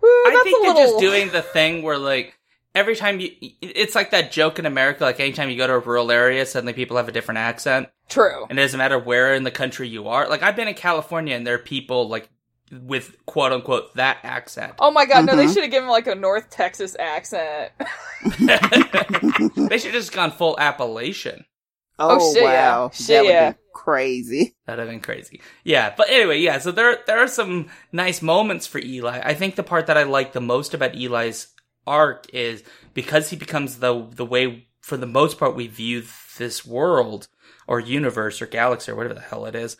Woo, 0.00 0.08
I 0.08 0.40
think 0.42 0.62
they're 0.62 0.74
little... 0.74 0.90
just 0.92 0.98
doing 1.00 1.30
the 1.30 1.42
thing 1.42 1.82
where 1.82 1.98
like 1.98 2.38
every 2.74 2.96
time 2.96 3.20
you, 3.20 3.30
it's 3.60 3.94
like 3.94 4.10
that 4.10 4.32
joke 4.32 4.58
in 4.58 4.66
America. 4.66 5.04
Like 5.04 5.20
anytime 5.20 5.50
you 5.50 5.56
go 5.56 5.66
to 5.66 5.74
a 5.74 5.78
rural 5.78 6.10
area, 6.10 6.44
suddenly 6.46 6.72
people 6.72 6.96
have 6.96 7.08
a 7.08 7.12
different 7.12 7.38
accent, 7.38 7.88
true. 8.08 8.46
and 8.48 8.58
it 8.58 8.62
doesn't 8.62 8.78
matter 8.78 8.98
where 8.98 9.34
in 9.34 9.44
the 9.44 9.50
country 9.50 9.88
you 9.88 10.08
are. 10.08 10.28
Like 10.28 10.42
I've 10.42 10.56
been 10.56 10.68
in 10.68 10.74
California, 10.74 11.34
and 11.36 11.46
there 11.46 11.54
are 11.54 11.58
people 11.58 12.08
like 12.08 12.28
with 12.72 13.16
quote 13.26 13.52
unquote 13.52 13.94
that 13.94 14.18
accent. 14.24 14.74
Oh 14.80 14.90
my 14.90 15.06
god, 15.06 15.24
no! 15.26 15.36
They 15.36 15.46
Mhm. 15.46 15.54
should 15.54 15.62
have 15.62 15.70
given 15.70 15.88
like 15.88 16.06
a 16.06 16.14
North 16.14 16.50
Texas 16.50 16.96
accent. 16.98 17.72
they 18.38 19.78
should 19.78 19.92
have 19.92 20.02
just 20.02 20.12
gone 20.12 20.30
full 20.30 20.58
Appalachian. 20.58 21.44
Oh, 21.98 22.18
oh, 22.20 22.34
shit, 22.34 22.42
yeah. 22.42 22.76
wow. 22.76 22.90
Shit, 22.92 23.06
that 23.08 23.22
would 23.22 23.30
yeah. 23.30 23.50
be 23.52 23.58
crazy. 23.72 24.54
That'd 24.66 24.80
have 24.80 24.88
been 24.88 25.00
crazy. 25.00 25.40
Yeah, 25.64 25.94
but 25.96 26.10
anyway, 26.10 26.40
yeah. 26.40 26.58
So 26.58 26.72
there 26.72 26.98
there 27.06 27.18
are 27.18 27.28
some 27.28 27.68
nice 27.92 28.20
moments 28.20 28.66
for 28.66 28.78
Eli. 28.78 29.20
I 29.24 29.34
think 29.34 29.54
the 29.54 29.62
part 29.62 29.86
that 29.86 29.96
I 29.96 30.02
like 30.02 30.32
the 30.32 30.40
most 30.40 30.74
about 30.74 30.94
Eli's 30.94 31.48
arc 31.86 32.26
is 32.34 32.62
because 32.94 33.30
he 33.30 33.36
becomes 33.36 33.78
the 33.78 34.06
the 34.10 34.26
way 34.26 34.68
for 34.80 34.96
the 34.96 35.06
most 35.06 35.38
part 35.38 35.56
we 35.56 35.66
view 35.66 36.04
this 36.38 36.66
world 36.66 37.28
or 37.66 37.80
universe 37.80 38.40
or 38.42 38.46
galaxy 38.46 38.92
or 38.92 38.94
whatever 38.94 39.14
the 39.14 39.20
hell 39.20 39.46
it 39.46 39.54
is. 39.54 39.76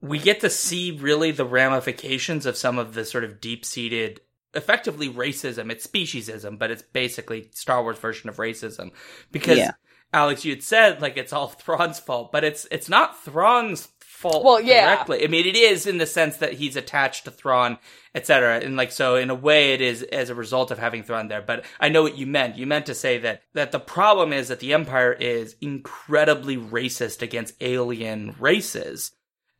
We 0.00 0.18
get 0.18 0.40
to 0.40 0.50
see 0.50 0.92
really 0.92 1.32
the 1.32 1.44
ramifications 1.44 2.46
of 2.46 2.56
some 2.56 2.78
of 2.78 2.94
the 2.94 3.04
sort 3.04 3.24
of 3.24 3.40
deep 3.40 3.64
seated 3.64 4.20
effectively 4.54 5.08
racism. 5.08 5.70
It's 5.70 5.86
speciesism, 5.86 6.58
but 6.58 6.70
it's 6.70 6.82
basically 6.82 7.50
Star 7.52 7.82
Wars 7.82 7.98
version 7.98 8.28
of 8.28 8.36
racism. 8.36 8.92
Because 9.30 9.58
Yeah. 9.58 9.72
Alex, 10.12 10.44
you 10.44 10.52
had 10.52 10.62
said 10.62 11.00
like 11.02 11.16
it's 11.16 11.32
all 11.32 11.48
Thrawn's 11.48 11.98
fault, 11.98 12.32
but 12.32 12.44
it's 12.44 12.66
it's 12.70 12.88
not 12.88 13.22
Thrawn's 13.22 13.88
fault 14.00 14.44
Well, 14.44 14.60
yeah. 14.60 14.94
directly. 14.94 15.22
I 15.24 15.28
mean, 15.28 15.46
it 15.46 15.54
is 15.56 15.86
in 15.86 15.98
the 15.98 16.06
sense 16.06 16.38
that 16.38 16.54
he's 16.54 16.74
attached 16.74 17.24
to 17.24 17.30
Thrawn, 17.30 17.78
etc. 18.16 18.58
And 18.58 18.76
like 18.76 18.90
so, 18.90 19.14
in 19.14 19.30
a 19.30 19.34
way, 19.34 19.74
it 19.74 19.80
is 19.80 20.02
as 20.02 20.28
a 20.28 20.34
result 20.34 20.70
of 20.72 20.78
having 20.78 21.04
Thrawn 21.04 21.28
there. 21.28 21.42
But 21.42 21.64
I 21.78 21.88
know 21.88 22.02
what 22.02 22.18
you 22.18 22.26
meant. 22.26 22.56
You 22.56 22.66
meant 22.66 22.86
to 22.86 22.94
say 22.94 23.18
that 23.18 23.42
that 23.54 23.70
the 23.70 23.78
problem 23.80 24.32
is 24.32 24.48
that 24.48 24.60
the 24.60 24.74
Empire 24.74 25.12
is 25.12 25.56
incredibly 25.60 26.56
racist 26.56 27.22
against 27.22 27.54
alien 27.60 28.34
races, 28.40 29.12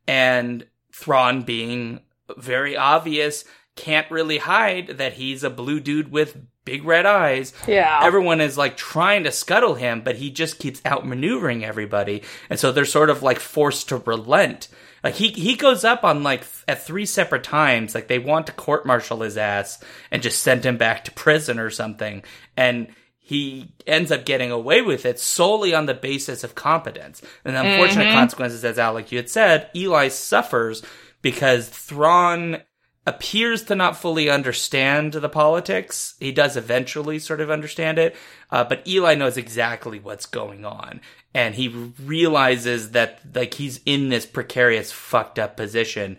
and 0.07 0.65
Thrawn 0.93 1.43
being 1.43 2.01
very 2.37 2.75
obvious 2.75 3.45
can't 3.79 4.09
really 4.11 4.37
hide 4.37 4.97
that 4.99 5.13
he's 5.13 5.43
a 5.43 5.49
blue 5.49 5.79
dude 5.79 6.11
with 6.11 6.37
big 6.65 6.83
red 6.83 7.05
eyes. 7.05 7.53
Yeah. 7.67 7.99
Everyone 8.03 8.41
is 8.41 8.57
like 8.57 8.77
trying 8.77 9.23
to 9.23 9.31
scuttle 9.31 9.75
him, 9.75 10.01
but 10.01 10.17
he 10.17 10.29
just 10.29 10.59
keeps 10.59 10.81
outmaneuvering 10.81 11.63
everybody. 11.63 12.23
And 12.49 12.59
so 12.59 12.71
they're 12.71 12.85
sort 12.85 13.09
of 13.09 13.23
like 13.23 13.39
forced 13.39 13.89
to 13.89 13.97
relent. 13.97 14.67
Like 15.03 15.15
he, 15.15 15.29
he 15.29 15.55
goes 15.55 15.83
up 15.83 16.03
on 16.03 16.23
like 16.23 16.41
th- 16.41 16.63
at 16.67 16.83
three 16.85 17.05
separate 17.05 17.43
times. 17.43 17.95
Like 17.95 18.07
they 18.07 18.19
want 18.19 18.47
to 18.47 18.51
court 18.53 18.85
martial 18.85 19.21
his 19.21 19.37
ass 19.37 19.81
and 20.11 20.21
just 20.21 20.43
send 20.43 20.65
him 20.65 20.77
back 20.77 21.05
to 21.05 21.11
prison 21.11 21.57
or 21.57 21.69
something. 21.69 22.21
And 22.57 22.89
he 23.17 23.73
ends 23.87 24.11
up 24.11 24.25
getting 24.25 24.51
away 24.51 24.81
with 24.81 25.05
it 25.05 25.19
solely 25.19 25.73
on 25.73 25.85
the 25.85 25.93
basis 25.93 26.43
of 26.43 26.55
competence. 26.55 27.21
And 27.45 27.55
the 27.55 27.61
unfortunate 27.61 28.07
Mhm. 28.07 28.13
consequences, 28.13 28.65
as 28.65 28.77
Alex, 28.79 29.11
you 29.11 29.17
had 29.19 29.29
said, 29.29 29.69
Eli 29.75 30.07
suffers 30.09 30.83
because 31.21 31.69
Thrawn 31.69 32.61
appears 33.05 33.63
to 33.63 33.75
not 33.75 33.97
fully 33.97 34.29
understand 34.29 35.13
the 35.13 35.29
politics. 35.29 36.15
He 36.19 36.31
does 36.31 36.55
eventually 36.57 37.19
sort 37.19 37.41
of 37.41 37.49
understand 37.49 37.97
it, 37.97 38.15
uh, 38.51 38.63
but 38.63 38.87
Eli 38.87 39.15
knows 39.15 39.37
exactly 39.37 39.99
what's 39.99 40.25
going 40.25 40.65
on, 40.65 41.01
and 41.33 41.55
he 41.55 41.67
realizes 42.03 42.91
that 42.91 43.21
like 43.33 43.55
he's 43.55 43.79
in 43.85 44.09
this 44.09 44.25
precarious, 44.25 44.91
fucked 44.91 45.39
up 45.39 45.57
position. 45.57 46.17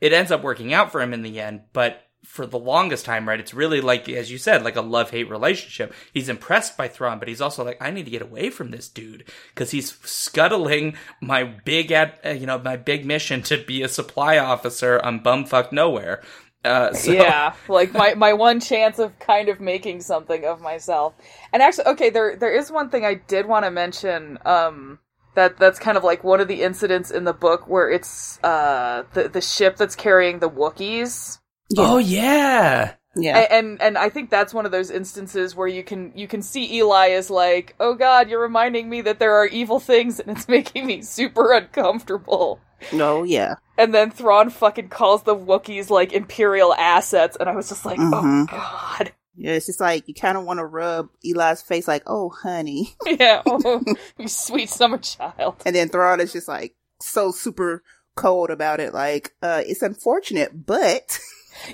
It 0.00 0.12
ends 0.12 0.30
up 0.30 0.42
working 0.42 0.72
out 0.72 0.92
for 0.92 1.00
him 1.00 1.12
in 1.12 1.22
the 1.22 1.40
end, 1.40 1.62
but 1.72 2.02
for 2.32 2.46
the 2.46 2.58
longest 2.58 3.04
time, 3.04 3.28
right? 3.28 3.38
It's 3.38 3.52
really 3.52 3.82
like, 3.82 4.08
as 4.08 4.32
you 4.32 4.38
said, 4.38 4.64
like 4.64 4.74
a 4.74 4.80
love 4.80 5.10
hate 5.10 5.28
relationship. 5.28 5.92
He's 6.14 6.30
impressed 6.30 6.78
by 6.78 6.88
Thrawn, 6.88 7.18
but 7.18 7.28
he's 7.28 7.42
also 7.42 7.62
like, 7.62 7.76
I 7.78 7.90
need 7.90 8.06
to 8.06 8.10
get 8.10 8.22
away 8.22 8.48
from 8.48 8.70
this 8.70 8.88
dude 8.88 9.24
because 9.50 9.72
he's 9.72 9.98
scuttling 9.98 10.96
my 11.20 11.44
big, 11.44 11.92
ad, 11.92 12.18
uh, 12.24 12.30
you 12.30 12.46
know, 12.46 12.58
my 12.58 12.78
big 12.78 13.04
mission 13.04 13.42
to 13.42 13.62
be 13.62 13.82
a 13.82 13.88
supply 13.88 14.38
officer 14.38 14.98
on 15.04 15.20
bumfuck 15.20 15.72
nowhere. 15.72 16.22
Uh, 16.64 16.94
so, 16.94 17.12
yeah, 17.12 17.52
like 17.68 17.92
my 17.92 18.14
my 18.14 18.32
one 18.32 18.60
chance 18.60 18.98
of 18.98 19.18
kind 19.18 19.50
of 19.50 19.60
making 19.60 20.00
something 20.00 20.46
of 20.46 20.62
myself. 20.62 21.12
And 21.52 21.62
actually, 21.62 21.88
okay, 21.88 22.08
there 22.08 22.34
there 22.34 22.54
is 22.54 22.72
one 22.72 22.88
thing 22.88 23.04
I 23.04 23.14
did 23.14 23.44
want 23.44 23.66
to 23.66 23.70
mention. 23.70 24.38
Um, 24.46 25.00
that 25.34 25.58
that's 25.58 25.78
kind 25.78 25.98
of 25.98 26.04
like 26.04 26.24
one 26.24 26.40
of 26.40 26.48
the 26.48 26.62
incidents 26.62 27.10
in 27.10 27.24
the 27.24 27.34
book 27.34 27.68
where 27.68 27.90
it's 27.90 28.42
uh 28.42 29.02
the 29.12 29.28
the 29.28 29.42
ship 29.42 29.76
that's 29.76 29.96
carrying 29.96 30.38
the 30.38 30.48
Wookiees. 30.48 31.40
Oh 31.78 31.98
yeah. 31.98 32.94
Yeah. 33.14 33.38
And 33.50 33.80
and 33.82 33.98
I 33.98 34.08
think 34.08 34.30
that's 34.30 34.54
one 34.54 34.64
of 34.64 34.72
those 34.72 34.90
instances 34.90 35.54
where 35.54 35.68
you 35.68 35.82
can 35.84 36.12
you 36.14 36.26
can 36.26 36.40
see 36.42 36.76
Eli 36.78 37.10
as 37.10 37.28
like, 37.28 37.74
oh 37.78 37.94
God, 37.94 38.30
you're 38.30 38.40
reminding 38.40 38.88
me 38.88 39.02
that 39.02 39.18
there 39.18 39.34
are 39.36 39.46
evil 39.46 39.78
things, 39.80 40.18
and 40.18 40.30
it's 40.36 40.48
making 40.58 40.86
me 40.86 41.02
super 41.02 41.52
uncomfortable. 41.52 42.58
Oh, 42.94 43.22
yeah. 43.22 43.54
And 43.78 43.94
then 43.94 44.10
Thrawn 44.10 44.50
fucking 44.50 44.88
calls 44.88 45.22
the 45.22 45.36
Wookiees 45.36 45.88
like 45.90 46.12
imperial 46.12 46.74
assets, 46.74 47.36
and 47.38 47.48
I 47.48 47.54
was 47.54 47.68
just 47.68 47.84
like, 47.84 47.98
oh 48.00 48.22
Mhm. 48.22 48.50
God, 48.50 49.12
Yeah, 49.36 49.52
it's 49.52 49.66
just 49.66 49.80
like 49.80 50.08
you 50.08 50.14
kind 50.14 50.36
of 50.38 50.44
want 50.44 50.58
to 50.58 50.64
rub 50.64 51.08
Eli's 51.24 51.62
face, 51.62 51.86
like, 51.86 52.02
"Oh, 52.06 52.30
honey," 52.30 52.94
yeah, 53.06 53.42
oh, 53.46 53.82
you 54.18 54.26
sweet 54.28 54.68
summer 54.70 54.98
child. 54.98 55.56
and 55.66 55.76
then 55.76 55.90
Thrawn 55.90 56.20
is 56.20 56.32
just 56.32 56.48
like 56.48 56.74
so 57.00 57.30
super 57.30 57.82
cold 58.16 58.50
about 58.50 58.80
it. 58.80 58.92
Like, 58.94 59.32
uh, 59.42 59.62
it's 59.66 59.82
unfortunate, 59.82 60.66
but 60.66 61.18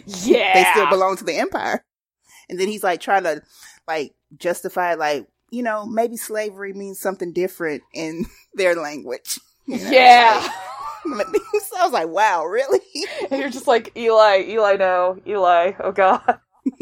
Yeah, 0.07 0.55
they 0.55 0.71
still 0.73 0.89
belong 0.91 1.17
to 1.19 1.25
the 1.25 1.37
Empire. 1.37 1.85
And 2.49 2.59
then 2.59 2.69
he's 2.69 2.83
like 2.85 3.01
trying 3.01 3.25
to 3.25 3.43
like 3.87 4.15
justify, 4.37 4.95
like, 4.95 5.27
you 5.51 5.63
know, 5.63 5.87
maybe 5.87 6.17
slavery 6.17 6.73
means 6.73 6.99
something 6.99 7.33
different 7.33 7.83
in 7.95 8.27
their 8.55 8.75
language. 8.75 9.39
You 9.67 9.79
know, 9.79 9.91
Yeah, 9.91 10.49
like- 11.07 11.27
so 11.67 11.79
I 11.79 11.85
was 11.85 11.93
like, 11.93 12.09
wow, 12.09 12.45
really? 12.45 12.81
and 13.31 13.41
you're 13.41 13.51
just 13.51 13.67
like 13.67 13.97
Eli, 13.97 14.45
Eli, 14.49 14.77
no, 14.77 15.19
Eli, 15.27 15.73
oh 15.81 15.93
God. 15.93 16.23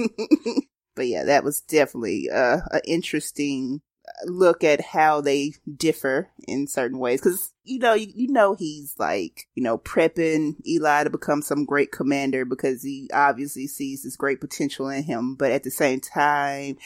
but 0.95 1.07
yeah, 1.07 1.25
that 1.25 1.45
was 1.45 1.61
definitely 1.61 2.29
uh, 2.33 2.59
an 2.73 2.81
interesting 2.87 3.83
look 4.25 4.65
at 4.65 4.81
how 4.81 5.21
they 5.21 5.53
differ 5.77 6.31
in 6.47 6.67
certain 6.67 6.99
ways. 6.99 7.21
Because 7.21 7.53
you 7.65 7.79
know, 7.79 7.95
you, 7.95 8.07
you 8.15 8.29
know, 8.29 8.55
he's 8.55 8.95
like 8.99 9.49
you 9.55 9.63
know 9.63 9.79
prepping 9.79 10.57
Eli 10.67 11.05
to 11.05 11.11
become 11.11 11.43
some 11.43 11.65
great 11.65 11.93
commander 11.93 12.45
because 12.45 12.83
he 12.83 13.09
obviously 13.13 13.67
sees 13.67 14.03
this 14.03 14.17
great 14.17 14.41
potential 14.41 14.89
in 14.89 15.03
him. 15.03 15.35
But 15.35 15.53
at 15.53 15.63
the 15.63 15.71
same 15.71 16.01
time, 16.01 16.79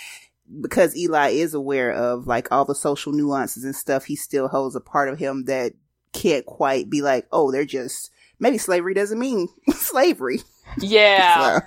because 0.61 0.97
Eli 0.97 1.29
is 1.31 1.55
aware 1.55 1.93
of 1.93 2.27
like 2.27 2.51
all 2.51 2.65
the 2.65 2.75
social 2.75 3.13
nuances 3.13 3.65
and 3.65 3.77
stuff, 3.77 4.05
he 4.05 4.17
still 4.17 4.49
holds 4.49 4.75
a 4.75 4.81
part 4.81 5.09
of 5.09 5.19
him 5.19 5.45
that 5.45 5.73
can't 6.13 6.47
quite 6.47 6.91
be 6.91 7.03
like, 7.03 7.27
oh, 7.33 7.53
they're 7.53 7.65
just 7.65 8.11
maybe 8.39 8.59
slavery 8.59 8.95
doesn't 8.95 9.19
mean 9.19 9.49
slavery. 9.71 10.41
Yeah. 10.79 11.61
So, 11.61 11.67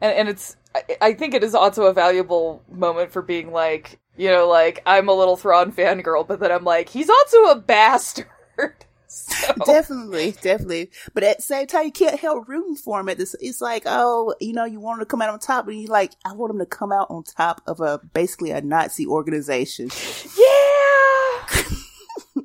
and 0.00 0.12
and 0.12 0.28
it's 0.28 0.56
I, 0.74 0.82
I 1.00 1.12
think 1.14 1.34
it 1.34 1.44
is 1.44 1.54
also 1.54 1.84
a 1.84 1.92
valuable 1.92 2.62
moment 2.70 3.12
for 3.12 3.22
being 3.22 3.52
like 3.52 3.98
you 4.20 4.30
know 4.30 4.46
like 4.48 4.82
I'm 4.86 5.08
a 5.08 5.14
little 5.14 5.36
Thrawn 5.36 5.72
fangirl, 5.72 6.26
but 6.28 6.38
then 6.40 6.52
I'm 6.52 6.64
like 6.64 6.88
he's 6.88 7.10
also 7.10 7.44
a 7.46 7.56
bastard. 7.56 8.26
So- 9.12 9.54
Definitely, 9.66 10.36
definitely. 10.40 10.92
But 11.14 11.24
at 11.24 11.38
the 11.38 11.42
same 11.42 11.66
time, 11.66 11.84
you 11.86 11.90
can't 11.90 12.20
help 12.20 12.46
rooting 12.46 12.76
for 12.76 13.00
him. 13.00 13.08
At 13.08 13.18
this, 13.18 13.34
it's 13.40 13.60
like, 13.60 13.82
oh, 13.86 14.36
you 14.40 14.52
know, 14.52 14.64
you 14.64 14.78
want 14.78 14.98
him 15.00 15.04
to 15.04 15.10
come 15.10 15.20
out 15.20 15.30
on 15.30 15.40
top, 15.40 15.66
and 15.66 15.80
you're 15.80 15.90
like, 15.90 16.12
I 16.24 16.32
want 16.32 16.52
him 16.52 16.60
to 16.60 16.66
come 16.66 16.92
out 16.92 17.08
on 17.10 17.24
top 17.24 17.60
of 17.66 17.80
a 17.80 17.98
basically 18.14 18.52
a 18.52 18.60
Nazi 18.60 19.06
organization. 19.08 19.90
yeah, 20.38 21.64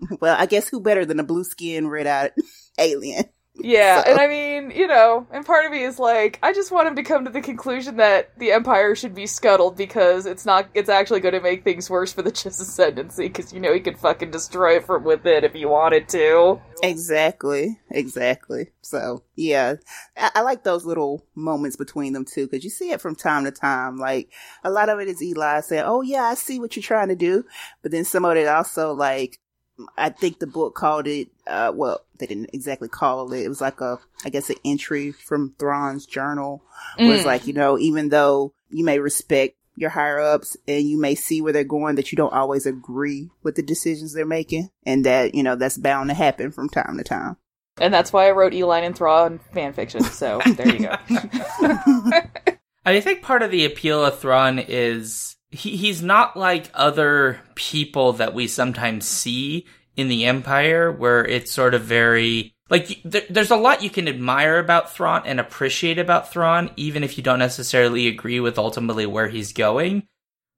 well, 0.20 0.36
I 0.40 0.48
guess 0.48 0.68
who 0.68 0.82
better 0.82 1.06
than 1.06 1.20
a 1.20 1.24
blue 1.24 1.44
skin, 1.44 1.88
red 1.88 2.08
eyed 2.08 2.32
alien? 2.80 3.26
Yeah, 3.58 4.04
So- 4.04 4.12
and 4.12 4.20
I 4.20 4.28
mean 4.28 4.72
you 4.72 4.88
know, 4.88 5.26
and 5.32 5.46
part 5.46 5.66
of 5.66 5.72
me 5.72 5.84
is 5.84 6.00
like 6.00 6.40
I 6.44 6.54
just 6.54 6.72
want 6.72 6.88
him 6.88 6.96
to 6.96 7.04
come 7.04 7.26
to 7.26 7.32
the 7.32 7.42
conclusion 7.42 7.98
that 7.98 8.38
the 8.38 8.52
Empire 8.52 8.96
should 8.96 9.16
be 9.16 9.28
scuttled 9.28 9.78
because 9.78 10.26
it's 10.26 10.46
not 10.46 10.68
it's 10.74 10.90
actually 10.90 11.20
going 11.22 11.34
to 11.36 11.42
make 11.42 11.64
things 11.64 11.90
worse 11.90 12.12
for 12.12 12.22
the 12.22 12.32
Chiss 12.40 12.60
ascendancy 12.62 13.28
because 13.28 13.54
you 13.54 13.60
know 13.60 13.74
he 13.74 13.80
could 13.80 13.98
fucking 13.98 14.32
destroy 14.32 14.78
it 14.78 14.86
from 14.86 15.04
within 15.04 15.44
if 15.44 15.54
he 15.54 15.66
wanted 15.66 16.10
to. 16.10 16.60
Exactly, 16.84 17.80
exactly. 17.90 18.72
So 18.82 19.24
yeah, 19.36 19.76
I, 20.18 20.32
I 20.36 20.42
like 20.42 20.64
those 20.64 20.86
little 20.86 21.26
moments 21.36 21.78
between 21.78 22.14
them 22.14 22.26
too, 22.26 22.48
because 22.48 22.64
you 22.64 22.70
see 22.70 22.92
it 22.92 23.02
from 23.02 23.16
time 23.16 23.46
to 23.46 23.52
time. 23.52 23.98
Like 23.98 24.32
a 24.64 24.70
lot 24.70 24.90
of 24.90 25.00
it 25.00 25.08
is 25.08 25.22
Eli 25.22 25.62
saying, 25.62 25.84
"Oh 25.86 26.02
yeah, 26.02 26.24
I 26.24 26.34
see 26.34 26.60
what 26.60 26.76
you're 26.76 26.84
trying 26.84 27.10
to 27.10 27.16
do," 27.16 27.46
but 27.82 27.92
then 27.92 28.04
some 28.06 28.26
of 28.26 28.36
it 28.36 28.48
also 28.48 28.94
like 28.94 29.40
I 29.98 30.10
think 30.10 30.40
the 30.40 30.48
book 30.48 30.74
called 30.76 31.08
it. 31.08 31.30
Uh, 31.46 31.72
well, 31.76 32.02
they 32.18 32.26
didn't 32.28 32.52
exactly 32.54 32.88
call 32.88 33.32
it. 33.34 33.44
It 33.44 33.50
was 33.50 33.62
like 33.62 33.82
a, 33.82 34.00
I 34.24 34.30
guess, 34.30 34.50
an 34.50 34.56
entry 34.64 35.12
from 35.12 35.54
Thrawn's 35.60 36.06
journal. 36.06 36.64
Was 36.98 37.22
Mm. 37.22 37.26
like 37.26 37.48
you 37.48 37.54
know, 37.54 37.78
even 37.78 38.10
though 38.10 38.54
you 38.70 38.84
may 38.86 39.00
respect 39.00 39.56
your 39.76 39.90
higher 39.90 40.20
ups 40.22 40.56
and 40.68 40.88
you 40.88 40.98
may 41.00 41.16
see 41.16 41.42
where 41.42 41.52
they're 41.52 41.66
going, 41.66 41.96
that 41.96 42.12
you 42.12 42.16
don't 42.16 42.32
always 42.34 42.66
agree 42.66 43.30
with 43.44 43.56
the 43.56 43.62
decisions 43.64 44.14
they're 44.14 44.26
making, 44.26 44.70
and 44.86 45.06
that 45.06 45.36
you 45.36 45.44
know 45.44 45.56
that's 45.56 45.78
bound 45.78 46.10
to 46.10 46.14
happen 46.16 46.52
from 46.52 46.70
time 46.70 46.98
to 46.98 47.04
time. 47.04 47.36
And 47.78 47.94
that's 47.94 48.14
why 48.14 48.28
I 48.28 48.32
wrote 48.32 48.54
Eli 48.54 48.80
and 48.80 48.96
Thrawn 48.96 49.40
fan 49.54 49.74
fiction. 49.74 50.02
So 50.02 50.40
there 50.46 50.74
you 50.74 50.80
go. 50.88 50.96
I 52.86 53.00
think 53.02 53.22
part 53.24 53.42
of 53.42 53.52
the 53.52 53.66
appeal 53.66 54.06
of 54.06 54.20
Thrawn 54.20 54.60
is 54.60 55.35
he, 55.52 55.78
he's 55.78 56.02
not 56.02 56.38
like 56.38 56.70
other 56.74 57.40
people 57.56 58.14
that 58.14 58.34
we 58.34 58.48
sometimes 58.48 59.08
see 59.08 59.66
in 59.96 60.08
the 60.08 60.26
Empire, 60.26 60.92
where 60.92 61.26
it's 61.26 61.52
sort 61.52 61.74
of 61.74 61.84
very 61.84 62.56
like 62.70 63.00
there's 63.04 63.52
a 63.52 63.56
lot 63.56 63.84
you 63.84 63.90
can 63.90 64.08
admire 64.08 64.58
about 64.58 64.94
Thrawn 64.94 65.22
and 65.26 65.40
appreciate 65.40 66.00
about 66.00 66.32
Thrawn, 66.32 66.72
even 66.76 67.04
if 67.04 67.18
you 67.18 67.24
don't 67.24 67.40
necessarily 67.40 68.08
agree 68.08 68.40
with 68.40 68.58
ultimately 68.58 69.06
where 69.06 69.28
he's 69.28 69.54
going. 69.54 70.08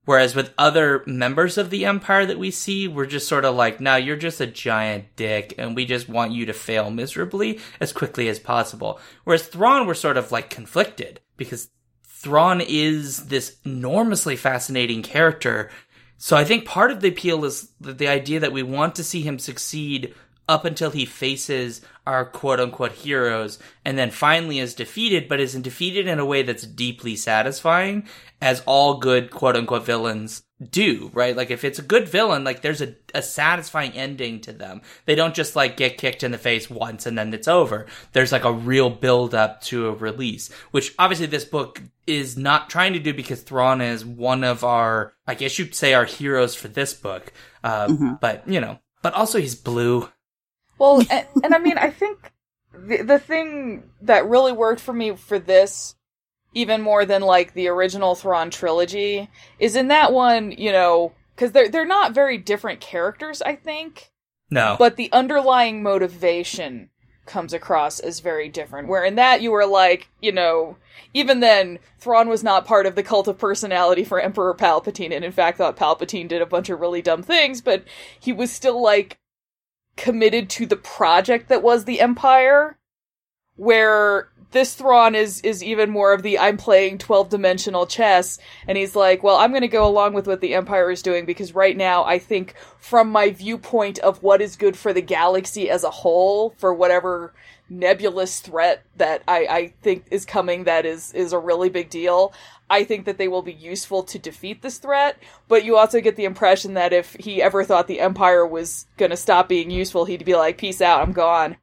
Whereas 0.05 0.33
with 0.33 0.53
other 0.57 1.03
members 1.05 1.57
of 1.57 1.69
the 1.69 1.83
Empire 1.83 2.25
that 2.25 2.39
we 2.39 2.49
see, 2.49 2.87
we're 2.87 3.07
just 3.07 3.27
sort 3.27 3.43
of 3.43 3.55
like, 3.55 3.81
no, 3.81 3.97
you're 3.97 4.15
just 4.15 4.39
a 4.39 4.47
giant 4.47 5.17
dick, 5.17 5.53
and 5.57 5.75
we 5.75 5.83
just 5.85 6.07
want 6.07 6.31
you 6.31 6.45
to 6.45 6.53
fail 6.53 6.89
miserably 6.89 7.59
as 7.81 7.91
quickly 7.91 8.29
as 8.29 8.39
possible. 8.39 9.01
Whereas 9.25 9.45
Thrawn, 9.45 9.85
we're 9.85 9.93
sort 9.95 10.15
of 10.15 10.31
like 10.31 10.49
conflicted 10.49 11.19
because 11.35 11.69
Thrawn 12.19 12.61
is 12.61 13.27
this 13.27 13.57
enormously 13.63 14.35
fascinating 14.35 15.03
character. 15.03 15.69
So 16.17 16.35
I 16.35 16.45
think 16.45 16.65
part 16.65 16.89
of 16.89 17.01
the 17.01 17.09
appeal 17.09 17.45
is 17.45 17.69
the, 17.79 17.93
the 17.93 18.07
idea 18.07 18.39
that 18.39 18.51
we 18.51 18.63
want 18.63 18.95
to 18.95 19.03
see 19.03 19.21
him 19.21 19.37
succeed 19.37 20.15
up 20.49 20.65
until 20.65 20.89
he 20.89 21.05
faces 21.05 21.81
our 22.07 22.25
quote 22.25 22.59
unquote 22.59 22.93
heroes 22.93 23.59
and 23.85 23.99
then 23.99 24.09
finally 24.09 24.57
is 24.57 24.73
defeated, 24.73 25.29
but 25.29 25.39
isn't 25.39 25.61
defeated 25.61 26.07
in 26.07 26.17
a 26.17 26.25
way 26.25 26.41
that's 26.41 26.63
deeply 26.65 27.15
satisfying, 27.15 28.07
as 28.41 28.61
all 28.65 28.99
good 28.99 29.31
quote 29.31 29.55
unquote 29.55 29.85
villains 29.85 30.43
do, 30.71 31.11
right? 31.13 31.35
Like 31.37 31.51
if 31.51 31.63
it's 31.63 31.79
a 31.79 31.83
good 31.83 32.07
villain, 32.09 32.43
like 32.43 32.61
there's 32.61 32.81
a, 32.81 32.95
a 33.13 33.21
satisfying 33.21 33.91
ending 33.93 34.41
to 34.41 34.53
them. 34.53 34.81
They 35.05 35.13
don't 35.15 35.35
just 35.35 35.55
like 35.55 35.77
get 35.77 35.97
kicked 35.97 36.23
in 36.23 36.31
the 36.31 36.37
face 36.37 36.69
once 36.69 37.05
and 37.05 37.17
then 37.17 37.33
it's 37.33 37.47
over. 37.47 37.85
There's 38.13 38.31
like 38.31 38.43
a 38.43 38.51
real 38.51 38.89
build 38.89 39.35
up 39.35 39.61
to 39.63 39.87
a 39.87 39.93
release, 39.93 40.51
which 40.71 40.95
obviously 40.97 41.27
this 41.27 41.45
book 41.45 41.81
is 42.07 42.37
not 42.37 42.69
trying 42.69 42.93
to 42.93 42.99
do 42.99 43.13
because 43.13 43.41
Thrawn 43.43 43.81
is 43.81 44.03
one 44.05 44.43
of 44.43 44.63
our, 44.63 45.13
I 45.27 45.35
guess 45.35 45.59
you'd 45.59 45.75
say 45.75 45.93
our 45.93 46.05
heroes 46.05 46.55
for 46.55 46.67
this 46.67 46.93
book. 46.93 47.31
Uh, 47.63 47.87
Mm-hmm. 47.87 48.13
but 48.21 48.47
you 48.47 48.59
know, 48.61 48.79
but 49.03 49.13
also 49.13 49.39
he's 49.39 49.55
blue. 49.55 50.09
Well, 50.79 51.01
and, 51.09 51.27
and 51.43 51.53
I 51.53 51.59
mean, 51.59 51.77
I 51.77 51.89
think 51.89 52.31
the 52.73 53.01
the 53.01 53.19
thing 53.19 53.89
that 54.01 54.27
really 54.27 54.53
worked 54.53 54.79
for 54.81 54.93
me 54.93 55.15
for 55.15 55.37
this, 55.39 55.95
even 56.57 56.81
more 56.81 57.05
than 57.05 57.21
like 57.21 57.53
the 57.53 57.67
original 57.67 58.15
Thrawn 58.15 58.49
trilogy, 58.49 59.29
is 59.59 59.75
in 59.75 59.87
that 59.89 60.11
one, 60.11 60.51
you 60.51 60.71
know, 60.71 61.13
because 61.35 61.51
they're 61.51 61.69
they're 61.69 61.85
not 61.85 62.13
very 62.15 62.37
different 62.37 62.79
characters, 62.81 63.41
I 63.41 63.55
think, 63.55 64.11
No. 64.49 64.75
but 64.79 64.95
the 64.95 65.11
underlying 65.11 65.83
motivation 65.83 66.89
comes 67.27 67.53
across 67.53 67.99
as 67.99 68.21
very 68.21 68.49
different. 68.49 68.87
Where 68.87 69.03
in 69.03 69.15
that 69.15 69.41
you 69.41 69.51
were 69.51 69.65
like, 69.67 70.07
you 70.21 70.31
know, 70.31 70.77
even 71.13 71.41
then, 71.41 71.77
Thrawn 71.99 72.27
was 72.29 72.43
not 72.43 72.65
part 72.65 72.85
of 72.85 72.95
the 72.95 73.03
cult 73.03 73.27
of 73.27 73.37
personality 73.37 74.03
for 74.03 74.19
Emperor 74.19 74.55
Palpatine, 74.55 75.13
and 75.13 75.23
in 75.23 75.31
fact 75.31 75.57
thought 75.59 75.77
Palpatine 75.77 76.27
did 76.27 76.41
a 76.41 76.45
bunch 76.45 76.69
of 76.69 76.79
really 76.79 77.01
dumb 77.01 77.21
things, 77.21 77.61
but 77.61 77.83
he 78.19 78.33
was 78.33 78.51
still 78.51 78.81
like 78.81 79.19
committed 79.95 80.49
to 80.51 80.65
the 80.65 80.75
project 80.75 81.49
that 81.49 81.61
was 81.63 81.85
the 81.85 81.99
Empire. 82.01 82.77
Where 83.57 84.29
this 84.51 84.73
Thrawn 84.73 85.13
is 85.13 85.41
is 85.41 85.63
even 85.63 85.89
more 85.89 86.13
of 86.13 86.23
the 86.23 86.39
I'm 86.39 86.57
playing 86.57 86.99
12 86.99 87.29
dimensional 87.29 87.85
chess 87.85 88.39
and 88.67 88.77
he's 88.77 88.95
like, 88.95 89.21
"Well, 89.21 89.35
I'm 89.35 89.51
going 89.51 89.61
to 89.61 89.67
go 89.67 89.85
along 89.85 90.13
with 90.13 90.27
what 90.27 90.41
the 90.41 90.53
Empire 90.53 90.89
is 90.89 91.01
doing 91.01 91.25
because 91.25 91.53
right 91.53 91.75
now 91.75 92.05
I 92.05 92.17
think 92.19 92.55
from 92.79 93.11
my 93.11 93.31
viewpoint 93.31 93.99
of 93.99 94.23
what 94.23 94.41
is 94.41 94.55
good 94.55 94.77
for 94.77 94.93
the 94.93 95.01
galaxy 95.01 95.69
as 95.69 95.83
a 95.83 95.89
whole 95.89 96.55
for 96.57 96.73
whatever 96.73 97.33
nebulous 97.69 98.39
threat 98.39 98.85
that 98.95 99.21
I 99.27 99.47
I 99.47 99.73
think 99.81 100.05
is 100.11 100.25
coming 100.25 100.63
that 100.63 100.85
is 100.85 101.13
is 101.13 101.33
a 101.33 101.39
really 101.39 101.69
big 101.69 101.89
deal. 101.89 102.33
I 102.69 102.83
think 102.83 103.05
that 103.05 103.17
they 103.17 103.27
will 103.27 103.41
be 103.41 103.53
useful 103.53 104.03
to 104.03 104.19
defeat 104.19 104.61
this 104.61 104.77
threat, 104.77 105.17
but 105.47 105.63
you 105.63 105.77
also 105.77 106.01
get 106.01 106.15
the 106.15 106.25
impression 106.25 106.73
that 106.73 106.93
if 106.93 107.15
he 107.19 107.41
ever 107.41 107.63
thought 107.63 107.87
the 107.87 108.01
Empire 108.01 108.45
was 108.45 108.87
going 108.97 109.11
to 109.11 109.17
stop 109.17 109.47
being 109.47 109.71
useful, 109.71 110.05
he'd 110.05 110.25
be 110.25 110.35
like, 110.35 110.57
"Peace 110.57 110.81
out, 110.81 111.01
I'm 111.01 111.13
gone." 111.13 111.57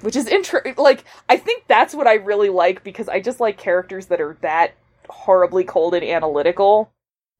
Which 0.00 0.16
is 0.16 0.28
inter- 0.28 0.74
like 0.76 1.04
I 1.28 1.36
think 1.36 1.64
that's 1.66 1.94
what 1.94 2.06
I 2.06 2.14
really 2.14 2.48
like 2.48 2.84
because 2.84 3.08
I 3.08 3.20
just 3.20 3.40
like 3.40 3.58
characters 3.58 4.06
that 4.06 4.20
are 4.20 4.36
that 4.42 4.74
horribly 5.08 5.64
cold 5.64 5.94
and 5.94 6.04
analytical. 6.04 6.92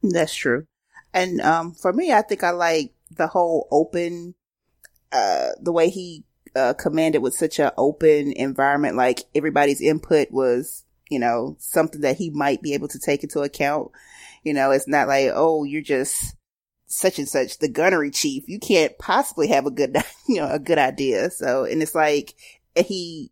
That's 0.03 0.35
true. 0.35 0.67
And 1.15 1.41
um 1.41 1.73
for 1.73 1.93
me 1.93 2.13
I 2.13 2.23
think 2.23 2.43
I 2.43 2.51
like 2.51 2.93
the 3.11 3.29
whole 3.29 3.69
open 3.71 4.35
uh 5.13 5.51
the 5.61 5.73
way 5.73 5.89
he 5.89 6.25
uh 6.57 6.75
commanded 6.75 7.23
with 7.23 7.35
such 7.35 7.59
an 7.59 7.71
open 7.77 8.33
environment 8.33 8.97
like 8.97 9.21
everybody's 9.35 9.81
input 9.81 10.31
was, 10.31 10.85
you 11.11 11.19
know, 11.19 11.57
something 11.61 12.01
that 12.01 12.17
he 12.17 12.31
might 12.31 12.61
be 12.61 12.75
able 12.75 12.89
to 12.89 12.99
take 12.99 13.23
into 13.23 13.41
account. 13.41 13.91
You 14.43 14.55
know, 14.55 14.71
it's 14.71 14.89
not 14.89 15.09
like, 15.09 15.31
"Oh, 15.35 15.65
you're 15.65 15.83
just 15.83 16.35
such 16.89 17.19
and 17.19 17.29
such 17.29 17.59
the 17.59 17.69
gunnery 17.69 18.11
chief. 18.11 18.49
You 18.49 18.59
can't 18.59 18.99
possibly 18.99 19.49
have 19.49 19.67
a 19.67 19.71
good, 19.71 19.97
you 20.29 20.37
know, 20.37 20.49
a 20.51 20.59
good 20.59 20.79
idea." 20.79 21.31
So, 21.31 21.65
and 21.65 21.83
it's 21.83 21.95
like 21.95 22.35
he 22.77 23.31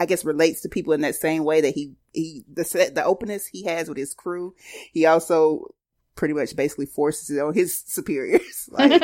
I 0.00 0.06
guess 0.06 0.24
relates 0.24 0.62
to 0.62 0.68
people 0.68 0.94
in 0.94 1.02
that 1.02 1.14
same 1.14 1.44
way 1.44 1.60
that 1.60 1.74
he 1.74 1.92
he 2.12 2.42
the 2.50 2.64
set 2.64 2.94
the 2.94 3.04
openness 3.04 3.46
he 3.46 3.64
has 3.64 3.88
with 3.88 3.98
his 3.98 4.14
crew. 4.14 4.54
He 4.92 5.04
also 5.04 5.74
pretty 6.16 6.34
much 6.34 6.56
basically 6.56 6.86
forces 6.86 7.30
it 7.30 7.40
on 7.40 7.54
his 7.54 7.78
superiors. 7.86 8.68
Like 8.78 9.00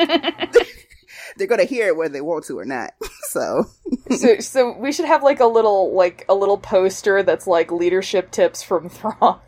they're 1.35 1.47
gonna 1.47 1.65
hear 1.65 1.87
it 1.87 1.97
whether 1.97 2.13
they 2.13 2.21
want 2.21 2.45
to 2.45 2.57
or 2.57 2.65
not. 2.65 2.93
So 3.23 3.65
so 4.15 4.39
so 4.39 4.77
we 4.77 4.91
should 4.91 5.05
have 5.05 5.23
like 5.23 5.39
a 5.39 5.45
little 5.45 5.93
like 5.93 6.25
a 6.29 6.35
little 6.35 6.57
poster 6.57 7.21
that's 7.21 7.47
like 7.47 7.71
leadership 7.71 8.31
tips 8.31 8.63
from 8.63 8.89
Thrawn. 8.89 9.39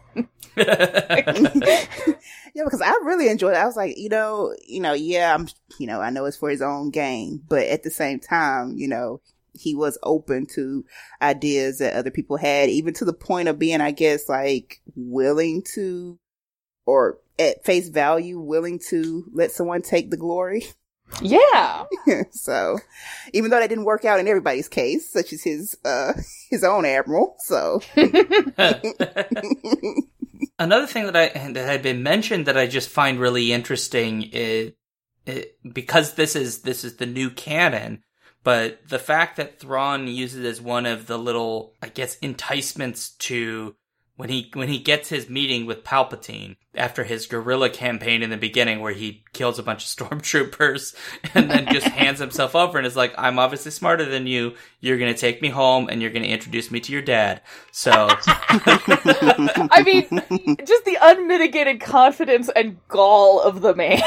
Yeah, 2.54 2.64
because 2.64 2.82
I 2.82 2.92
really 3.04 3.30
enjoyed 3.30 3.54
it. 3.54 3.58
I 3.58 3.66
was 3.66 3.76
like, 3.76 3.98
you 3.98 4.10
know, 4.10 4.54
you 4.68 4.80
know, 4.80 4.94
yeah, 4.94 5.34
I'm, 5.34 5.48
you 5.80 5.88
know, 5.88 6.02
I 6.02 6.10
know 6.10 6.26
it's 6.26 6.38
for 6.38 6.50
his 6.50 6.62
own 6.62 6.90
gain, 6.92 7.42
but 7.48 7.68
at 7.68 7.84
the 7.84 7.92
same 7.92 8.20
time, 8.20 8.74
you 8.78 8.88
know, 8.88 9.22
he 9.54 9.76
was 9.76 9.98
open 10.04 10.46
to 10.56 10.86
ideas 11.22 11.80
that 11.80 11.96
other 11.96 12.12
people 12.12 12.38
had, 12.38 12.70
even 12.70 12.94
to 12.96 13.06
the 13.06 13.14
point 13.14 13.48
of 13.48 13.60
being, 13.60 13.82
I 13.82 13.92
guess, 13.92 14.30
like 14.30 14.82
willing 14.96 15.64
to, 15.74 16.18
or 16.86 17.20
at 17.38 17.66
face 17.66 17.90
value, 17.90 18.40
willing 18.40 18.80
to 18.90 19.26
let 19.34 19.52
someone 19.52 19.82
take 19.82 20.12
the 20.12 20.18
glory. 20.18 20.64
Yeah. 21.24 21.86
so, 22.30 22.78
even 23.34 23.50
though 23.50 23.60
that 23.60 23.68
didn't 23.68 23.86
work 23.86 24.06
out 24.06 24.20
in 24.20 24.28
everybody's 24.28 24.70
case, 24.70 25.12
such 25.12 25.34
as 25.34 25.42
his, 25.42 25.76
uh, 25.84 26.14
his 26.52 26.64
own 26.64 26.86
admiral, 26.86 27.36
so. 27.40 27.82
Another 30.60 30.88
thing 30.88 31.06
that 31.06 31.16
I 31.16 31.52
that 31.54 31.66
had 31.66 31.82
been 31.82 32.04
mentioned 32.04 32.46
that 32.46 32.58
I 32.58 32.68
just 32.68 32.90
find 32.90 33.18
really 33.18 33.54
interesting 33.54 34.24
is, 34.24 34.74
it, 35.26 35.58
because 35.74 36.16
this 36.16 36.36
is 36.36 36.64
this 36.64 36.84
is 36.84 36.98
the 36.98 37.06
new 37.06 37.30
canon, 37.30 38.04
but 38.44 38.88
the 38.90 39.00
fact 39.00 39.38
that 39.38 39.60
Thrawn 39.60 40.08
uses 40.08 40.44
as 40.44 40.62
one 40.62 40.86
of 40.86 41.08
the 41.08 41.18
little 41.18 41.76
I 41.82 41.88
guess 41.88 42.18
enticements 42.22 43.12
to 43.12 43.76
when 44.20 44.28
he 44.28 44.52
when 44.54 44.68
he 44.68 44.80
gets 44.80 45.08
his 45.08 45.30
meeting 45.30 45.66
with 45.66 45.86
Palpatine 45.86 46.58
after 46.76 47.06
his 47.06 47.26
guerrilla 47.26 47.70
campaign 47.70 48.22
in 48.22 48.30
the 48.30 48.36
beginning 48.36 48.82
where 48.82 48.92
he 48.92 49.24
kills 49.32 49.58
a 49.58 49.64
bunch 49.64 49.86
of 49.86 49.90
stormtroopers 50.10 50.94
and 51.34 51.50
then 51.50 51.66
just 51.72 51.88
hands 52.02 52.20
himself 52.20 52.54
over 52.54 52.78
and 52.78 52.86
is 52.86 52.98
like 52.98 53.14
I'm 53.18 53.40
obviously 53.40 53.72
smarter 53.72 54.04
than 54.04 54.28
you. 54.28 54.56
You're 54.82 54.98
going 54.98 55.14
to 55.14 55.18
take 55.18 55.42
me 55.42 55.48
home 55.48 55.88
and 55.88 56.02
you're 56.02 56.12
going 56.12 56.24
to 56.24 56.30
introduce 56.30 56.70
me 56.70 56.82
to 56.82 56.92
your 56.92 57.02
dad. 57.02 57.40
So 57.72 57.92
I 57.96 59.84
mean 59.86 60.58
just 60.66 60.84
the 60.84 60.98
unmitigated 61.02 61.80
confidence 61.80 62.50
and 62.54 62.76
gall 62.90 63.40
of 63.42 63.62
the 63.62 63.74
man. 63.74 64.02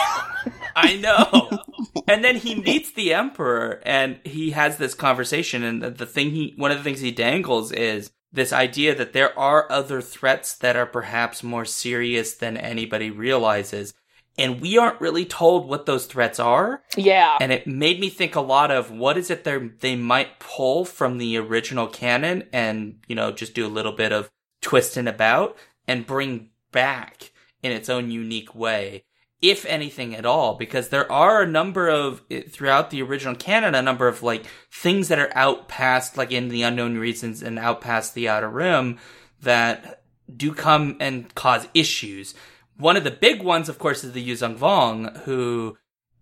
I 0.76 0.96
know. 0.98 1.58
And 2.06 2.22
then 2.22 2.36
he 2.36 2.54
meets 2.54 2.92
the 2.92 3.14
emperor 3.14 3.80
and 3.86 4.20
he 4.24 4.50
has 4.50 4.76
this 4.76 4.92
conversation 4.92 5.62
and 5.62 5.82
the, 5.82 5.88
the 5.88 6.06
thing 6.06 6.32
he 6.32 6.52
one 6.58 6.70
of 6.70 6.76
the 6.76 6.84
things 6.84 7.00
he 7.00 7.12
dangles 7.12 7.72
is 7.72 8.10
this 8.32 8.52
idea 8.52 8.94
that 8.94 9.12
there 9.12 9.38
are 9.38 9.70
other 9.70 10.00
threats 10.00 10.54
that 10.56 10.76
are 10.76 10.86
perhaps 10.86 11.42
more 11.42 11.64
serious 11.64 12.34
than 12.34 12.56
anybody 12.56 13.10
realizes. 13.10 13.94
And 14.38 14.62
we 14.62 14.78
aren't 14.78 15.00
really 15.00 15.26
told 15.26 15.68
what 15.68 15.84
those 15.84 16.06
threats 16.06 16.40
are. 16.40 16.82
Yeah. 16.96 17.36
And 17.40 17.52
it 17.52 17.66
made 17.66 18.00
me 18.00 18.08
think 18.08 18.34
a 18.34 18.40
lot 18.40 18.70
of 18.70 18.90
what 18.90 19.18
is 19.18 19.30
it 19.30 19.44
they 19.44 19.58
they 19.80 19.96
might 19.96 20.38
pull 20.38 20.86
from 20.86 21.18
the 21.18 21.36
original 21.36 21.86
canon 21.86 22.44
and, 22.52 23.00
you 23.06 23.14
know, 23.14 23.30
just 23.30 23.54
do 23.54 23.66
a 23.66 23.68
little 23.68 23.92
bit 23.92 24.10
of 24.10 24.30
twisting 24.62 25.06
about 25.06 25.56
and 25.86 26.06
bring 26.06 26.48
back 26.70 27.32
in 27.62 27.72
its 27.72 27.90
own 27.90 28.10
unique 28.10 28.54
way 28.54 29.04
if 29.42 29.66
anything 29.66 30.14
at 30.14 30.24
all, 30.24 30.54
because 30.54 30.88
there 30.88 31.10
are 31.10 31.42
a 31.42 31.46
number 31.46 31.88
of 31.88 32.22
eh, 32.30 32.42
throughout 32.48 32.90
the 32.90 33.02
original 33.02 33.34
canon, 33.34 33.74
a 33.74 33.82
number 33.82 34.06
of 34.06 34.22
like 34.22 34.46
things 34.70 35.08
that 35.08 35.18
are 35.18 35.32
out 35.34 35.68
past 35.68 36.16
like 36.16 36.30
in 36.30 36.48
the 36.48 36.62
unknown 36.62 36.96
regions 36.96 37.42
and 37.42 37.58
out 37.58 37.80
past 37.80 38.14
the 38.14 38.28
outer 38.28 38.48
rim 38.48 38.98
that 39.42 40.04
do 40.34 40.54
come 40.54 40.96
and 41.00 41.34
cause 41.34 41.66
issues. 41.74 42.34
One 42.76 42.96
of 42.96 43.04
the 43.04 43.10
big 43.10 43.42
ones, 43.42 43.68
of 43.68 43.78
course, 43.78 44.04
is 44.04 44.12
the 44.12 44.26
Yuuzhan 44.26 44.56
Vong, 44.56 45.16
who 45.24 45.76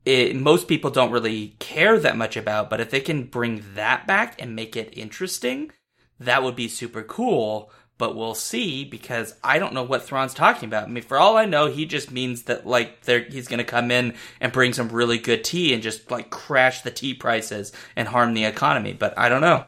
it, 0.04 0.34
most 0.34 0.66
people 0.66 0.90
don't 0.90 1.12
really 1.12 1.56
care 1.58 1.98
that 1.98 2.16
much 2.16 2.36
about, 2.36 2.70
but 2.70 2.80
if 2.80 2.90
they 2.90 3.00
can 3.00 3.24
bring 3.24 3.62
that 3.74 4.06
back 4.06 4.40
and 4.40 4.56
make 4.56 4.74
it 4.76 4.96
interesting, 4.96 5.70
that 6.18 6.42
would 6.42 6.56
be 6.56 6.68
super 6.68 7.02
cool 7.02 7.70
but 8.00 8.16
we'll 8.16 8.34
see 8.34 8.84
because 8.84 9.34
I 9.44 9.58
don't 9.58 9.74
know 9.74 9.82
what 9.82 10.02
Thrawn's 10.02 10.34
talking 10.34 10.68
about. 10.68 10.84
I 10.84 10.90
mean, 10.90 11.04
for 11.04 11.18
all 11.18 11.36
I 11.36 11.44
know, 11.44 11.66
he 11.66 11.84
just 11.84 12.10
means 12.10 12.44
that 12.44 12.66
like 12.66 13.04
he's 13.06 13.46
going 13.46 13.58
to 13.58 13.64
come 13.64 13.90
in 13.90 14.14
and 14.40 14.50
bring 14.52 14.72
some 14.72 14.88
really 14.88 15.18
good 15.18 15.44
tea 15.44 15.74
and 15.74 15.82
just 15.82 16.10
like 16.10 16.30
crash 16.30 16.80
the 16.80 16.90
tea 16.90 17.12
prices 17.12 17.72
and 17.94 18.08
harm 18.08 18.32
the 18.32 18.44
economy. 18.44 18.94
But 18.94 19.16
I 19.18 19.28
don't 19.28 19.42
know. 19.42 19.66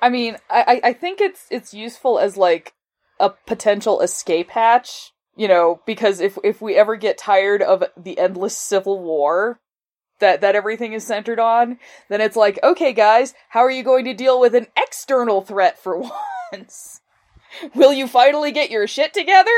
I 0.00 0.08
mean, 0.08 0.38
I 0.48 0.80
I 0.82 0.92
think 0.94 1.20
it's 1.20 1.46
it's 1.50 1.74
useful 1.74 2.18
as 2.18 2.38
like 2.38 2.72
a 3.20 3.30
potential 3.30 4.00
escape 4.00 4.50
hatch 4.50 5.12
you 5.36 5.48
know, 5.48 5.80
because 5.84 6.20
if 6.20 6.38
if 6.44 6.62
we 6.62 6.76
ever 6.76 6.96
get 6.96 7.18
tired 7.18 7.60
of 7.60 7.84
the 7.96 8.18
endless 8.18 8.56
civil 8.56 9.02
war 9.02 9.60
that 10.20 10.40
that 10.42 10.54
everything 10.54 10.92
is 10.92 11.06
centered 11.06 11.40
on, 11.40 11.78
then 12.08 12.20
it's 12.20 12.36
like, 12.36 12.58
okay, 12.62 12.92
guys, 12.92 13.34
how 13.48 13.60
are 13.60 13.70
you 13.70 13.82
going 13.82 14.04
to 14.04 14.14
deal 14.14 14.38
with 14.38 14.54
an 14.54 14.68
external 14.76 15.42
threat 15.42 15.78
for 15.78 15.98
once? 16.52 17.00
Will 17.74 17.92
you 17.92 18.06
finally 18.06 18.52
get 18.52 18.70
your 18.70 18.86
shit 18.86 19.12
together? 19.14 19.50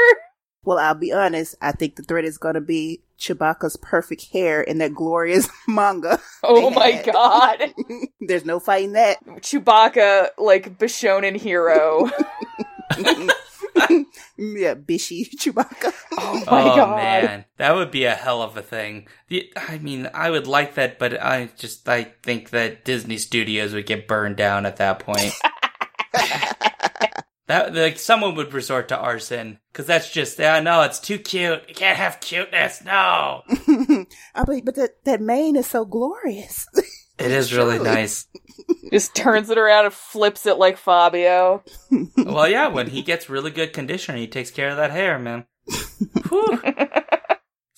Well, 0.64 0.78
I'll 0.78 0.94
be 0.94 1.12
honest. 1.12 1.54
I 1.62 1.72
think 1.72 1.94
the 1.96 2.02
threat 2.02 2.24
is 2.24 2.38
going 2.38 2.54
to 2.56 2.60
be 2.60 3.02
Chewbacca's 3.20 3.76
perfect 3.76 4.32
hair 4.32 4.60
in 4.60 4.78
that 4.78 4.94
glorious 4.94 5.48
manga. 5.68 6.20
Oh 6.42 6.70
my 6.70 6.88
had. 6.88 7.04
god. 7.12 7.74
There's 8.20 8.44
no 8.44 8.58
fighting 8.58 8.92
that. 8.92 9.24
Chewbacca, 9.26 10.30
like 10.38 10.76
Bishonen 10.78 11.36
hero. 11.36 12.10
yeah, 14.38 14.74
Bishy 14.74 15.28
Chewbacca. 15.36 15.92
Oh 16.18 16.34
my 16.46 16.62
oh 16.62 16.76
god. 16.76 16.96
man, 16.96 17.44
that 17.58 17.74
would 17.74 17.90
be 17.90 18.04
a 18.04 18.14
hell 18.14 18.42
of 18.42 18.56
a 18.56 18.62
thing. 18.62 19.06
The- 19.28 19.52
I 19.56 19.78
mean, 19.78 20.08
I 20.12 20.30
would 20.30 20.46
like 20.46 20.74
that, 20.74 20.98
but 20.98 21.20
I 21.22 21.50
just 21.56 21.88
I 21.88 22.12
think 22.22 22.50
that 22.50 22.84
Disney 22.84 23.18
Studios 23.18 23.72
would 23.72 23.86
get 23.86 24.08
burned 24.08 24.36
down 24.36 24.66
at 24.66 24.76
that 24.76 24.98
point. 24.98 25.32
That 27.46 27.74
like 27.74 27.98
someone 27.98 28.34
would 28.34 28.52
resort 28.52 28.88
to 28.88 28.96
arson 28.96 29.58
because 29.72 29.86
that's 29.86 30.10
just 30.10 30.38
yeah 30.38 30.60
no, 30.60 30.82
it's 30.82 31.00
too 31.00 31.18
cute. 31.18 31.62
You 31.68 31.74
can't 31.74 31.96
have 31.96 32.20
cuteness. 32.20 32.82
No, 32.84 33.42
oh, 33.48 34.06
but 34.34 34.64
but 34.64 34.74
that 34.74 35.04
that 35.04 35.20
mane 35.20 35.56
is 35.56 35.66
so 35.66 35.84
glorious. 35.84 36.66
it 37.18 37.30
is 37.30 37.54
really 37.54 37.78
nice. 37.78 38.26
Just 38.92 39.16
turns 39.16 39.50
it 39.50 39.58
around 39.58 39.84
and 39.86 39.94
flips 39.94 40.46
it 40.46 40.58
like 40.58 40.76
Fabio. 40.76 41.64
Well, 42.16 42.48
yeah, 42.48 42.68
when 42.68 42.86
he 42.86 43.02
gets 43.02 43.28
really 43.28 43.50
good 43.50 43.72
conditioner, 43.72 44.16
he 44.16 44.28
takes 44.28 44.52
care 44.52 44.68
of 44.70 44.76
that 44.76 44.92
hair, 44.92 45.18
man. 45.18 45.44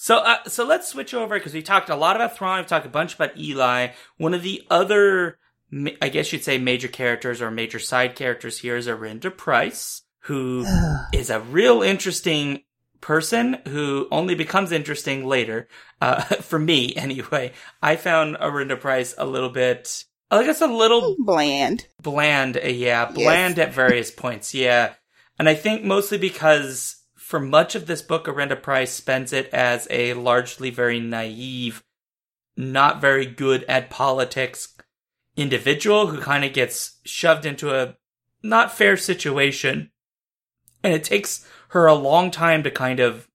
So, 0.01 0.19
uh, 0.19 0.45
so 0.47 0.65
let's 0.65 0.87
switch 0.89 1.13
over 1.13 1.35
because 1.35 1.53
we 1.53 1.61
talked 1.61 1.91
a 1.91 1.97
lot 1.97 2.15
about 2.15 2.37
Thrawn. 2.37 2.61
We've 2.61 2.67
talked 2.69 2.87
a 2.87 2.89
bunch 2.89 3.15
about 3.17 3.37
Eli. 3.37 3.89
One 4.17 4.33
of 4.33 4.43
the 4.45 4.63
other, 4.71 5.39
ma- 5.41 5.48
I 5.73 6.09
guess 6.09 6.33
you'd 6.33 6.45
say, 6.45 6.59
major 6.59 6.89
characters 6.89 7.43
or 7.43 7.51
major 7.51 7.79
side 7.79 8.17
characters 8.17 8.59
here 8.59 8.77
is 8.77 8.87
Arihnda 8.87 9.37
Pryce, 9.37 10.03
who 10.21 10.65
is 11.13 11.31
a 11.31 11.41
real 11.41 11.83
interesting 11.83 12.63
person 13.01 13.59
who 13.69 14.09
only 14.11 14.35
becomes 14.35 14.73
interesting 14.73 15.27
later. 15.27 15.69
Uh, 16.01 16.23
for 16.23 16.59
me, 16.59 16.95
anyway. 16.97 17.53
I 17.83 17.97
found 17.97 18.37
Arihnda 18.37 18.81
Pryce 18.81 19.15
a 19.19 19.27
little 19.27 19.51
bit, 19.51 20.05
I 20.31 20.45
guess 20.45 20.61
a 20.61 20.67
little 20.67 21.17
Bland. 21.19 21.87
bland 22.03 22.57
uh, 22.57 22.69
yeah 22.69 23.07
bland 23.07 23.59
at 23.59 23.73
various 23.73 24.11
points 24.11 24.53
yeah 24.53 24.93
and 25.39 25.49
i 25.49 25.55
think 25.55 25.83
mostly 25.83 26.19
because 26.19 26.97
for 27.17 27.41
much 27.41 27.75
of 27.75 27.87
this 27.87 28.03
book 28.03 28.27
Arihnda 28.27 28.61
Pryce 28.63 28.93
spends 28.93 29.33
it 29.33 29.49
as 29.53 29.87
a 29.91 30.15
largely 30.15 30.71
very 30.71 31.01
naive 31.01 31.83
not 32.57 33.01
very 33.01 33.27
good 33.27 33.65
at 33.69 33.91
politics 33.91 34.75
individual 35.39 36.09
who 36.09 36.21
kind 36.21 36.45
of 36.45 36.53
gets 36.53 36.99
shoved 37.05 37.47
into 37.47 37.75
a 37.75 37.97
not 38.43 38.77
fair 38.77 38.97
situation 38.97 39.91
and 40.83 40.93
it 40.93 41.05
takes 41.05 41.47
her 41.69 41.87
a 41.87 41.95
long 41.95 42.31
time 42.31 42.63
to 42.63 42.71
kind 42.71 43.01
of 43.01 43.29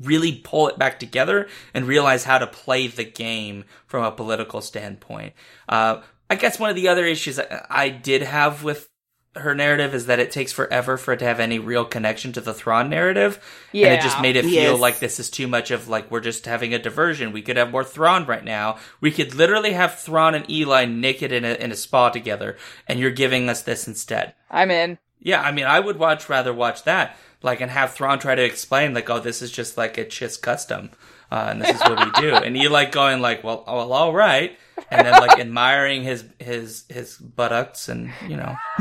really 0.00 0.40
pull 0.44 0.68
it 0.68 0.78
back 0.78 0.98
together 0.98 1.46
and 1.72 1.86
realize 1.86 2.24
how 2.24 2.38
to 2.38 2.46
play 2.46 2.86
the 2.86 3.04
game 3.04 3.64
from 3.86 4.04
a 4.04 4.10
political 4.10 4.60
standpoint. 4.60 5.32
Uh, 5.68 6.00
I 6.28 6.34
guess 6.34 6.58
one 6.58 6.70
of 6.70 6.76
the 6.76 6.88
other 6.88 7.04
issues 7.04 7.38
I, 7.38 7.90
did 7.90 8.22
have 8.22 8.64
with 8.64 8.88
her 9.36 9.54
narrative 9.54 9.94
is 9.94 10.06
that 10.06 10.20
it 10.20 10.30
takes 10.30 10.52
forever 10.52 10.96
for 10.96 11.12
it 11.12 11.18
to 11.18 11.24
have 11.24 11.40
any 11.40 11.58
real 11.58 11.84
connection 11.84 12.32
to 12.32 12.40
the 12.40 12.54
Thrawn 12.54 12.88
narrative. 12.88 13.38
And 13.72 13.92
it 13.92 14.00
just 14.00 14.20
made 14.20 14.36
it 14.36 14.44
feel 14.44 14.72
Yes. 14.72 14.80
like 14.80 14.98
this 15.00 15.18
is 15.18 15.28
too 15.30 15.48
much 15.48 15.70
of 15.70 15.88
like 15.88 16.10
we're 16.10 16.20
just 16.20 16.46
having 16.46 16.72
a 16.72 16.78
diversion. 16.78 17.32
We 17.32 17.42
could 17.42 17.56
have 17.56 17.70
more 17.70 17.84
Thrawn 17.84 18.26
right 18.26 18.44
now. 18.44 18.78
We 19.00 19.10
could 19.10 19.34
literally 19.34 19.72
have 19.72 19.98
Thrawn 19.98 20.34
and 20.34 20.48
Eli 20.48 20.84
naked 20.84 21.32
in 21.32 21.44
a 21.44 21.54
in 21.54 21.72
a 21.72 21.76
spa 21.76 22.10
together, 22.10 22.56
and 22.86 23.00
you're 23.00 23.10
giving 23.10 23.48
us 23.48 23.62
this 23.62 23.88
instead. 23.88 24.34
I'm 24.50 24.70
in. 24.70 24.98
Yeah, 25.20 25.40
I 25.40 25.52
mean, 25.52 25.64
I 25.64 25.80
would 25.80 25.98
watch 25.98 26.28
rather 26.28 26.52
watch 26.52 26.84
that, 26.84 27.16
like, 27.42 27.60
and 27.62 27.70
have 27.70 27.92
Thrawn 27.94 28.18
try 28.18 28.34
to 28.34 28.44
explain, 28.44 28.92
like, 28.92 29.08
oh, 29.08 29.20
this 29.20 29.40
is 29.40 29.50
just 29.50 29.78
like 29.78 29.96
a 29.96 30.04
Chiss 30.04 30.38
custom, 30.40 30.90
uh, 31.30 31.48
and 31.50 31.62
this 31.62 31.76
is 31.76 31.80
what 31.80 32.04
we 32.04 32.20
do, 32.20 32.34
and 32.34 32.56
you 32.56 32.68
like 32.68 32.92
going 32.92 33.20
like, 33.20 33.42
well, 33.42 33.64
well, 33.66 33.92
all 33.92 34.12
right, 34.12 34.58
and 34.90 35.06
then 35.06 35.12
like 35.20 35.38
admiring 35.38 36.02
his 36.02 36.24
his 36.38 36.84
his 36.88 37.16
buttocks, 37.16 37.88
and 37.88 38.12
you 38.28 38.36
know, 38.36 38.54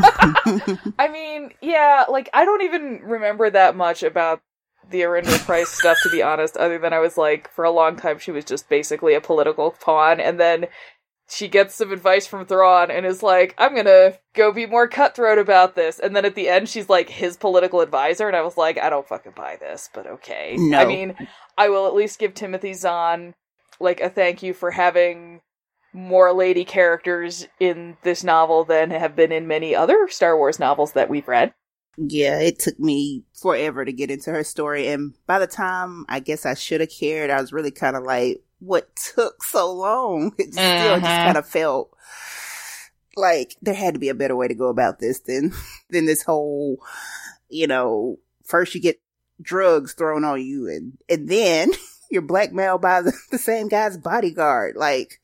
I 1.00 1.10
mean, 1.12 1.52
yeah, 1.62 2.06
like 2.10 2.30
I 2.34 2.46
don't 2.46 2.64
even 2.64 3.02
remember 3.04 3.50
that 3.50 3.76
much 3.76 4.04
about 4.04 4.41
the 4.89 5.02
Arihnda 5.02 5.44
Pryce 5.46 5.70
stuff 5.70 5.98
to 6.04 6.10
be 6.10 6.22
honest, 6.22 6.58
other 6.58 6.78
than 6.78 6.94
I 6.94 7.00
was 7.00 7.18
like, 7.18 7.50
for 7.52 7.66
a 7.66 7.72
long 7.72 7.96
time 7.96 8.20
she 8.20 8.32
was 8.32 8.46
just 8.46 8.70
basically 8.70 9.14
a 9.14 9.22
political 9.22 9.72
pawn, 9.72 10.20
and 10.20 10.39
then 10.39 10.66
she 11.34 11.47
gets 11.47 11.75
some 11.75 11.91
advice 11.91 12.27
from 12.27 12.45
Thrawn 12.45 12.91
and 12.91 13.05
is 13.05 13.23
like, 13.23 13.55
I'm 13.57 13.75
gonna 13.75 14.13
go 14.34 14.51
be 14.51 14.65
more 14.65 14.88
cutthroat 14.88 15.39
about 15.39 15.75
this. 15.75 15.99
And 15.99 16.15
then 16.15 16.25
at 16.25 16.36
the 16.36 16.49
end 16.49 16.69
she's 16.69 16.89
like 16.89 17.09
his 17.09 17.38
political 17.38 17.81
advisor, 17.81 18.27
and 18.27 18.36
I 18.36 18.41
was 18.41 18.57
like, 18.57 18.77
I 18.77 18.89
don't 18.89 19.07
fucking 19.07 19.34
buy 19.36 19.57
this, 19.59 19.89
but 19.93 20.07
okay. 20.07 20.55
No. 20.57 20.79
I 20.79 20.86
mean, 20.86 21.15
I 21.57 21.69
will 21.69 21.88
at 21.88 21.95
least 21.95 22.19
give 22.19 22.34
Timothy 22.34 22.73
Zahn 22.73 23.34
like 23.79 23.99
a 23.99 24.09
thank 24.09 24.43
you 24.43 24.53
for 24.53 24.71
having 24.71 25.41
more 25.93 26.34
lady 26.34 26.65
characters 26.65 27.47
in 27.59 27.97
this 28.03 28.23
novel 28.23 28.63
than 28.63 28.91
have 28.91 29.15
been 29.15 29.31
in 29.31 29.47
many 29.47 29.75
other 29.75 30.07
Star 30.09 30.38
Wars 30.38 30.59
novels 30.59 30.93
that 30.93 31.09
we've 31.09 31.27
read. 31.27 31.53
Yeah, 31.97 32.39
it 32.39 32.57
took 32.57 32.79
me 32.79 33.23
forever 33.39 33.86
to 33.86 33.93
get 33.93 34.09
into 34.09 34.31
her 34.31 34.43
story. 34.43 34.88
And 34.88 35.13
by 35.27 35.38
the 35.38 35.45
time 35.45 36.05
I 36.09 36.19
guess 36.19 36.45
I 36.45 36.55
should 36.55 36.81
have 36.81 36.89
cared, 36.89 37.29
I 37.29 37.39
was 37.39 37.53
really 37.53 37.69
kind 37.69 37.95
of 37.95 38.03
like, 38.03 38.41
what 38.66 38.95
took 38.95 39.43
so 39.43 39.72
long? 39.74 40.34
It 40.39 40.53
still 40.53 40.99
just 40.99 41.20
Mhm. 41.20 41.24
kind 41.24 41.38
of 41.38 41.47
felt 41.47 41.91
like 43.16 43.55
there 43.61 43.74
had 43.74 43.93
to 43.93 43.99
be 43.99 44.09
a 44.09 44.16
better 44.16 44.36
way 44.36 44.47
to 44.47 44.55
go 44.55 44.68
about 44.70 44.99
this 44.99 45.20
than, 45.20 45.51
than 45.89 46.05
this 46.05 46.24
whole, 46.24 46.78
you 47.49 47.68
know, 47.68 48.18
first 48.45 48.74
you 48.74 48.82
get 48.82 48.99
drugs 49.41 49.93
thrown 49.93 50.24
on 50.24 50.41
you 50.41 50.68
and, 50.68 50.97
and 51.09 51.28
then 51.28 51.72
you're 52.11 52.22
blackmailed 52.22 52.82
by 52.82 53.01
the, 53.01 53.14
the 53.32 53.38
same 53.38 53.68
guy's 53.68 53.97
bodyguard. 53.97 54.76
Like, 54.76 55.20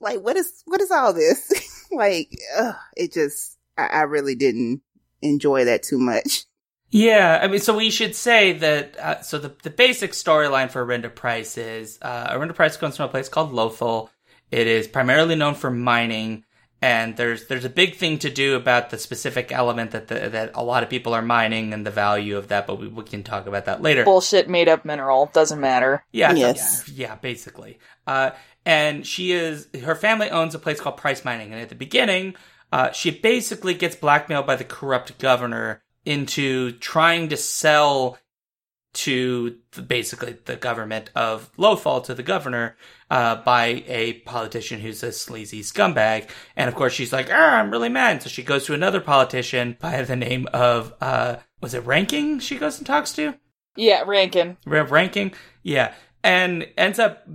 like 0.00 0.20
what 0.22 0.36
is, 0.36 0.62
what 0.64 0.80
is 0.80 0.90
all 0.90 1.12
this? 1.12 1.52
like, 1.92 2.30
ugh, 2.58 2.74
it 2.96 3.12
just, 3.12 3.56
I, 3.76 3.86
I 3.86 4.02
really 4.02 4.34
didn't 4.34 4.80
enjoy 5.22 5.64
that 5.66 5.82
too 5.82 5.98
much. 5.98 6.44
Yeah, 6.90 7.40
I 7.42 7.48
mean, 7.48 7.60
so 7.60 7.76
we 7.76 7.90
should 7.90 8.14
say 8.14 8.52
that. 8.52 8.96
Uh, 8.98 9.20
so 9.22 9.38
the 9.38 9.52
the 9.62 9.70
basic 9.70 10.12
storyline 10.12 10.70
for 10.70 10.84
Arihnda 10.86 11.14
Pryce 11.14 11.58
is 11.58 11.98
uh, 12.00 12.28
Arihnda 12.32 12.54
Pryce 12.54 12.76
comes 12.76 12.96
from 12.96 13.06
a 13.06 13.08
place 13.08 13.28
called 13.28 13.52
Lothal. 13.52 14.08
It 14.50 14.66
is 14.68 14.86
primarily 14.86 15.34
known 15.34 15.54
for 15.54 15.70
mining, 15.70 16.44
and 16.80 17.16
there's 17.16 17.48
there's 17.48 17.64
a 17.64 17.68
big 17.70 17.96
thing 17.96 18.18
to 18.20 18.30
do 18.30 18.54
about 18.54 18.90
the 18.90 18.98
specific 18.98 19.50
element 19.50 19.90
that 19.90 20.06
the, 20.06 20.28
that 20.30 20.52
a 20.54 20.62
lot 20.62 20.84
of 20.84 20.88
people 20.88 21.12
are 21.12 21.22
mining 21.22 21.72
and 21.74 21.84
the 21.84 21.90
value 21.90 22.36
of 22.36 22.48
that. 22.48 22.68
But 22.68 22.78
we, 22.78 22.86
we 22.86 23.02
can 23.02 23.24
talk 23.24 23.48
about 23.48 23.64
that 23.64 23.82
later. 23.82 24.04
Bullshit 24.04 24.48
made 24.48 24.68
up 24.68 24.84
mineral. 24.84 25.28
Doesn't 25.32 25.60
matter. 25.60 26.04
Yeah, 26.12 26.30
it's- 26.30 26.38
Yes. 26.56 26.88
yeah, 26.88 27.08
yeah, 27.08 27.14
basically. 27.16 27.80
Uh, 28.06 28.30
and 28.64 29.04
she 29.04 29.32
is 29.32 29.66
her 29.84 29.96
family 29.96 30.30
owns 30.30 30.54
a 30.54 30.60
place 30.60 30.80
called 30.80 30.96
Pryce 30.98 31.24
Mining, 31.24 31.52
and 31.52 31.60
at 31.60 31.68
the 31.68 31.74
beginning, 31.74 32.36
uh, 32.72 32.92
she 32.92 33.10
basically 33.10 33.74
gets 33.74 33.96
blackmailed 33.96 34.46
by 34.46 34.54
the 34.54 34.64
corrupt 34.64 35.18
governor 35.18 35.82
into 36.06 36.72
trying 36.72 37.28
to 37.28 37.36
sell 37.36 38.18
to 38.94 39.58
the, 39.72 39.82
basically 39.82 40.36
the 40.46 40.56
government 40.56 41.10
of 41.14 41.54
Lothal 41.56 42.02
to 42.04 42.14
the 42.14 42.22
governor 42.22 42.76
uh, 43.10 43.36
by 43.36 43.84
a 43.86 44.14
politician 44.20 44.80
who's 44.80 45.02
a 45.02 45.12
sleazy 45.12 45.60
scumbag. 45.60 46.30
And 46.56 46.68
of 46.68 46.74
course, 46.74 46.94
she's 46.94 47.12
like, 47.12 47.28
ah, 47.30 47.56
I'm 47.56 47.70
really 47.70 47.90
mad. 47.90 48.22
So 48.22 48.30
she 48.30 48.42
goes 48.42 48.64
to 48.66 48.74
another 48.74 49.00
politician 49.00 49.76
by 49.78 50.00
the 50.02 50.16
name 50.16 50.48
of, 50.54 50.94
uh, 51.02 51.36
was 51.60 51.74
it 51.74 51.84
Renking 51.84 52.38
she 52.38 52.56
goes 52.56 52.78
and 52.78 52.86
talks 52.86 53.12
to? 53.14 53.34
Yeah, 53.76 54.04
Rankin. 54.06 54.56
Rev 54.64 54.90
Renking, 54.90 55.34
yeah, 55.62 55.92
and 56.24 56.66
ends 56.78 56.98
up 56.98 57.28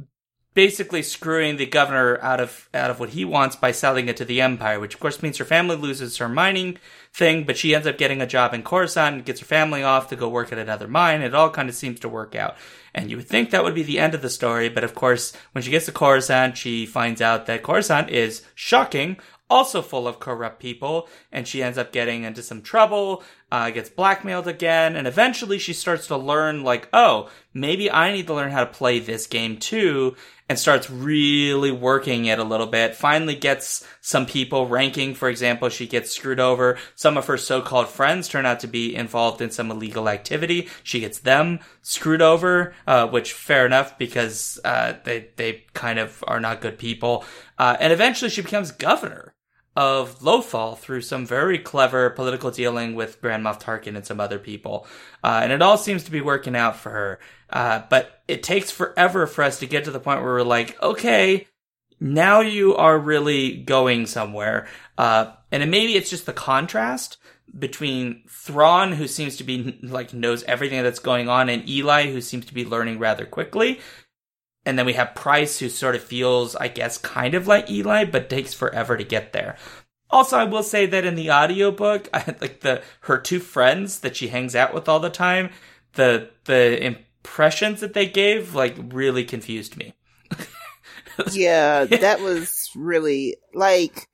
basically 0.53 1.01
screwing 1.01 1.55
the 1.55 1.65
governor 1.65 2.19
out 2.21 2.41
of 2.41 2.69
out 2.73 2.91
of 2.91 2.99
what 2.99 3.09
he 3.09 3.23
wants 3.23 3.55
by 3.55 3.71
selling 3.71 4.09
it 4.09 4.17
to 4.17 4.25
the 4.25 4.41
empire, 4.41 4.79
which 4.79 4.93
of 4.93 4.99
course 4.99 5.23
means 5.23 5.37
her 5.37 5.45
family 5.45 5.75
loses 5.75 6.17
her 6.17 6.27
mining 6.27 6.77
thing, 7.13 7.43
but 7.43 7.57
she 7.57 7.73
ends 7.73 7.87
up 7.87 7.97
getting 7.97 8.21
a 8.21 8.27
job 8.27 8.53
in 8.53 8.63
Coruscant 8.63 9.15
and 9.15 9.25
gets 9.25 9.39
her 9.39 9.45
family 9.45 9.83
off 9.83 10.09
to 10.09 10.15
go 10.15 10.29
work 10.29 10.51
at 10.51 10.57
another 10.57 10.87
mine. 10.87 11.21
It 11.21 11.35
all 11.35 11.49
kind 11.49 11.69
of 11.69 11.75
seems 11.75 11.99
to 12.01 12.09
work 12.09 12.35
out. 12.35 12.55
And 12.93 13.09
you 13.09 13.17
would 13.17 13.27
think 13.27 13.51
that 13.51 13.63
would 13.63 13.75
be 13.75 13.83
the 13.83 13.99
end 13.99 14.13
of 14.13 14.21
the 14.21 14.29
story, 14.29 14.67
but 14.67 14.83
of 14.83 14.95
course, 14.95 15.33
when 15.53 15.63
she 15.63 15.71
gets 15.71 15.85
to 15.85 15.91
Coruscant, 15.93 16.57
she 16.57 16.85
finds 16.85 17.21
out 17.21 17.45
that 17.45 17.63
Coruscant 17.63 18.09
is 18.09 18.43
shocking, 18.53 19.17
also 19.49 19.81
full 19.81 20.07
of 20.07 20.19
corrupt 20.19 20.59
people, 20.59 21.07
and 21.31 21.47
she 21.47 21.63
ends 21.63 21.77
up 21.77 21.91
getting 21.91 22.23
into 22.23 22.41
some 22.43 22.61
trouble, 22.61 23.23
uh, 23.51 23.69
gets 23.69 23.89
blackmailed 23.89 24.47
again, 24.47 24.95
and 24.95 25.07
eventually 25.07 25.57
she 25.59 25.73
starts 25.73 26.07
to 26.07 26.17
learn, 26.17 26.63
like, 26.63 26.89
oh, 26.93 27.29
maybe 27.53 27.91
I 27.91 28.11
need 28.11 28.27
to 28.27 28.33
learn 28.33 28.51
how 28.51 28.63
to 28.63 28.71
play 28.71 28.99
this 28.99 29.27
game 29.27 29.57
too, 29.57 30.15
and 30.51 30.59
starts 30.59 30.89
really 30.89 31.71
working 31.71 32.25
it 32.25 32.37
a 32.37 32.43
little 32.43 32.67
bit. 32.67 32.93
Finally 32.93 33.35
gets 33.35 33.87
some 34.01 34.25
people 34.25 34.67
Renking. 34.67 35.15
For 35.15 35.29
example, 35.29 35.69
she 35.69 35.87
gets 35.87 36.11
screwed 36.11 36.41
over. 36.41 36.77
Some 36.93 37.15
of 37.17 37.27
her 37.27 37.37
so-called 37.37 37.87
friends 37.87 38.27
turn 38.27 38.45
out 38.45 38.59
to 38.59 38.67
be 38.67 38.93
involved 38.93 39.41
in 39.41 39.49
some 39.49 39.71
illegal 39.71 40.09
activity. 40.09 40.67
She 40.83 40.99
gets 40.99 41.19
them 41.19 41.61
screwed 41.81 42.21
over, 42.21 42.73
uh, 42.85 43.07
which 43.07 43.31
fair 43.31 43.65
enough 43.65 43.97
because 43.97 44.59
uh, 44.65 44.95
they 45.05 45.29
they 45.37 45.63
kind 45.73 45.99
of 45.99 46.21
are 46.27 46.41
not 46.41 46.59
good 46.59 46.77
people. 46.77 47.23
Uh, 47.57 47.77
and 47.79 47.93
eventually, 47.93 48.29
she 48.29 48.41
becomes 48.41 48.71
governor 48.71 49.33
of 49.75 50.19
Lothal 50.19 50.77
through 50.77 51.01
some 51.01 51.25
very 51.25 51.57
clever 51.57 52.09
political 52.09 52.51
dealing 52.51 52.93
with 52.93 53.21
Grand 53.21 53.43
Moff 53.43 53.61
Tarkin 53.61 53.95
and 53.95 54.05
some 54.05 54.19
other 54.19 54.39
people. 54.39 54.85
Uh, 55.23 55.39
and 55.43 55.51
it 55.51 55.61
all 55.61 55.77
seems 55.77 56.03
to 56.03 56.11
be 56.11 56.21
working 56.21 56.55
out 56.55 56.75
for 56.75 56.89
her. 56.89 57.19
Uh, 57.49 57.83
but 57.89 58.21
it 58.27 58.43
takes 58.43 58.69
forever 58.69 59.27
for 59.27 59.43
us 59.43 59.59
to 59.59 59.65
get 59.65 59.85
to 59.85 59.91
the 59.91 59.99
point 59.99 60.21
where 60.21 60.33
we're 60.33 60.43
like, 60.43 60.81
okay, 60.81 61.47
now 61.99 62.41
you 62.41 62.75
are 62.75 62.97
really 62.97 63.57
going 63.57 64.07
somewhere. 64.07 64.67
Uh, 64.97 65.31
and 65.51 65.69
maybe 65.71 65.95
it's 65.95 66.09
just 66.09 66.25
the 66.25 66.33
contrast 66.33 67.17
between 67.57 68.23
Thrawn, 68.27 68.93
who 68.93 69.07
seems 69.07 69.37
to 69.37 69.43
be 69.43 69.77
like 69.83 70.13
knows 70.13 70.43
everything 70.43 70.83
that's 70.83 70.99
going 70.99 71.27
on, 71.27 71.49
and 71.49 71.67
Eli, 71.67 72.11
who 72.11 72.21
seems 72.21 72.45
to 72.45 72.53
be 72.53 72.65
learning 72.65 72.99
rather 72.99 73.25
quickly. 73.25 73.79
And 74.65 74.77
then 74.77 74.85
we 74.85 74.93
have 74.93 75.15
Pryce, 75.15 75.59
who 75.59 75.69
sort 75.69 75.95
of 75.95 76.03
feels, 76.03 76.55
I 76.55 76.67
guess, 76.67 76.97
kind 76.97 77.33
of 77.33 77.47
like 77.47 77.69
Eli, 77.69 78.05
but 78.05 78.29
takes 78.29 78.53
forever 78.53 78.95
to 78.95 79.03
get 79.03 79.33
there. 79.33 79.57
Also, 80.11 80.37
I 80.37 80.43
will 80.43 80.63
say 80.63 80.85
that 80.85 81.05
in 81.05 81.15
the 81.15 81.31
audiobook, 81.31 82.09
I 82.13 82.35
like 82.41 82.59
the 82.61 82.83
her 83.01 83.17
two 83.17 83.39
friends 83.39 83.99
that 83.99 84.15
she 84.15 84.27
hangs 84.27 84.55
out 84.55 84.73
with 84.73 84.87
all 84.87 84.99
the 84.99 85.09
time, 85.09 85.49
the 85.93 86.29
the 86.45 86.85
impressions 86.85 87.79
that 87.81 87.93
they 87.93 88.07
gave 88.07 88.53
like 88.53 88.75
really 88.91 89.23
confused 89.23 89.77
me. 89.77 89.93
yeah, 91.31 91.85
that 91.85 92.19
was 92.19 92.69
really 92.75 93.37
like 93.53 94.07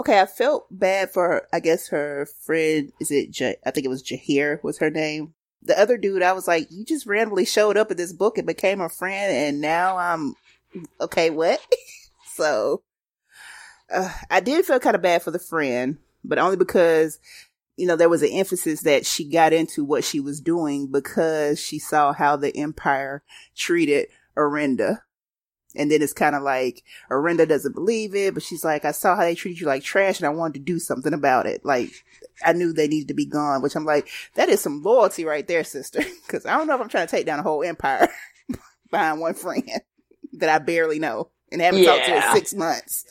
okay. 0.00 0.20
I 0.20 0.26
felt 0.26 0.66
bad 0.70 1.10
for 1.10 1.46
I 1.52 1.60
guess 1.60 1.88
her 1.88 2.26
friend. 2.44 2.90
Is 3.00 3.10
it? 3.10 3.30
J- 3.30 3.56
I 3.64 3.70
think 3.70 3.84
it 3.84 3.90
was 3.90 4.02
Jahir 4.02 4.62
was 4.64 4.78
her 4.78 4.90
name 4.90 5.34
the 5.64 5.78
other 5.78 5.96
dude, 5.96 6.22
I 6.22 6.32
was 6.32 6.46
like, 6.46 6.70
you 6.70 6.84
just 6.84 7.06
randomly 7.06 7.44
showed 7.44 7.76
up 7.76 7.90
in 7.90 7.96
this 7.96 8.12
book 8.12 8.38
and 8.38 8.46
became 8.46 8.80
a 8.80 8.88
friend, 8.88 9.32
and 9.32 9.60
now 9.60 9.96
I'm 9.96 10.34
okay. 11.00 11.30
What? 11.30 11.60
so 12.34 12.82
uh, 13.92 14.12
I 14.30 14.40
did 14.40 14.64
feel 14.66 14.78
kind 14.78 14.96
of 14.96 15.02
bad 15.02 15.22
for 15.22 15.30
the 15.30 15.38
friend, 15.38 15.98
but 16.22 16.38
only 16.38 16.56
because 16.56 17.18
you 17.76 17.86
know 17.86 17.96
there 17.96 18.08
was 18.08 18.22
an 18.22 18.30
emphasis 18.30 18.82
that 18.82 19.06
she 19.06 19.24
got 19.24 19.52
into 19.52 19.84
what 19.84 20.04
she 20.04 20.20
was 20.20 20.40
doing 20.40 20.90
because 20.90 21.58
she 21.58 21.78
saw 21.78 22.12
how 22.12 22.36
the 22.36 22.54
Empire 22.56 23.22
treated 23.56 24.08
Arihnda. 24.36 25.00
And 25.76 25.90
then 25.90 26.02
it's 26.02 26.12
kind 26.12 26.36
of 26.36 26.42
like 26.44 26.84
Arihnda 27.10 27.48
doesn't 27.48 27.74
believe 27.74 28.14
it, 28.14 28.32
but 28.32 28.44
she's 28.44 28.64
like, 28.64 28.84
I 28.84 28.92
saw 28.92 29.16
how 29.16 29.22
they 29.22 29.34
treated 29.34 29.60
you 29.60 29.66
like 29.66 29.82
trash 29.82 30.20
and 30.20 30.26
I 30.26 30.30
wanted 30.30 30.54
to 30.54 30.60
do 30.60 30.78
something 30.78 31.12
about 31.12 31.46
it. 31.46 31.64
Like, 31.64 31.90
I 32.44 32.52
knew 32.52 32.72
they 32.72 32.88
needed 32.88 33.08
to 33.08 33.14
be 33.14 33.26
gone, 33.26 33.62
which 33.62 33.76
I'm 33.76 33.84
like, 33.84 34.08
that 34.34 34.48
is 34.48 34.60
some 34.60 34.82
loyalty 34.82 35.24
right 35.24 35.46
there, 35.46 35.64
sister. 35.64 36.02
Cause 36.28 36.46
I 36.46 36.56
don't 36.56 36.66
know 36.66 36.74
if 36.74 36.80
I'm 36.80 36.88
trying 36.88 37.06
to 37.06 37.10
take 37.10 37.26
down 37.26 37.38
a 37.38 37.42
whole 37.42 37.62
empire 37.62 38.08
behind 38.90 39.20
one 39.20 39.34
friend 39.34 39.68
that 40.34 40.48
I 40.48 40.58
barely 40.58 40.98
know 40.98 41.30
and 41.52 41.60
haven't 41.60 41.82
yeah. 41.82 41.94
talked 41.94 42.06
to 42.06 42.16
in 42.16 42.34
six 42.34 42.54
months. 42.54 43.04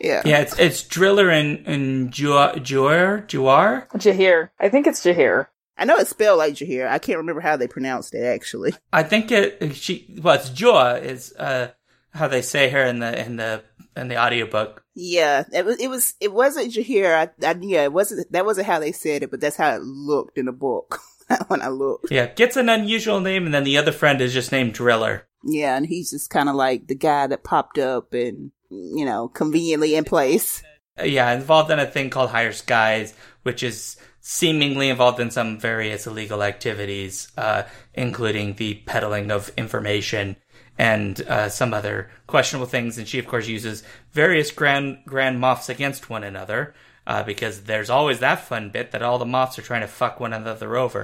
Yeah. 0.00 0.22
Yeah, 0.24 0.40
it's, 0.40 0.58
it's 0.58 0.82
Driller 0.84 1.30
and, 1.30 1.66
and 1.66 2.12
Juar, 2.12 2.56
Juar, 2.56 3.26
Juar? 3.26 3.88
Jaheir. 3.90 4.50
I 4.60 4.68
think 4.68 4.86
it's 4.86 5.04
Jaheir. 5.04 5.48
I 5.76 5.84
know 5.84 5.96
it's 5.96 6.10
spelled 6.10 6.38
like 6.38 6.54
Jaheir. 6.54 6.88
I 6.88 6.98
can't 6.98 7.18
remember 7.18 7.40
how 7.40 7.56
they 7.56 7.68
pronounced 7.68 8.14
it 8.14 8.24
actually. 8.24 8.74
I 8.92 9.02
think 9.02 9.30
it, 9.30 9.74
she, 9.74 10.18
well, 10.22 10.34
it's 10.34 10.50
Jua 10.50 11.02
is, 11.02 11.32
uh, 11.38 11.68
how 12.10 12.28
they 12.28 12.42
say 12.42 12.68
her 12.70 12.82
in 12.84 13.00
the, 13.00 13.24
in 13.24 13.36
the 13.36 13.62
in 13.98 14.08
the 14.08 14.16
audiobook. 14.16 14.82
Yeah, 14.94 15.44
it 15.52 15.64
was 15.64 15.78
it 15.78 15.88
was 15.88 16.14
it 16.20 16.32
wasn't 16.32 16.72
Jaheir. 16.72 17.14
I, 17.14 17.46
I 17.46 17.56
yeah, 17.60 17.84
it 17.84 17.92
wasn't 17.92 18.30
that 18.32 18.46
wasn't 18.46 18.66
how 18.66 18.78
they 18.78 18.92
said 18.92 19.22
it, 19.22 19.30
but 19.30 19.40
that's 19.40 19.56
how 19.56 19.74
it 19.74 19.82
looked 19.82 20.38
in 20.38 20.46
the 20.46 20.52
book 20.52 21.00
when 21.48 21.62
I 21.62 21.68
looked. 21.68 22.10
Yeah, 22.10 22.26
gets 22.26 22.56
an 22.56 22.68
unusual 22.68 23.20
name, 23.20 23.44
and 23.44 23.54
then 23.54 23.64
the 23.64 23.78
other 23.78 23.92
friend 23.92 24.20
is 24.20 24.32
just 24.32 24.52
named 24.52 24.74
Driller. 24.74 25.26
Yeah, 25.44 25.76
and 25.76 25.86
he's 25.86 26.10
just 26.10 26.30
kind 26.30 26.48
of 26.48 26.54
like 26.54 26.86
the 26.86 26.94
guy 26.94 27.26
that 27.26 27.44
popped 27.44 27.78
up 27.78 28.12
and 28.12 28.50
you 28.70 29.04
know 29.04 29.28
conveniently 29.28 29.94
in 29.94 30.04
place. 30.04 30.62
Uh, 30.98 31.04
yeah, 31.04 31.30
involved 31.32 31.70
in 31.70 31.78
a 31.78 31.86
thing 31.86 32.10
called 32.10 32.30
Higher 32.30 32.52
Skies, 32.52 33.14
which 33.42 33.62
is 33.62 33.96
seemingly 34.20 34.88
involved 34.88 35.20
in 35.20 35.30
some 35.30 35.58
various 35.58 36.06
illegal 36.06 36.42
activities, 36.42 37.30
uh, 37.38 37.62
including 37.94 38.54
the 38.54 38.74
peddling 38.86 39.30
of 39.30 39.50
information 39.56 40.36
and 40.78 41.20
uh, 41.22 41.48
some 41.48 41.74
other 41.74 42.10
questionable 42.26 42.68
things. 42.68 42.96
And 42.96 43.06
she, 43.06 43.18
of 43.18 43.26
course, 43.26 43.48
uses 43.48 43.82
various 44.12 44.50
grand 44.50 44.98
grand 45.06 45.42
moffs 45.42 45.68
against 45.68 46.08
one 46.08 46.24
another. 46.24 46.74
Uh, 47.06 47.22
because 47.22 47.62
there's 47.62 47.88
always 47.88 48.18
that 48.18 48.38
fun 48.38 48.68
bit 48.68 48.90
that 48.90 49.00
all 49.00 49.18
the 49.18 49.24
Moffs 49.24 49.58
are 49.58 49.62
trying 49.62 49.80
to 49.80 49.86
fuck 49.86 50.20
one 50.20 50.34
another 50.34 50.76
over. 50.76 51.02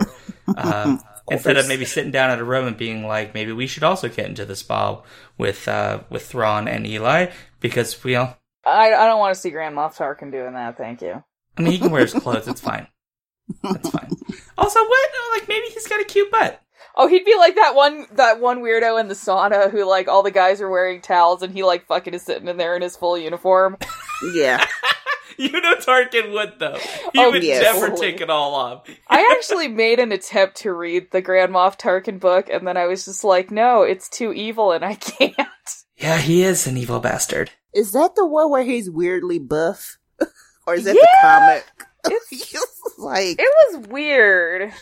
Um, 0.55 1.01
instead 1.31 1.57
of 1.57 1.67
maybe 1.67 1.87
sitting 1.87 2.11
down 2.11 2.31
at 2.31 2.39
a 2.39 2.45
room 2.45 2.67
and 2.67 2.77
being 2.77 3.07
like, 3.07 3.33
maybe 3.33 3.53
we 3.53 3.67
should 3.67 3.85
also 3.85 4.11
get 4.11 4.27
into 4.27 4.45
the 4.45 4.55
spa 4.55 5.01
with 5.39 5.67
uh, 5.67 6.01
with 6.11 6.27
Thrawn 6.27 6.69
and 6.69 6.87
Eli 6.87 7.31
because 7.61 8.05
we 8.05 8.17
all. 8.17 8.37
I 8.67 8.93
I 8.93 9.07
don't 9.07 9.19
want 9.19 9.35
to 9.35 9.41
see 9.41 9.49
Grand 9.49 9.75
Moff 9.75 9.97
Tarkin 9.97 10.31
doing 10.31 10.53
that. 10.53 10.77
Thank 10.77 11.01
you. 11.01 11.25
I 11.57 11.63
mean, 11.63 11.73
he 11.73 11.79
can 11.79 11.91
wear 11.91 12.03
his 12.03 12.13
clothes. 12.13 12.49
It's 12.49 12.61
fine. 12.61 12.87
That's 13.63 13.89
fine. 13.91 14.11
Also, 14.57 14.79
what? 14.79 15.11
Like 15.33 15.49
maybe 15.49 15.67
he's 15.67 15.89
got 15.89 16.01
a 16.01 16.05
cute 16.05 16.31
butt. 16.31 16.63
Oh, 16.97 17.09
he'd 17.09 17.25
be 17.25 17.37
like 17.37 17.57
that 17.57 17.75
one 17.75 18.07
that 18.13 18.41
one 18.41 18.61
weirdo 18.61 19.01
in 19.01 19.09
the 19.09 19.15
sauna 19.15 19.71
who 19.71 19.85
like 19.85 20.09
all 20.09 20.23
the 20.23 20.31
guys 20.31 20.61
are 20.61 20.71
wearing 20.71 21.01
towels 21.01 21.43
and 21.43 21.53
he 21.53 21.63
like 21.63 21.87
fucking 21.87 22.15
is 22.15 22.23
sitting 22.23 22.49
in 22.49 22.57
there 22.57 22.77
in 22.77 22.83
his 22.83 22.97
full 22.97 23.19
uniform. 23.19 23.77
Yeah. 24.33 24.65
you 25.39 25.51
know 25.51 25.75
Tarkin 25.75 26.33
would 26.33 26.55
though. 26.59 26.79
He 27.13 27.19
oh, 27.19 27.33
would 27.33 27.43
yes. 27.43 27.63
never 27.63 27.89
totally. 27.89 28.13
take 28.13 28.21
it 28.23 28.31
all 28.31 28.55
off. 28.55 28.89
I 29.09 29.35
actually 29.37 29.69
made 29.69 29.99
an 29.99 30.13
attempt 30.13 30.57
to 30.59 30.73
read 30.73 31.11
the 31.11 31.21
Grand 31.21 31.53
Moff 31.53 31.79
Tarkin 31.79 32.21
book 32.21 32.49
and 32.49 32.67
then 32.67 32.77
I 32.79 32.87
was 32.87 33.05
just 33.05 33.23
like, 33.23 33.51
no, 33.51 33.83
it's 33.83 34.09
too 34.09 34.33
evil 34.33 34.73
and 34.73 34.85
I 34.85 34.95
can't. 34.95 35.37
Yeah, 35.97 36.19
he 36.19 36.43
is 36.43 36.67
an 36.67 36.79
evil 36.79 37.01
bastard. 37.01 37.51
Is 37.75 37.93
that 37.93 38.15
the 38.15 38.25
one 38.25 38.51
where 38.51 38.63
he's 38.63 38.89
weirdly 38.89 39.41
buff? 39.41 39.99
or 40.67 40.75
is 40.75 40.85
that 40.85 40.95
yeah! 40.95 41.03
the 41.03 41.19
comic? 41.21 41.65
It's 42.31 42.99
like 42.99 43.39
it 43.39 43.55
was 43.73 43.89
weird. 43.89 44.73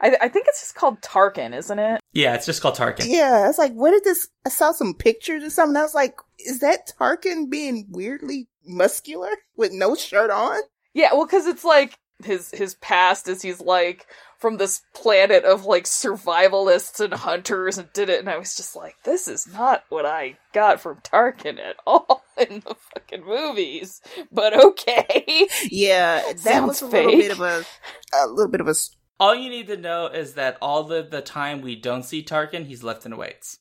I, 0.00 0.16
I 0.22 0.28
think 0.28 0.46
it's 0.48 0.60
just 0.60 0.74
called 0.74 1.00
Tarkin, 1.02 1.54
isn't 1.56 1.78
it? 1.78 2.00
Yeah, 2.12 2.34
it's 2.34 2.46
just 2.46 2.62
called 2.62 2.76
Tarkin. 2.76 3.06
Yeah, 3.06 3.42
I 3.44 3.46
was 3.48 3.58
like, 3.58 3.72
what 3.72 3.90
did 3.90 4.04
this? 4.04 4.28
I 4.46 4.48
saw 4.48 4.72
some 4.72 4.94
pictures 4.94 5.42
or 5.42 5.50
something. 5.50 5.76
I 5.76 5.82
was 5.82 5.94
like, 5.94 6.16
is 6.38 6.60
that 6.60 6.92
Tarkin 6.98 7.50
being 7.50 7.86
weirdly 7.90 8.48
muscular 8.64 9.30
with 9.56 9.72
no 9.72 9.94
shirt 9.94 10.30
on? 10.30 10.60
Yeah, 10.94 11.12
well, 11.14 11.26
because 11.26 11.46
it's 11.46 11.64
like 11.64 11.98
his 12.24 12.50
his 12.50 12.74
past 12.76 13.28
is 13.28 13.42
he's 13.42 13.60
like 13.60 14.06
from 14.38 14.56
this 14.56 14.82
planet 14.94 15.44
of 15.44 15.64
like 15.64 15.84
survivalists 15.84 17.00
and 17.00 17.12
hunters 17.12 17.78
and 17.78 17.92
did 17.92 18.08
it, 18.08 18.20
and 18.20 18.28
I 18.28 18.38
was 18.38 18.56
just 18.56 18.74
like, 18.76 18.96
this 19.04 19.28
is 19.28 19.46
not 19.52 19.84
what 19.88 20.06
I 20.06 20.36
got 20.52 20.80
from 20.80 20.98
Tarkin 20.98 21.58
at 21.58 21.76
all 21.86 22.22
in 22.36 22.60
the 22.66 22.74
fucking 22.94 23.24
movies. 23.24 24.00
But 24.32 24.54
okay, 24.54 25.48
yeah, 25.70 26.22
that 26.22 26.38
Sounds 26.40 26.68
was 26.68 26.82
a 26.82 26.90
fake. 26.90 27.06
little 27.06 27.20
bit 27.20 27.30
of 27.32 27.40
a 27.40 27.64
a 28.16 28.26
little 28.28 28.50
bit 28.50 28.60
of 28.60 28.68
a 28.68 28.74
all 29.20 29.34
you 29.34 29.50
need 29.50 29.66
to 29.68 29.76
know 29.76 30.06
is 30.06 30.34
that 30.34 30.58
all 30.60 30.92
of 30.92 31.10
the 31.10 31.20
time 31.20 31.60
we 31.60 31.76
don't 31.76 32.04
see 32.04 32.22
Tarkin, 32.22 32.66
he's 32.66 32.82
lifting 32.82 33.16
weights. 33.16 33.58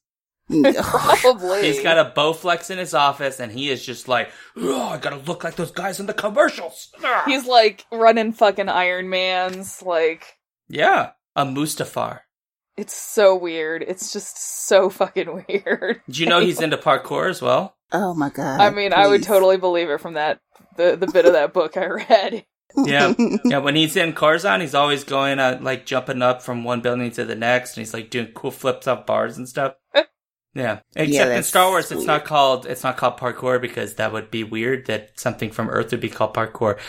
Probably. 0.49 1.63
He's 1.63 1.81
got 1.81 1.97
a 1.97 2.13
Bowflex 2.15 2.71
in 2.71 2.77
his 2.77 2.93
office, 2.93 3.39
and 3.39 3.51
he 3.51 3.69
is 3.69 3.85
just 3.85 4.07
like, 4.07 4.31
oh, 4.55 4.89
I 4.89 4.97
gotta 4.97 5.17
look 5.17 5.43
like 5.43 5.55
those 5.55 5.71
guys 5.71 5.99
in 5.99 6.05
the 6.05 6.13
commercials. 6.13 6.89
He's 7.25 7.45
like 7.45 7.85
running 7.91 8.31
fucking 8.31 8.69
Iron 8.69 9.09
Man's, 9.09 9.81
like. 9.81 10.37
Yeah, 10.69 11.11
a 11.35 11.45
Mustafar. 11.45 12.21
It's 12.77 12.93
so 12.93 13.35
weird. 13.35 13.83
It's 13.85 14.13
just 14.13 14.67
so 14.67 14.89
fucking 14.89 15.43
weird. 15.49 16.01
Do 16.09 16.21
you 16.21 16.29
know 16.29 16.39
he's 16.39 16.61
into 16.61 16.77
parkour 16.77 17.29
as 17.29 17.41
well? 17.41 17.75
Oh 17.91 18.13
my 18.13 18.29
god! 18.29 18.61
I 18.61 18.69
mean, 18.69 18.91
please. 18.91 18.97
I 18.97 19.07
would 19.07 19.23
totally 19.23 19.57
believe 19.57 19.89
it 19.89 19.99
from 19.99 20.13
that 20.13 20.39
the 20.75 20.95
the 20.95 21.07
bit 21.07 21.25
of 21.25 21.33
that 21.33 21.53
book 21.53 21.75
I 21.77 21.87
read 21.87 22.45
yeah, 22.77 23.13
yeah. 23.45 23.57
When 23.57 23.75
he's 23.75 23.95
in 23.95 24.13
Coruscant, 24.13 24.61
he's 24.61 24.75
always 24.75 25.03
going 25.03 25.39
uh, 25.39 25.59
like 25.61 25.85
jumping 25.85 26.21
up 26.21 26.41
from 26.41 26.63
one 26.63 26.81
building 26.81 27.11
to 27.11 27.25
the 27.25 27.35
next, 27.35 27.77
and 27.77 27.85
he's 27.85 27.93
like 27.93 28.09
doing 28.09 28.27
cool 28.33 28.51
flips 28.51 28.87
off 28.87 29.05
bars 29.05 29.37
and 29.37 29.47
stuff. 29.47 29.75
Yeah, 30.53 30.79
except 30.95 31.29
yeah, 31.29 31.37
in 31.37 31.43
Star 31.43 31.69
Wars, 31.69 31.87
sweet. 31.87 31.97
it's 31.97 32.07
not 32.07 32.25
called 32.25 32.65
it's 32.65 32.83
not 32.83 32.97
called 32.97 33.17
parkour 33.17 33.61
because 33.61 33.95
that 33.95 34.11
would 34.11 34.31
be 34.31 34.43
weird. 34.43 34.87
That 34.87 35.19
something 35.19 35.51
from 35.51 35.69
Earth 35.69 35.91
would 35.91 36.01
be 36.01 36.09
called 36.09 36.33
parkour. 36.33 36.79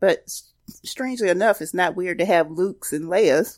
But 0.00 0.28
strangely 0.66 1.28
enough, 1.28 1.60
it's 1.60 1.74
not 1.74 1.94
weird 1.94 2.18
to 2.18 2.24
have 2.24 2.50
Luke's 2.50 2.92
and 2.92 3.04
Leia's 3.04 3.56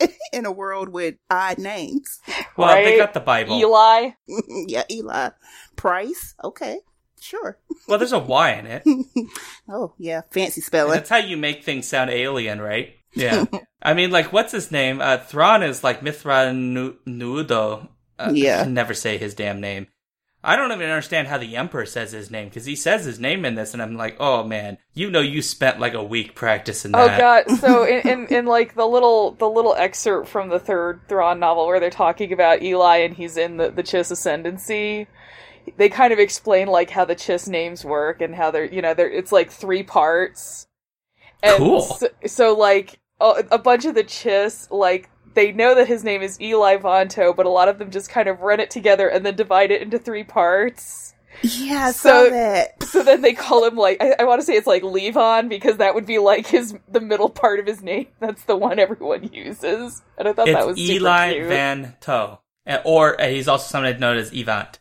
in 0.32 0.44
a 0.44 0.52
world 0.52 0.90
with 0.90 1.14
odd 1.30 1.58
names. 1.58 2.20
Well, 2.56 2.68
right? 2.68 2.84
they 2.84 2.98
got 2.98 3.14
the 3.14 3.20
Bible. 3.20 3.58
Eli. 3.58 4.10
yeah, 4.66 4.84
Eli. 4.90 5.30
Pryce. 5.76 6.34
Okay. 6.44 6.80
Sure. 7.20 7.58
Well, 7.88 7.98
there's 7.98 8.12
a 8.12 8.18
Y 8.18 8.50
in 8.54 8.66
it. 8.66 8.82
oh, 9.68 9.94
yeah. 9.96 10.22
Fancy 10.32 10.60
spelling. 10.60 10.90
And 10.92 10.98
that's 11.00 11.08
how 11.10 11.18
you 11.18 11.36
make 11.36 11.62
things 11.62 11.86
sound 11.86 12.10
alien, 12.10 12.60
right? 12.60 12.94
Yeah. 13.14 13.44
I 13.82 13.94
mean, 13.94 14.10
like, 14.10 14.32
what's 14.32 14.50
his 14.50 14.72
name? 14.72 15.00
Uh, 15.00 15.18
Thrawn 15.18 15.62
is 15.62 15.84
like 15.84 16.02
Mithra 16.02 16.52
Nu- 16.52 16.96
Nudo. 17.06 17.86
Uh, 18.18 18.32
Yeah. 18.34 18.60
I 18.60 18.64
can 18.64 18.74
never 18.74 18.92
say 18.92 19.18
his 19.18 19.34
damn 19.34 19.60
name. 19.60 19.86
I 20.42 20.56
don't 20.56 20.72
even 20.72 20.88
understand 20.88 21.28
how 21.28 21.38
the 21.38 21.54
Emperor 21.56 21.86
says 21.86 22.10
his 22.12 22.28
name 22.30 22.48
because 22.48 22.64
he 22.66 22.74
says 22.76 23.04
his 23.04 23.18
name 23.20 23.44
in 23.44 23.54
this, 23.56 23.72
and 23.72 23.80
I'm 23.82 23.96
like, 23.96 24.16
oh 24.20 24.42
man, 24.44 24.78
you 24.94 25.08
know, 25.10 25.20
you 25.20 25.42
spent 25.42 25.78
like 25.80 25.94
a 25.94 26.02
week 26.04 26.34
practicing 26.36 26.92
Oh 26.94 27.06
that. 27.06 27.18
god! 27.46 27.56
So 27.58 27.84
in, 27.84 28.00
in 28.08 28.26
in 28.28 28.46
like 28.46 28.74
the 28.76 28.86
little 28.86 29.32
the 29.32 29.48
little 29.48 29.74
excerpt 29.74 30.28
from 30.28 30.48
the 30.48 30.60
third 30.60 31.00
Thrawn 31.08 31.40
novel 31.40 31.66
where 31.66 31.80
they're 31.80 31.90
talking 31.90 32.32
about 32.32 32.62
Eli 32.62 32.98
and 32.98 33.14
he's 33.14 33.36
in 33.36 33.56
the 33.56 33.70
the 33.70 33.82
Chiss 33.82 34.12
ascendancy, 34.12 35.08
they 35.76 35.88
kind 35.88 36.12
of 36.12 36.18
explain 36.18 36.68
like 36.68 36.90
how 36.90 37.04
the 37.04 37.16
Chiss 37.16 37.48
names 37.48 37.84
work 37.84 38.20
and 38.20 38.34
how 38.34 38.50
they're 38.50 38.64
you 38.64 38.82
know 38.82 38.94
they're 38.94 39.10
it's 39.10 39.32
like 39.32 39.50
three 39.50 39.82
parts. 39.82 40.66
And 41.42 41.56
Cool. 41.58 41.80
So, 41.82 42.08
so 42.26 42.54
like 42.54 42.98
a, 43.20 43.44
a 43.52 43.58
bunch 43.58 43.84
of 43.84 43.94
the 43.94 44.04
Chiss 44.04 44.70
like 44.70 45.10
they 45.34 45.52
know 45.52 45.74
that 45.74 45.86
his 45.86 46.02
name 46.02 46.22
is 46.22 46.40
Eli 46.40 46.78
Vanto, 46.78 47.34
but 47.36 47.44
a 47.46 47.50
lot 47.50 47.68
of 47.68 47.78
them 47.78 47.90
just 47.90 48.08
kind 48.08 48.26
of 48.28 48.40
run 48.40 48.58
it 48.58 48.70
together 48.70 49.06
and 49.08 49.24
then 49.26 49.36
divide 49.36 49.70
it 49.70 49.82
into 49.82 49.98
three 49.98 50.24
parts. 50.24 51.12
Yeah, 51.42 51.90
So- 51.90 52.24
saw 52.24 52.30
that. 52.30 52.82
So 52.84 53.02
then 53.02 53.20
they 53.20 53.34
call 53.34 53.62
him 53.66 53.76
like 53.76 53.98
I, 54.00 54.14
I 54.20 54.24
want 54.24 54.40
to 54.40 54.46
say 54.46 54.54
it's 54.54 54.66
like 54.66 54.82
Levon 54.82 55.50
because 55.50 55.76
that 55.76 55.94
would 55.94 56.06
be 56.06 56.18
like 56.18 56.46
his 56.46 56.74
the 56.88 57.00
middle 57.00 57.28
part 57.28 57.60
of 57.60 57.66
his 57.66 57.82
name. 57.82 58.06
That's 58.20 58.44
the 58.44 58.56
one 58.56 58.78
everyone 58.78 59.30
uses, 59.32 60.02
and 60.16 60.28
I 60.28 60.32
thought 60.32 60.46
that 60.46 60.66
was 60.66 60.78
Eli 60.78 61.34
cute. 61.34 61.46
Van 61.48 61.96
Toe, 62.00 62.38
Uh, 62.66 62.78
or 62.84 63.20
uh, 63.20 63.26
he's 63.28 63.48
also 63.48 63.68
sometimes 63.68 64.00
known 64.00 64.16
as 64.16 64.32
Evant. 64.32 64.78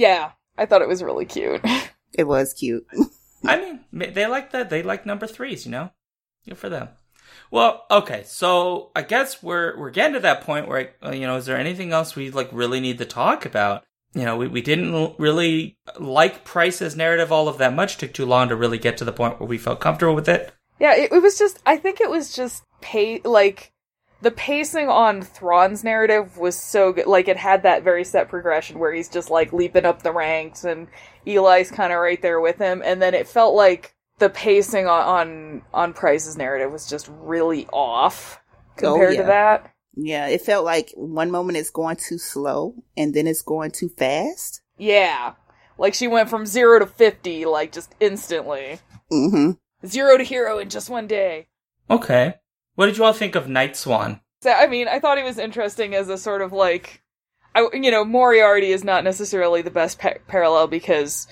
Yeah, 0.00 0.30
I 0.56 0.64
thought 0.64 0.80
it 0.80 0.88
was 0.88 1.02
really 1.02 1.26
cute. 1.26 1.62
It 2.12 2.26
was 2.26 2.54
cute. 2.54 2.84
I 3.44 3.56
mean, 3.56 4.12
they 4.12 4.26
like 4.26 4.50
that. 4.50 4.68
They 4.68 4.82
like 4.82 5.06
number 5.06 5.28
threes, 5.28 5.64
you 5.64 5.70
know. 5.70 5.92
Good 6.44 6.58
for 6.58 6.68
them. 6.68 6.88
Well, 7.52 7.84
okay, 7.88 8.24
so 8.26 8.90
I 8.96 9.02
guess 9.02 9.44
we're 9.44 9.78
we're 9.78 9.92
getting 9.92 10.14
to 10.14 10.20
that 10.20 10.42
point 10.42 10.66
where 10.66 10.90
uh, 11.06 11.12
you 11.12 11.28
know, 11.28 11.36
is 11.36 11.46
there 11.46 11.56
anything 11.56 11.92
else 11.92 12.16
we 12.16 12.32
like 12.32 12.48
really 12.50 12.80
need 12.80 12.98
to 12.98 13.04
talk 13.04 13.46
about? 13.46 13.84
You 14.12 14.24
know, 14.24 14.36
we 14.36 14.48
we 14.48 14.60
didn't 14.60 15.14
really 15.20 15.78
like 16.00 16.44
Pryce's 16.44 16.96
narrative 16.96 17.30
all 17.30 17.46
of 17.46 17.58
that 17.58 17.74
much. 17.74 17.96
Took 17.96 18.12
too 18.12 18.26
long 18.26 18.48
to 18.48 18.56
really 18.56 18.78
get 18.78 18.96
to 18.96 19.04
the 19.04 19.12
point 19.12 19.38
where 19.38 19.48
we 19.48 19.56
felt 19.56 19.78
comfortable 19.78 20.16
with 20.16 20.28
it. 20.28 20.52
yeah, 20.80 20.96
it, 20.96 21.12
it 21.12 21.22
was 21.22 21.38
just 21.38 21.60
I 21.64 21.76
think 21.76 22.00
it 22.00 22.10
was 22.10 22.32
just 22.32 22.64
pay 22.80 23.20
like 23.24 23.72
the 24.22 24.30
pacing 24.30 24.88
on 24.88 25.22
Thrawn's 25.22 25.82
narrative 25.84 26.36
was 26.38 26.56
so 26.56 26.92
good. 26.92 27.06
Like 27.06 27.28
it 27.28 27.36
had 27.36 27.62
that 27.62 27.82
very 27.82 28.04
set 28.04 28.28
progression 28.28 28.78
where 28.78 28.92
he's 28.92 29.08
just 29.08 29.30
like 29.30 29.52
leaping 29.52 29.84
up 29.84 30.02
the 30.02 30.12
ranks, 30.12 30.64
and 30.64 30.88
Eli's 31.26 31.70
kind 31.70 31.92
of 31.92 31.98
right 32.00 32.20
there 32.20 32.40
with 32.40 32.58
him, 32.58 32.82
and 32.84 33.00
then 33.00 33.14
it 33.14 33.26
felt 33.28 33.54
like 33.54 33.94
the 34.18 34.30
pacing 34.30 34.86
on 34.86 35.02
on, 35.02 35.62
on 35.72 35.92
Pryce's 35.94 36.36
narrative 36.36 36.70
was 36.70 36.88
just 36.88 37.08
really 37.20 37.66
off 37.72 38.38
Oh, 38.82 38.92
compared 38.94 39.14
yeah. 39.14 39.20
to 39.20 39.26
that. 39.26 39.74
Yeah, 39.94 40.26
it 40.28 40.40
felt 40.42 40.64
like 40.64 40.92
one 40.94 41.30
moment 41.30 41.58
it's 41.58 41.70
going 41.70 41.96
too 41.96 42.16
slow 42.18 42.74
and 42.96 43.12
then 43.12 43.26
it's 43.26 43.42
going 43.42 43.72
too 43.72 43.88
fast. 43.90 44.62
Yeah. 44.78 45.34
Like 45.76 45.94
she 45.94 46.08
went 46.08 46.30
from 46.30 46.46
zero 46.46 46.78
to 46.78 46.86
50, 46.86 47.44
like 47.46 47.72
just 47.72 47.94
instantly. 48.00 48.78
Mm-hmm. 49.12 49.52
Zero 49.86 50.16
to 50.16 50.24
hero 50.24 50.58
in 50.58 50.70
just 50.70 50.88
one 50.88 51.06
day. 51.06 51.48
Okay, 51.90 52.34
what 52.80 52.86
did 52.86 52.96
you 52.96 53.04
all 53.04 53.12
think 53.12 53.34
of 53.34 53.46
Night 53.46 53.76
Swan? 53.76 54.22
I 54.42 54.66
mean, 54.66 54.88
I 54.88 55.00
thought 55.00 55.18
he 55.18 55.22
was 55.22 55.36
interesting 55.36 55.94
as 55.94 56.08
a 56.08 56.16
sort 56.16 56.40
of 56.40 56.50
like, 56.50 57.02
I, 57.54 57.68
you 57.74 57.90
know, 57.90 58.06
Moriarty 58.06 58.70
is 58.70 58.84
not 58.84 59.04
necessarily 59.04 59.60
the 59.60 59.70
best 59.70 59.98
pa- 59.98 60.14
parallel 60.28 60.66
because 60.66 61.26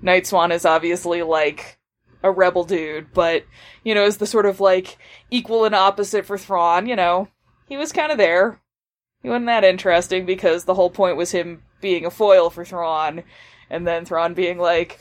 Night 0.00 0.28
Swan 0.28 0.52
is 0.52 0.64
obviously 0.64 1.22
like 1.22 1.80
a 2.22 2.30
rebel 2.30 2.62
dude, 2.62 3.12
but, 3.12 3.44
you 3.82 3.96
know, 3.96 4.04
is 4.04 4.18
the 4.18 4.28
sort 4.28 4.46
of 4.46 4.60
like 4.60 4.96
equal 5.28 5.64
and 5.64 5.74
opposite 5.74 6.24
for 6.24 6.38
Thrawn, 6.38 6.86
you 6.86 6.94
know. 6.94 7.26
He 7.66 7.76
was 7.76 7.90
kind 7.90 8.12
of 8.12 8.18
there. 8.18 8.60
He 9.24 9.28
wasn't 9.28 9.46
that 9.46 9.64
interesting 9.64 10.24
because 10.24 10.66
the 10.66 10.74
whole 10.74 10.90
point 10.90 11.16
was 11.16 11.32
him 11.32 11.64
being 11.80 12.06
a 12.06 12.12
foil 12.12 12.48
for 12.48 12.64
Thrawn, 12.64 13.24
and 13.68 13.84
then 13.88 14.04
Thrawn 14.04 14.34
being 14.34 14.56
like, 14.56 15.00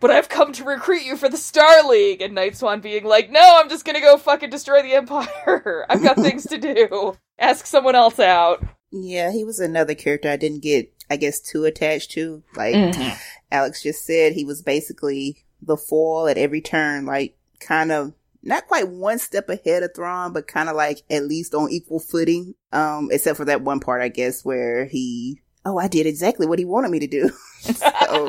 but 0.00 0.10
I've 0.10 0.28
come 0.28 0.52
to 0.54 0.64
recruit 0.64 1.02
you 1.04 1.16
for 1.16 1.28
the 1.28 1.36
Star 1.36 1.82
League, 1.88 2.20
and 2.20 2.34
Night 2.34 2.56
Swan 2.56 2.80
being 2.80 3.04
like, 3.04 3.30
no, 3.30 3.40
I'm 3.60 3.68
just 3.68 3.84
gonna 3.84 4.00
go 4.00 4.16
fucking 4.16 4.50
destroy 4.50 4.82
the 4.82 4.94
Empire. 4.94 5.86
I've 5.90 6.02
got 6.02 6.16
things 6.16 6.46
to 6.48 6.58
do. 6.58 7.16
Ask 7.38 7.66
someone 7.66 7.94
else 7.94 8.18
out. 8.18 8.64
Yeah, 8.90 9.32
he 9.32 9.44
was 9.44 9.58
another 9.60 9.94
character 9.94 10.28
I 10.30 10.36
didn't 10.36 10.62
get, 10.62 10.92
I 11.10 11.16
guess, 11.16 11.40
too 11.40 11.64
attached 11.64 12.12
to. 12.12 12.42
Like 12.54 12.74
Mhm. 12.74 13.18
Alex 13.50 13.82
just 13.82 14.04
said, 14.06 14.32
he 14.32 14.44
was 14.44 14.62
basically 14.62 15.44
the 15.60 15.76
foil 15.76 16.28
at 16.28 16.38
every 16.38 16.60
turn, 16.60 17.06
like 17.06 17.36
kind 17.60 17.90
of 17.92 18.12
not 18.42 18.68
quite 18.68 18.88
one 18.88 19.18
step 19.18 19.48
ahead 19.48 19.82
of 19.82 19.90
Thrawn, 19.94 20.32
but 20.32 20.46
kind 20.46 20.68
of 20.68 20.76
like 20.76 21.02
at 21.10 21.24
least 21.24 21.52
on 21.54 21.70
equal 21.70 21.98
footing. 21.98 22.54
Um, 22.72 23.08
except 23.10 23.36
for 23.38 23.44
that 23.46 23.62
one 23.62 23.80
part, 23.80 24.02
I 24.02 24.08
guess, 24.08 24.44
where 24.44 24.84
he, 24.84 25.40
oh, 25.66 25.78
I 25.78 25.88
did 25.88 26.06
exactly 26.06 26.46
what 26.46 26.58
he 26.58 26.64
wanted 26.64 26.90
me 26.90 27.00
to 27.00 27.06
do. 27.06 27.28
so 27.60 28.28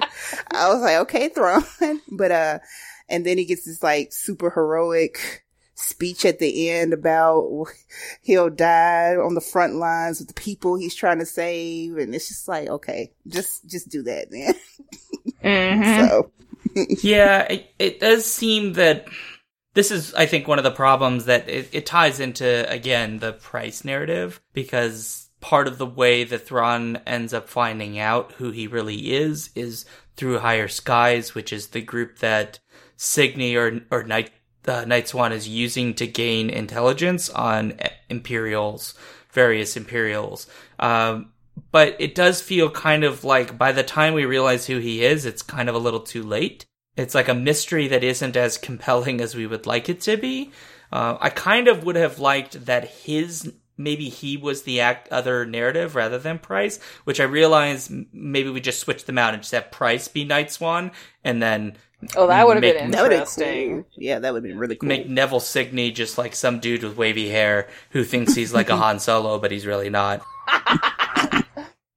I 0.51 0.69
was 0.69 0.81
like, 0.81 0.97
okay, 0.97 1.29
Thrawn. 1.29 1.63
but, 2.11 2.31
uh, 2.31 2.59
and 3.07 3.25
then 3.25 3.37
he 3.37 3.45
gets 3.45 3.65
this 3.65 3.83
like 3.83 4.11
super 4.11 4.49
heroic 4.49 5.45
speech 5.75 6.25
at 6.25 6.39
the 6.39 6.71
end 6.71 6.91
about 6.91 7.67
he'll 8.21 8.49
die 8.49 9.15
on 9.15 9.35
the 9.35 9.41
front 9.41 9.75
lines 9.75 10.19
with 10.19 10.27
the 10.27 10.33
people 10.33 10.75
he's 10.75 10.95
trying 10.95 11.19
to 11.19 11.25
save. 11.25 11.97
And 11.97 12.13
it's 12.13 12.27
just 12.27 12.47
like, 12.47 12.67
okay, 12.67 13.11
just, 13.27 13.69
just 13.69 13.89
do 13.89 14.01
that, 14.03 14.31
man. 14.31 14.53
Mm-hmm. 15.43 16.07
So, 16.07 16.31
yeah, 17.03 17.43
it, 17.43 17.71
it 17.77 17.99
does 17.99 18.25
seem 18.25 18.73
that 18.73 19.07
this 19.75 19.91
is, 19.91 20.15
I 20.15 20.25
think, 20.25 20.47
one 20.47 20.57
of 20.57 20.63
the 20.63 20.71
problems 20.71 21.25
that 21.25 21.47
it, 21.47 21.69
it 21.71 21.85
ties 21.85 22.19
into, 22.19 22.67
again, 22.67 23.19
the 23.19 23.33
Pryce 23.33 23.85
narrative, 23.85 24.41
because 24.53 25.26
part 25.39 25.67
of 25.67 25.77
the 25.77 25.85
way 25.85 26.23
that 26.23 26.47
Thrawn 26.47 26.97
ends 27.05 27.33
up 27.33 27.47
finding 27.47 27.99
out 27.99 28.33
who 28.33 28.51
he 28.51 28.67
really 28.67 29.13
is 29.13 29.49
is 29.55 29.85
through 30.15 30.39
Higher 30.39 30.67
Skies, 30.67 31.35
which 31.35 31.53
is 31.53 31.67
the 31.67 31.81
group 31.81 32.19
that 32.19 32.59
Cygni 32.97 33.55
or, 33.55 33.81
or 33.91 34.03
Night, 34.03 34.31
uh, 34.67 34.85
Night 34.85 35.07
Swan 35.07 35.31
is 35.31 35.47
using 35.47 35.93
to 35.95 36.07
gain 36.07 36.49
intelligence 36.49 37.29
on 37.29 37.79
Imperials, 38.09 38.95
various 39.31 39.77
Imperials. 39.77 40.47
Um, 40.79 41.31
but 41.71 41.95
it 41.99 42.15
does 42.15 42.41
feel 42.41 42.69
kind 42.69 43.03
of 43.03 43.23
like 43.23 43.57
by 43.57 43.71
the 43.71 43.83
time 43.83 44.13
we 44.13 44.25
realize 44.25 44.65
who 44.65 44.79
he 44.79 45.03
is, 45.03 45.25
it's 45.25 45.41
kind 45.41 45.69
of 45.69 45.75
a 45.75 45.79
little 45.79 45.99
too 45.99 46.23
late. 46.23 46.65
It's 46.95 47.15
like 47.15 47.27
a 47.27 47.35
mystery 47.35 47.87
that 47.89 48.03
isn't 48.03 48.35
as 48.35 48.57
compelling 48.57 49.21
as 49.21 49.35
we 49.35 49.47
would 49.47 49.65
like 49.65 49.89
it 49.89 50.01
to 50.01 50.17
be. 50.17 50.51
Uh, 50.91 51.17
I 51.19 51.29
kind 51.29 51.67
of 51.67 51.83
would 51.83 51.95
have 51.95 52.19
liked 52.19 52.65
that 52.65 52.87
his 52.87 53.53
maybe 53.77 54.09
he 54.09 54.37
was 54.37 54.63
the 54.63 54.81
act 54.81 55.07
other 55.09 55.45
narrative 55.45 55.95
rather 55.95 56.17
than 56.19 56.39
Pryce, 56.39 56.79
which 57.03 57.19
I 57.19 57.23
realize 57.23 57.91
maybe 58.11 58.49
we 58.49 58.59
just 58.61 58.79
switch 58.79 59.05
them 59.05 59.17
out 59.17 59.33
and 59.33 59.43
just 59.43 59.53
have 59.53 59.71
Pryce 59.71 60.07
be 60.07 60.23
Night 60.25 60.51
Swan, 60.51 60.91
and 61.23 61.41
then 61.41 61.75
Oh, 62.15 62.27
that 62.27 62.45
would 62.45 62.57
have 62.57 62.61
been 62.61 62.91
that 62.91 63.01
would 63.01 63.11
have 63.11 63.21
interesting. 63.21 63.83
cool. 63.83 63.91
Yeah, 63.97 64.19
that 64.19 64.31
would 64.31 64.43
have 64.43 64.49
been 64.49 64.59
really 64.59 64.75
cool. 64.75 64.87
make 64.87 65.09
Nevil 65.09 65.39
Cygni 65.39 65.91
just 65.91 66.17
like 66.17 66.35
some 66.35 66.59
dude 66.59 66.83
with 66.83 66.95
wavy 66.95 67.29
hair 67.29 67.67
who 67.89 68.03
thinks 68.03 68.35
he's 68.35 68.53
like 68.53 68.69
a 68.69 68.75
Han 68.77 68.99
Solo, 68.99 69.39
but 69.39 69.49
he's 69.51 69.65
really 69.65 69.89
not. 69.89 70.23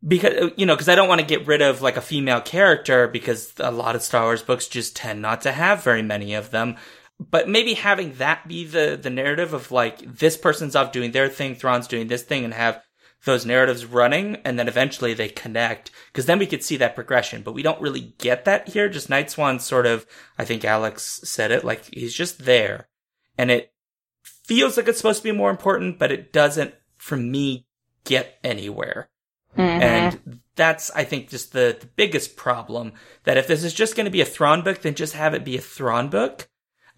because 0.07 0.53
you 0.57 0.64
know, 0.66 0.74
because 0.74 0.89
I 0.89 0.95
don't 0.95 1.09
want 1.09 1.20
to 1.20 1.26
get 1.26 1.47
rid 1.47 1.61
of 1.62 1.83
like 1.83 1.97
a 1.97 2.01
female 2.01 2.41
character 2.41 3.09
because 3.09 3.53
a 3.59 3.70
lot 3.70 3.95
of 3.95 4.03
Star 4.03 4.22
Wars 4.24 4.43
books 4.43 4.68
just 4.68 4.97
tend 4.97 5.20
not 5.20 5.43
to 5.43 5.53
have 5.53 5.85
very 5.85 6.03
many 6.03 6.35
of 6.35 6.51
them. 6.51 6.76
But 7.21 7.49
maybe 7.49 7.75
having 7.75 8.14
that 8.14 8.49
be 8.49 8.64
the 8.64 8.99
the 9.01 9.11
narrative 9.11 9.53
of 9.53 9.71
like 9.71 9.99
this 10.01 10.39
person's 10.39 10.75
off 10.75 10.91
doing 10.91 11.11
their 11.11 11.29
thing, 11.29 11.55
Thrawn's 11.55 11.87
doing 11.87 12.09
this 12.09 12.23
thing, 12.23 12.45
and 12.45 12.55
have 12.55 12.83
those 13.27 13.45
narratives 13.45 13.85
running, 13.85 14.37
and 14.47 14.59
then 14.59 14.66
eventually 14.68 15.12
they 15.12 15.29
connect, 15.29 15.91
because 16.07 16.25
then 16.25 16.39
we 16.39 16.47
could 16.47 16.64
see 16.64 16.79
that 16.79 16.95
progression. 16.95 17.43
But 17.43 17.53
we 17.53 17.62
don't 17.62 17.81
really 17.83 18.14
get 18.16 18.47
that 18.47 18.68
here. 18.68 18.89
Just 18.89 19.11
Night 19.11 19.31
Swan's 19.31 19.64
sort 19.64 19.85
of, 19.85 20.07
I 20.39 20.47
think 20.47 20.64
Alex 20.64 21.21
said 21.25 21.51
it, 21.51 21.62
like 21.62 21.85
he's 21.93 22.14
just 22.14 22.47
there, 22.47 22.89
and 23.37 23.51
it 23.51 23.75
feels 24.23 24.79
like 24.79 24.89
it's 24.89 24.97
supposed 24.97 25.23
to 25.23 25.31
be 25.31 25.37
more 25.37 25.51
important, 25.51 25.99
but 25.99 26.11
it 26.11 26.33
doesn't, 26.33 26.75
for 26.97 27.16
me, 27.16 27.66
get 28.05 28.39
anywhere. 28.43 29.11
Mm-hmm. 29.57 29.83
And 29.83 30.41
that's, 30.57 30.91
I 30.93 31.05
think, 31.05 31.29
just 31.29 31.53
the, 31.53 31.77
the 31.79 31.87
biggest 31.87 32.37
problem. 32.37 32.93
That 33.25 33.37
if 33.37 33.47
this 33.47 33.64
is 33.64 33.75
just 33.75 33.97
going 33.97 34.07
to 34.07 34.11
be 34.11 34.23
a 34.23 34.27
Thrawn 34.27 34.62
book, 34.62 34.81
then 34.81 34.95
just 34.95 35.14
have 35.14 35.35
it 35.35 35.45
be 35.45 35.59
a 35.59 35.61
Thrawn 35.61 36.09
book. 36.09 36.49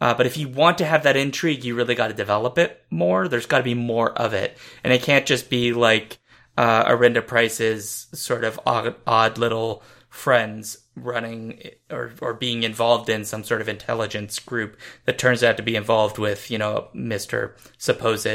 Uh, 0.02 0.12
but 0.12 0.26
if 0.26 0.36
you 0.36 0.48
want 0.48 0.78
to 0.78 0.84
have 0.84 1.04
that 1.04 1.16
intrigue, 1.16 1.62
you 1.62 1.76
really 1.76 1.94
got 1.94 2.08
to 2.08 2.12
develop 2.12 2.58
it 2.58 2.84
more. 2.90 3.28
There's 3.28 3.46
got 3.46 3.58
to 3.58 3.62
be 3.62 3.74
more 3.74 4.10
of 4.10 4.34
it, 4.34 4.58
and 4.82 4.92
it 4.92 5.02
can't 5.02 5.24
just 5.24 5.48
be 5.48 5.72
like 5.72 6.18
uh, 6.58 6.84
Arihnda 6.86 7.24
Pryce's 7.24 8.08
sort 8.12 8.42
of 8.42 8.58
odd, 8.66 8.96
odd 9.06 9.38
little 9.38 9.84
friends 10.08 10.78
running 10.96 11.70
or 11.88 12.10
or 12.20 12.34
being 12.34 12.64
involved 12.64 13.08
in 13.08 13.24
some 13.24 13.44
sort 13.44 13.60
of 13.60 13.68
intelligence 13.68 14.40
group 14.40 14.76
that 15.04 15.18
turns 15.18 15.44
out 15.44 15.56
to 15.56 15.62
be 15.62 15.76
involved 15.76 16.18
with 16.18 16.50
you 16.50 16.58
know 16.58 16.88
Mister 16.92 17.54
supposed 17.78 18.26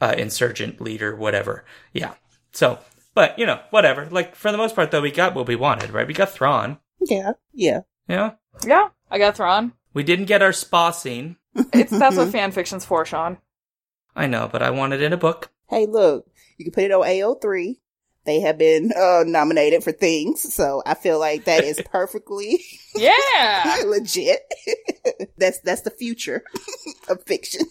uh, 0.00 0.14
insurgent 0.16 0.80
leader, 0.80 1.14
whatever. 1.14 1.66
Yeah. 1.92 2.14
So, 2.52 2.78
but 3.12 3.38
you 3.38 3.44
know, 3.44 3.60
whatever. 3.68 4.08
Like 4.10 4.34
for 4.34 4.50
the 4.50 4.58
most 4.58 4.74
part, 4.74 4.90
though, 4.90 5.02
we 5.02 5.10
got 5.10 5.34
what 5.34 5.46
we 5.46 5.54
wanted, 5.54 5.90
right? 5.90 6.08
We 6.08 6.14
got 6.14 6.30
Thrawn. 6.30 6.78
yeah, 6.98 7.32
yeah. 7.52 7.80
Yeah. 8.08 8.30
Yeah, 8.66 8.88
I 9.10 9.18
got 9.18 9.36
Thrawn. 9.36 9.74
We 9.92 10.02
didn't 10.02 10.26
get 10.26 10.42
our 10.42 10.52
spa 10.52 10.90
scene. 10.90 11.36
It's 11.72 11.90
that's 11.90 12.16
what 12.16 12.28
fan 12.32 12.52
fiction's 12.52 12.84
for, 12.84 13.04
Shaun. 13.04 13.38
I 14.14 14.26
know, 14.26 14.48
but 14.50 14.62
I 14.62 14.70
want 14.70 14.92
it 14.92 15.02
in 15.02 15.12
a 15.12 15.16
book. 15.16 15.50
Hey, 15.68 15.86
look, 15.86 16.26
you 16.58 16.64
can 16.64 16.72
put 16.72 16.84
it 16.84 16.92
on 16.92 17.04
AO3. 17.04 17.76
They 18.24 18.40
have 18.40 18.58
been 18.58 18.92
uh, 18.92 19.24
nominated 19.26 19.82
for 19.82 19.92
things, 19.92 20.52
so 20.54 20.82
I 20.84 20.94
feel 20.94 21.18
like 21.18 21.44
that 21.44 21.64
is 21.64 21.80
perfectly 21.90 22.60
yeah 22.94 23.82
legit. 23.86 24.40
that's 25.38 25.60
that's 25.60 25.82
the 25.82 25.90
future 25.90 26.44
of 27.08 27.22
fiction. 27.24 27.62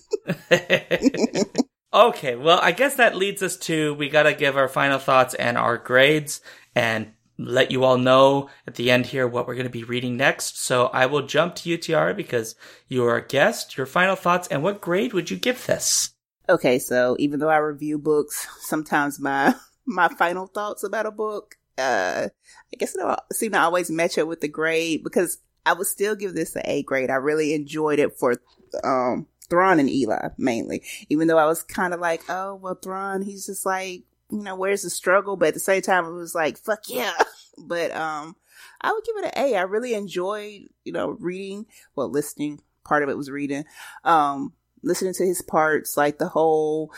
okay, 1.94 2.36
well, 2.36 2.60
I 2.62 2.72
guess 2.72 2.96
that 2.96 3.16
leads 3.16 3.44
us 3.44 3.58
to 3.58 3.94
we 3.94 4.10
got 4.10 4.24
to 4.24 4.34
give 4.34 4.58
our 4.58 4.68
final 4.68 4.98
thoughts 4.98 5.36
and 5.36 5.58
our 5.58 5.78
grades 5.78 6.42
and 6.76 7.12
let 7.40 7.72
you 7.72 7.84
all 7.86 7.98
know 7.98 8.50
at 8.68 8.76
the 8.76 8.92
end 8.92 9.08
here 9.08 9.26
what 9.28 9.48
we're 9.48 9.56
going 9.56 9.66
to 9.66 9.72
be 9.72 9.84
reading 9.84 10.18
next. 10.18 10.62
So 10.62 10.88
I 10.88 11.06
will 11.06 11.26
jump 11.26 11.56
to 11.56 11.78
Tiara, 11.78 12.14
because 12.14 12.56
you 12.88 13.06
are 13.06 13.16
a 13.16 13.26
guest. 13.26 13.78
Your 13.78 13.86
final 13.86 14.16
thoughts 14.16 14.48
and 14.50 14.62
what 14.62 14.82
grade 14.82 15.14
would 15.14 15.32
you 15.32 15.38
give 15.38 15.66
this? 15.66 16.14
Okay, 16.50 16.80
so 16.80 17.16
even 17.20 17.40
though 17.40 17.50
I 17.50 17.58
review 17.58 17.98
books, 17.98 18.48
sometimes 18.62 19.20
my 19.20 19.56
my 19.86 20.10
final 20.10 20.48
thoughts 20.48 20.84
about 20.84 21.06
a 21.06 21.12
book, 21.12 21.56
uh, 21.78 22.28
I 22.28 22.76
guess 22.78 22.94
don't 22.94 23.20
seem 23.32 23.54
to 23.54 23.60
always 23.60 23.90
match 23.90 24.18
up 24.18 24.28
with 24.28 24.42
the 24.42 24.48
grade 24.48 25.04
because 25.04 25.40
I 25.66 25.74
would 25.74 25.88
still 25.88 26.16
give 26.16 26.34
this 26.34 26.56
an 26.56 26.64
A 26.66 26.84
grade. 26.84 27.10
I 27.10 27.16
really 27.16 27.54
enjoyed 27.54 28.00
it 28.00 28.18
for 28.18 28.36
um 28.84 29.28
Thrawn 29.50 29.80
and 29.80 29.90
Eli 29.90 30.30
mainly, 30.38 30.84
even 31.10 31.28
though 31.28 31.38
I 31.38 31.46
was 31.46 31.64
kind 31.64 31.94
of 31.94 32.00
like, 32.00 32.22
oh 32.30 32.56
well, 32.56 32.76
Thrawn, 32.76 33.22
he's 33.22 33.46
just 33.46 33.66
like, 33.66 34.04
you 34.32 34.44
know, 34.44 34.56
where's 34.56 34.84
the 34.84 34.90
struggle? 34.90 35.36
But 35.36 35.50
at 35.50 35.54
the 35.56 35.60
same 35.60 35.82
time, 35.82 36.06
it 36.06 36.12
was 36.12 36.36
like, 36.36 36.58
fuck 36.58 36.84
yeah. 36.88 37.14
But 37.62 37.92
um, 37.92 38.38
I 38.80 38.94
would 38.94 39.04
give 39.04 39.18
it 39.18 39.34
an 39.36 39.44
A. 39.44 39.58
I 39.58 39.64
really 39.64 39.94
enjoyed, 39.94 40.70
you 40.86 40.94
know, 40.94 41.10
reading, 41.20 41.66
well, 41.94 42.10
listening. 42.10 42.62
Part 42.86 43.04
of 43.04 43.10
it 43.10 43.18
was 43.18 43.30
reading. 43.30 43.66
Um, 44.06 44.54
listening 44.82 45.14
to 45.16 45.26
his 45.26 45.42
parts, 45.42 45.98
like 45.98 46.18
the 46.18 46.30
whole, 46.30 46.94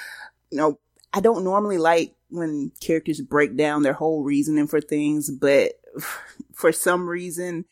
you 0.52 0.60
know, 0.60 0.80
I 1.14 1.20
don't 1.20 1.44
normally 1.44 1.80
like 1.80 2.16
when 2.30 2.72
characters 2.80 3.22
break 3.22 3.58
down 3.58 3.84
their 3.84 3.94
whole 3.94 4.24
reasoning 4.24 4.68
for 4.68 4.80
things, 4.80 5.30
but 5.30 5.74
for 6.54 6.72
some 6.72 7.08
reason, 7.08 7.66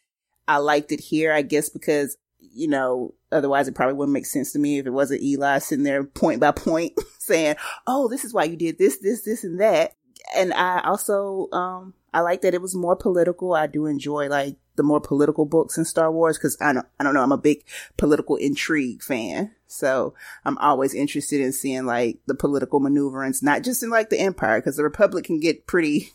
I 0.47 0.57
liked 0.57 0.91
it 0.91 0.99
here, 0.99 1.32
I 1.32 1.43
guess 1.43 1.70
because, 1.70 2.18
you 2.39 2.68
know, 2.68 3.14
otherwise 3.32 3.68
it 3.68 3.76
probably 3.76 3.93
wouldn't 3.93 4.14
make 4.14 4.26
sense 4.26 4.51
to 4.53 4.60
me 4.60 4.80
if 4.80 4.88
it 4.88 4.91
wasn't 4.91 5.22
Eli 5.22 5.60
sitting 5.60 5.84
there 5.84 6.03
point 6.03 6.39
by 6.39 6.51
point 6.51 6.93
saying, 7.30 7.55
Oh, 7.88 8.07
this 8.07 8.25
is 8.25 8.34
why 8.34 8.43
you 8.43 8.57
did 8.57 8.77
this, 8.77 8.97
this, 8.97 9.21
this, 9.21 9.43
and 9.43 9.59
that. 9.61 9.93
And 10.36 10.53
I 10.53 10.82
also, 10.82 11.47
um, 11.51 11.93
I 12.13 12.21
like 12.21 12.41
that 12.41 12.53
it 12.53 12.61
was 12.61 12.75
more 12.75 12.95
political. 12.95 13.53
I 13.53 13.67
do 13.67 13.86
enjoy 13.86 14.27
like 14.27 14.57
the 14.75 14.84
more 14.84 15.01
political 15.01 15.45
books 15.45 15.77
in 15.77 15.86
Star 15.86 16.11
Wars 16.11 16.38
because 16.38 16.57
I 16.61 16.73
don't, 16.73 16.86
I 16.99 17.03
don't 17.03 17.13
know, 17.13 17.21
I'm 17.21 17.32
a 17.32 17.38
big 17.38 17.63
political 17.97 18.36
intrigue 18.36 19.03
fan. 19.03 19.51
So 19.67 20.13
I'm 20.45 20.57
always 20.57 20.93
interested 20.93 21.41
in 21.41 21.51
seeing 21.51 21.86
like 21.86 22.19
the 22.27 22.36
political 22.36 22.80
maneuverings, 22.80 23.43
not 23.43 23.63
just 23.63 23.84
in 23.84 23.89
like 23.89 24.09
the 24.09 24.19
Empire, 24.19 24.59
because 24.59 24.77
the 24.77 24.84
Republic 24.84 25.25
can 25.25 25.39
get 25.39 25.67
pretty, 25.67 26.13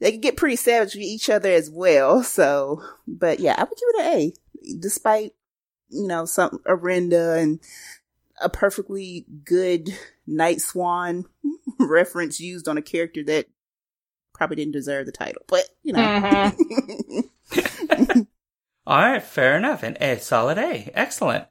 they 0.00 0.10
can 0.10 0.20
get 0.20 0.36
pretty 0.36 0.56
savage 0.56 0.94
with 0.94 1.04
each 1.04 1.30
other 1.30 1.50
as 1.50 1.70
well. 1.70 2.22
So, 2.22 2.82
but 3.06 3.40
yeah, 3.40 3.54
I 3.56 3.62
would 3.62 3.78
give 3.78 3.88
it 3.88 4.00
an 4.00 4.12
A, 4.12 4.76
despite 4.80 5.34
you 5.88 6.06
know 6.06 6.24
some 6.24 6.60
Arihnda 6.66 7.40
and 7.40 7.60
a 8.40 8.48
perfectly 8.48 9.26
good 9.44 9.90
Night 10.26 10.60
Swan 10.60 11.24
reference 11.78 12.40
used 12.40 12.68
on 12.68 12.78
a 12.78 12.82
character 12.82 13.22
that 13.24 13.46
probably 14.34 14.56
didn't 14.56 14.72
deserve 14.72 15.06
the 15.06 15.12
title, 15.12 15.42
but 15.48 15.64
you 15.82 15.92
know. 15.92 16.00
Mm-hmm. 16.00 18.20
All 18.86 18.98
right, 18.98 19.22
fair 19.22 19.56
enough. 19.56 19.82
An 19.82 19.96
A, 20.00 20.18
solid 20.18 20.58
A. 20.58 20.90
Excellent. 20.94 21.46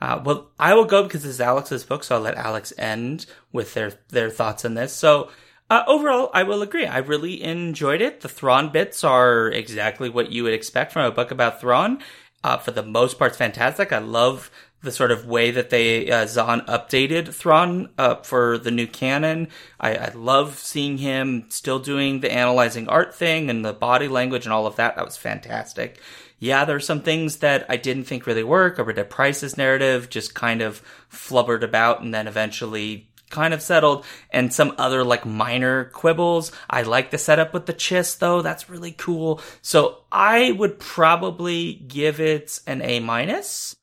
Uh, 0.00 0.20
well, 0.24 0.52
I 0.58 0.74
will 0.74 0.84
go 0.84 1.02
because 1.02 1.22
this 1.22 1.32
is 1.32 1.40
Alex's 1.40 1.84
book, 1.84 2.04
so 2.04 2.16
I'll 2.16 2.22
let 2.22 2.36
Alex 2.36 2.72
end 2.78 3.26
with 3.52 3.74
their 3.74 3.92
their 4.10 4.30
thoughts 4.30 4.64
on 4.64 4.74
this. 4.74 4.92
So, 4.92 5.30
uh, 5.68 5.82
overall, 5.86 6.30
I 6.32 6.44
will 6.44 6.62
agree. 6.62 6.86
I 6.86 6.98
really 6.98 7.42
enjoyed 7.42 8.00
it. 8.00 8.20
The 8.20 8.28
Thrawn 8.28 8.70
bits 8.70 9.02
are 9.02 9.48
exactly 9.48 10.08
what 10.08 10.30
you 10.30 10.44
would 10.44 10.54
expect 10.54 10.92
from 10.92 11.04
a 11.04 11.10
book 11.10 11.30
about 11.30 11.60
Thrawn. 11.60 11.98
Uh, 12.44 12.56
for 12.56 12.70
the 12.70 12.84
most 12.84 13.18
part, 13.18 13.32
it's 13.32 13.38
fantastic. 13.38 13.92
I 13.92 13.98
love 13.98 14.50
the 14.82 14.92
sort 14.92 15.10
of 15.10 15.26
way 15.26 15.50
that 15.50 15.70
they 15.70 16.10
uh, 16.10 16.26
Zahn 16.26 16.60
updated 16.62 17.34
Thrawn 17.34 17.88
uh, 17.98 18.16
for 18.16 18.58
the 18.58 18.70
new 18.70 18.86
canon. 18.86 19.48
I, 19.80 19.94
I 19.96 20.08
love 20.14 20.58
seeing 20.58 20.98
him 20.98 21.46
still 21.48 21.78
doing 21.78 22.20
the 22.20 22.32
analyzing 22.32 22.88
art 22.88 23.14
thing 23.14 23.50
and 23.50 23.64
the 23.64 23.72
body 23.72 24.08
language 24.08 24.46
and 24.46 24.52
all 24.52 24.66
of 24.66 24.76
that. 24.76 24.96
That 24.96 25.04
was 25.04 25.16
fantastic. 25.16 26.00
Yeah, 26.38 26.64
there 26.64 26.76
are 26.76 26.80
some 26.80 27.02
things 27.02 27.38
that 27.38 27.66
I 27.68 27.76
didn't 27.76 28.04
think 28.04 28.26
really 28.26 28.44
work. 28.44 28.76
Arihnda 28.76 29.08
Pryce's 29.08 29.56
narrative 29.56 30.08
just 30.08 30.34
kind 30.34 30.62
of 30.62 30.80
flubbered 31.12 31.64
about 31.64 32.00
and 32.00 32.14
then 32.14 32.28
eventually 32.28 33.08
kind 33.30 33.52
of 33.52 33.60
settled 33.60 34.04
and 34.30 34.52
some 34.52 34.74
other 34.78 35.04
like 35.04 35.26
minor 35.26 35.86
quibbles. 35.86 36.52
I 36.70 36.82
like 36.82 37.10
the 37.10 37.18
setup 37.18 37.52
with 37.52 37.66
the 37.66 37.74
Chiss 37.74 38.18
though. 38.18 38.42
That's 38.42 38.70
really 38.70 38.92
cool. 38.92 39.40
So 39.60 39.98
I 40.12 40.52
would 40.52 40.78
probably 40.78 41.74
give 41.74 42.20
it 42.20 42.60
an 42.66 42.80
A 42.82 43.00
minus. 43.00 43.74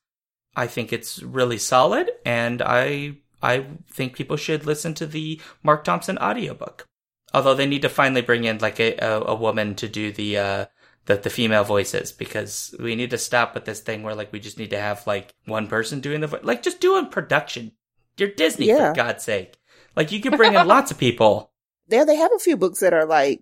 I 0.56 0.66
think 0.66 0.92
it's 0.92 1.22
really 1.22 1.58
solid 1.58 2.10
and 2.24 2.62
I 2.62 3.18
I 3.42 3.66
think 3.92 4.14
people 4.14 4.36
should 4.36 4.66
listen 4.66 4.94
to 4.94 5.06
the 5.06 5.40
Marc 5.62 5.84
Thompson 5.84 6.18
audiobook. 6.18 6.86
Although 7.34 7.54
they 7.54 7.66
need 7.66 7.82
to 7.82 7.88
finally 7.88 8.22
bring 8.22 8.44
in 8.44 8.58
like 8.58 8.80
a, 8.80 8.96
a, 8.96 9.20
a 9.20 9.34
woman 9.34 9.74
to 9.76 9.88
do 9.88 10.10
the 10.10 10.38
uh 10.38 10.66
the, 11.04 11.16
the 11.16 11.30
female 11.30 11.62
voices 11.62 12.10
because 12.10 12.74
we 12.80 12.96
need 12.96 13.10
to 13.10 13.18
stop 13.18 13.54
with 13.54 13.64
this 13.64 13.80
thing 13.80 14.02
where 14.02 14.14
like 14.14 14.32
we 14.32 14.40
just 14.40 14.58
need 14.58 14.70
to 14.70 14.80
have 14.80 15.06
like 15.06 15.34
one 15.44 15.68
person 15.68 16.00
doing 16.00 16.20
the 16.20 16.26
voice. 16.26 16.42
Like 16.42 16.62
just 16.62 16.80
do 16.80 16.96
a 16.96 17.04
production. 17.06 17.72
You're 18.18 18.30
Disney 18.30 18.66
Yeah. 18.66 18.88
for 18.88 18.96
God's 18.96 19.22
sake. 19.22 19.56
Like 19.94 20.10
you 20.10 20.20
can 20.20 20.36
bring 20.36 20.54
in 20.54 20.66
lots 20.66 20.90
of 20.90 20.98
people. 20.98 21.52
there 21.88 22.04
they 22.04 22.16
have 22.16 22.32
a 22.34 22.40
few 22.40 22.56
books 22.56 22.80
that 22.80 22.92
are 22.94 23.06
like 23.06 23.40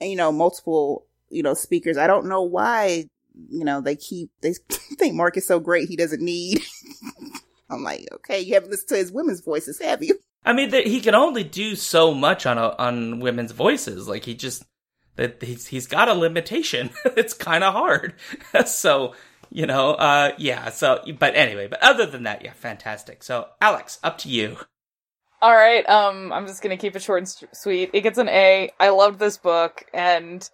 you 0.00 0.16
know 0.16 0.32
multiple 0.32 1.06
you 1.30 1.42
know 1.42 1.54
speakers 1.54 1.96
i 1.96 2.06
don't 2.06 2.26
know 2.26 2.42
why 2.42 3.04
you 3.48 3.64
know 3.64 3.80
they 3.80 3.96
keep 3.96 4.30
they 4.42 4.54
think 4.98 5.14
Marc 5.14 5.36
is 5.36 5.46
so 5.46 5.60
great 5.60 5.88
he 5.88 5.96
doesn't 5.96 6.22
need 6.22 6.62
i'm 7.70 7.82
like 7.82 8.06
okay 8.12 8.40
you 8.40 8.54
haven't 8.54 8.70
listened 8.70 8.88
to 8.90 8.96
his 8.96 9.10
women's 9.10 9.40
voices 9.40 9.80
have 9.80 10.02
you 10.02 10.18
I 10.44 10.52
mean, 10.52 10.70
that 10.70 10.86
he 10.86 11.00
can 11.00 11.14
only 11.14 11.42
do 11.42 11.74
so 11.74 12.12
much 12.12 12.44
on 12.44 12.58
a, 12.58 12.68
on 12.76 13.20
women's 13.20 13.52
voices. 13.52 14.06
Like 14.08 14.24
he 14.24 14.34
just 14.34 14.64
that 15.16 15.42
he's 15.42 15.66
he's 15.66 15.86
got 15.86 16.08
a 16.08 16.14
limitation. 16.14 16.90
it's 17.04 17.34
kind 17.34 17.64
of 17.64 17.72
hard. 17.72 18.14
so 18.66 19.14
you 19.50 19.66
know, 19.66 19.92
uh, 19.92 20.32
yeah. 20.36 20.70
So, 20.70 21.02
but 21.18 21.34
anyway, 21.36 21.68
but 21.68 21.82
other 21.82 22.06
than 22.06 22.24
that, 22.24 22.44
yeah, 22.44 22.52
fantastic. 22.52 23.22
So, 23.22 23.48
Alex, 23.60 23.98
up 24.02 24.18
to 24.18 24.28
you. 24.28 24.56
All 25.40 25.54
right, 25.54 25.88
um, 25.88 26.32
I'm 26.32 26.46
just 26.46 26.62
gonna 26.62 26.76
keep 26.76 26.96
it 26.96 27.02
short 27.02 27.18
and 27.18 27.26
s- 27.26 27.44
sweet. 27.52 27.90
It 27.92 28.00
gets 28.00 28.18
an 28.18 28.28
A. 28.28 28.70
I 28.80 28.88
loved 28.90 29.18
this 29.18 29.38
book, 29.38 29.84
and 29.92 30.48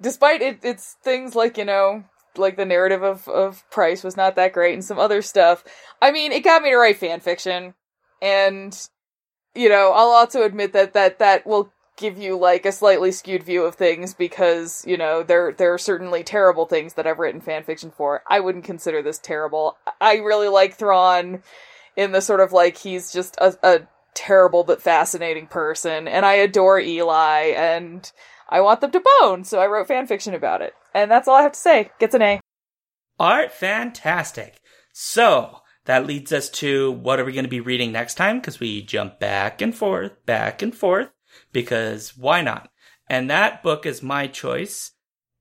despite 0.00 0.42
it, 0.42 0.64
its 0.64 0.96
things 1.02 1.34
like 1.34 1.58
you 1.58 1.64
know, 1.64 2.04
like 2.38 2.56
the 2.56 2.64
narrative 2.64 3.02
of 3.02 3.28
of 3.28 3.68
Pryce 3.70 4.02
was 4.04 4.16
not 4.16 4.36
that 4.36 4.52
great, 4.52 4.74
and 4.74 4.84
some 4.84 4.98
other 4.98 5.22
stuff. 5.22 5.64
I 6.00 6.12
mean, 6.12 6.32
it 6.32 6.44
got 6.44 6.62
me 6.62 6.70
to 6.70 6.76
write 6.76 6.96
fan 6.96 7.20
fiction, 7.20 7.74
and 8.20 8.88
you 9.54 9.68
know, 9.68 9.92
I'll 9.92 10.10
also 10.10 10.42
admit 10.42 10.72
that 10.74 10.92
that 10.94 11.18
that 11.18 11.46
will 11.46 11.72
give 11.96 12.18
you 12.18 12.36
like 12.38 12.66
a 12.66 12.72
slightly 12.72 13.10
skewed 13.10 13.42
view 13.42 13.64
of 13.64 13.74
things 13.74 14.12
because 14.12 14.84
you 14.86 14.96
know 14.96 15.22
there 15.22 15.52
there 15.52 15.72
are 15.72 15.78
certainly 15.78 16.22
terrible 16.22 16.66
things 16.66 16.94
that 16.94 17.06
I've 17.06 17.18
written 17.18 17.40
fan 17.40 17.64
fiction 17.64 17.90
for. 17.90 18.22
I 18.28 18.40
wouldn't 18.40 18.64
consider 18.64 19.02
this 19.02 19.18
terrible. 19.18 19.78
I 20.00 20.16
really 20.16 20.48
like 20.48 20.74
Thrawn 20.74 21.42
in 21.96 22.12
the 22.12 22.20
sort 22.20 22.40
of 22.40 22.52
like 22.52 22.76
he's 22.76 23.12
just 23.12 23.36
a, 23.38 23.56
a 23.62 23.80
terrible 24.14 24.64
but 24.64 24.82
fascinating 24.82 25.46
person, 25.46 26.06
and 26.06 26.26
I 26.26 26.34
adore 26.34 26.78
Eli, 26.78 27.52
and 27.56 28.10
I 28.48 28.60
want 28.60 28.80
them 28.80 28.90
to 28.92 29.02
bone, 29.20 29.44
so 29.44 29.58
I 29.58 29.66
wrote 29.66 29.88
fan 29.88 30.06
fiction 30.06 30.34
about 30.34 30.62
it, 30.62 30.74
and 30.96 31.10
that's 31.10 31.28
all 31.28 31.36
I 31.36 31.42
have 31.42 31.52
to 31.52 31.58
say. 31.58 31.90
Gets 32.00 32.14
an 32.14 32.22
A. 32.22 32.40
Right, 33.20 33.52
fantastic. 33.52 34.60
So 34.92 35.60
that 35.84 36.06
leads 36.06 36.32
us 36.32 36.48
to 36.50 36.90
what 36.90 37.20
are 37.20 37.24
we 37.24 37.32
going 37.32 37.44
to 37.44 37.50
be 37.50 37.60
reading 37.60 37.92
next 37.92 38.14
time? 38.14 38.40
Because 38.40 38.58
we 38.58 38.82
jump 38.82 39.20
back 39.20 39.60
and 39.60 39.74
forth, 39.74 40.12
back 40.24 40.62
and 40.62 40.74
forth, 40.74 41.10
because 41.52 42.16
why 42.16 42.40
not? 42.40 42.70
And 43.08 43.30
that 43.30 43.62
book 43.62 43.86
is 43.86 44.02
my 44.02 44.26
choice, 44.26 44.92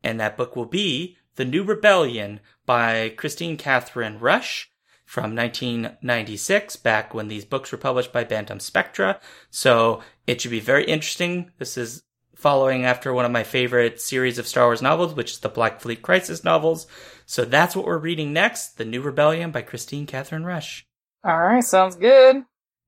and 0.03 0.19
that 0.19 0.37
book 0.37 0.55
will 0.55 0.65
be 0.65 1.17
The 1.35 1.45
New 1.45 1.63
Rebellion 1.63 2.41
by 2.65 3.13
Kristine 3.17 3.57
Kathryn 3.57 4.19
Rusch 4.19 4.65
from 5.05 5.35
1996, 5.35 6.75
back 6.77 7.13
when 7.13 7.27
these 7.27 7.45
books 7.45 7.71
were 7.71 7.77
published 7.77 8.11
by 8.11 8.23
Bantam 8.23 8.59
Spectra. 8.59 9.19
So 9.49 10.01
it 10.27 10.41
should 10.41 10.51
be 10.51 10.59
very 10.59 10.83
interesting. 10.83 11.51
This 11.57 11.77
is 11.77 12.03
following 12.45 12.85
after 12.85 13.11
one 13.11 13.25
of 13.25 13.31
my 13.31 13.41
favorite 13.41 13.99
series 13.99 14.37
of 14.37 14.45
Star 14.45 14.65
Wars 14.67 14.79
novels, 14.79 15.15
which 15.15 15.31
is 15.31 15.39
the 15.39 15.49
Black 15.49 15.81
Fleet 15.81 16.03
Crisis 16.03 16.43
novels. 16.43 16.85
So 17.25 17.43
that's 17.43 17.75
what 17.75 17.87
we're 17.87 17.97
reading 17.97 18.33
next 18.33 18.77
The 18.77 18.85
New 18.85 19.01
Rebellion 19.01 19.49
by 19.49 19.63
Kristine 19.63 20.05
Kathryn 20.05 20.45
Rusch. 20.45 20.83
All 21.23 21.39
right, 21.39 21.63
sounds 21.63 21.95
good. 21.95 22.43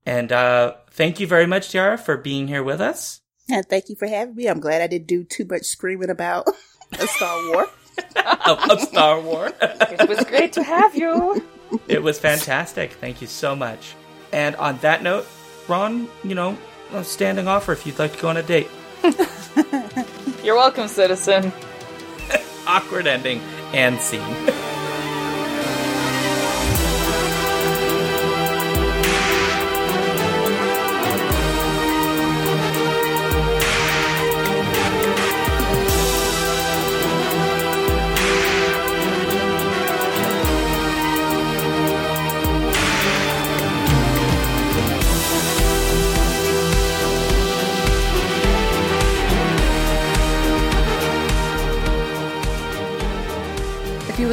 And 0.06 0.30
uh, 0.30 0.74
thank 0.92 1.18
you 1.18 1.26
very 1.26 1.48
much, 1.48 1.70
Tiara, 1.72 1.98
for 1.98 2.16
being 2.16 2.46
here 2.46 2.62
with 2.62 2.80
us. 2.80 3.20
and 3.50 3.66
thank 3.66 3.88
you 3.88 3.96
for 3.96 4.06
having 4.06 4.36
me 4.36 4.46
i'm 4.46 4.60
glad 4.60 4.80
i 4.80 4.86
didn't 4.86 5.08
do 5.08 5.24
too 5.24 5.44
much 5.44 5.64
screaming 5.64 6.10
about 6.10 6.46
a 7.00 7.06
star 7.08 7.48
war 7.48 7.66
of, 8.46 8.58
of 8.70 8.80
Star 8.80 9.20
Wars. 9.20 9.52
It 9.60 10.08
was 10.08 10.22
great 10.26 10.52
to 10.52 10.62
have 10.62 10.94
you. 10.94 11.44
it 11.88 12.00
was 12.00 12.20
fantastic. 12.20 12.92
Thank 12.92 13.20
you 13.20 13.26
so 13.26 13.56
much. 13.56 13.96
And 14.32 14.54
on 14.54 14.78
that 14.78 15.02
note, 15.02 15.26
Ron, 15.66 16.06
you 16.22 16.36
know, 16.36 16.56
a 16.92 17.02
standing 17.02 17.48
offer 17.48 17.72
if 17.72 17.84
you'd 17.86 17.98
like 17.98 18.14
to 18.14 18.22
go 18.22 18.28
on 18.28 18.36
a 18.36 18.42
date. 18.44 18.68
You're 20.44 20.56
welcome, 20.56 20.88
citizen. 20.88 21.52
Awkward 22.66 23.06
ending 23.06 23.40
and 23.72 23.98
scene. 24.00 24.57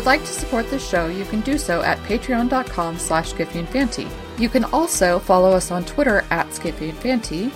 Would 0.06 0.12
like 0.12 0.26
to 0.26 0.34
support 0.34 0.70
this 0.70 0.88
show, 0.88 1.08
you 1.08 1.26
can 1.26 1.42
do 1.42 1.58
so 1.58 1.82
at 1.82 1.98
patreon.com 2.04 3.00
slash 3.00 3.34
skiffyandfanty. 3.34 4.08
You 4.38 4.50
can 4.50 4.64
also 4.66 5.18
follow 5.18 5.52
us 5.52 5.72
on 5.72 5.84
Twitter 5.84 6.24
at 6.30 6.48
skiffyandfanty, 6.50 7.50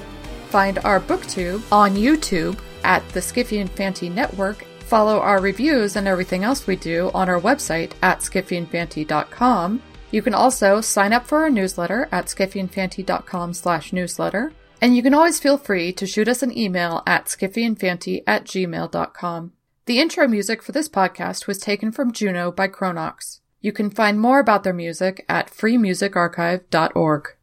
find 0.49 0.79
our 0.79 0.99
booktube 0.99 1.61
on 1.71 1.93
YouTube 1.93 2.57
at 2.83 3.07
the 3.09 3.19
Skiffy 3.19 3.61
and 3.61 3.69
Fanty 3.69 4.09
Network, 4.09 4.63
follow 4.79 5.19
our 5.19 5.39
reviews 5.39 5.95
and 5.95 6.07
everything 6.07 6.43
else 6.43 6.65
we 6.65 6.75
do 6.75 7.11
on 7.13 7.29
our 7.29 7.39
website 7.39 7.91
at 8.01 8.21
skiffyandfanty.com. 8.21 9.83
You 10.09 10.21
can 10.23 10.33
also 10.33 10.81
sign 10.81 11.13
up 11.13 11.27
for 11.27 11.43
our 11.43 11.51
newsletter 11.51 12.09
at 12.11 12.25
skiffyandfanty.com 12.25 13.53
slash 13.53 13.93
newsletter, 13.93 14.53
and 14.81 14.95
you 14.95 15.03
can 15.03 15.13
always 15.13 15.39
feel 15.39 15.59
free 15.59 15.93
to 15.93 16.07
shoot 16.07 16.27
us 16.27 16.41
an 16.41 16.57
email 16.57 17.03
at 17.05 17.25
skiffyandfanty 17.25 18.23
at 18.25 18.45
gmail.com. 18.45 19.51
The 19.89 19.99
intro 19.99 20.27
music 20.27 20.61
for 20.61 20.71
this 20.71 20.87
podcast 20.87 21.47
was 21.47 21.57
taken 21.57 21.91
from 21.91 22.11
Juno 22.11 22.51
by 22.51 22.67
Chronox. 22.67 23.39
You 23.59 23.71
can 23.71 23.89
find 23.89 24.19
more 24.19 24.39
about 24.39 24.63
their 24.63 24.71
music 24.71 25.25
at 25.27 25.49
freemusicarchive.org. 25.49 27.35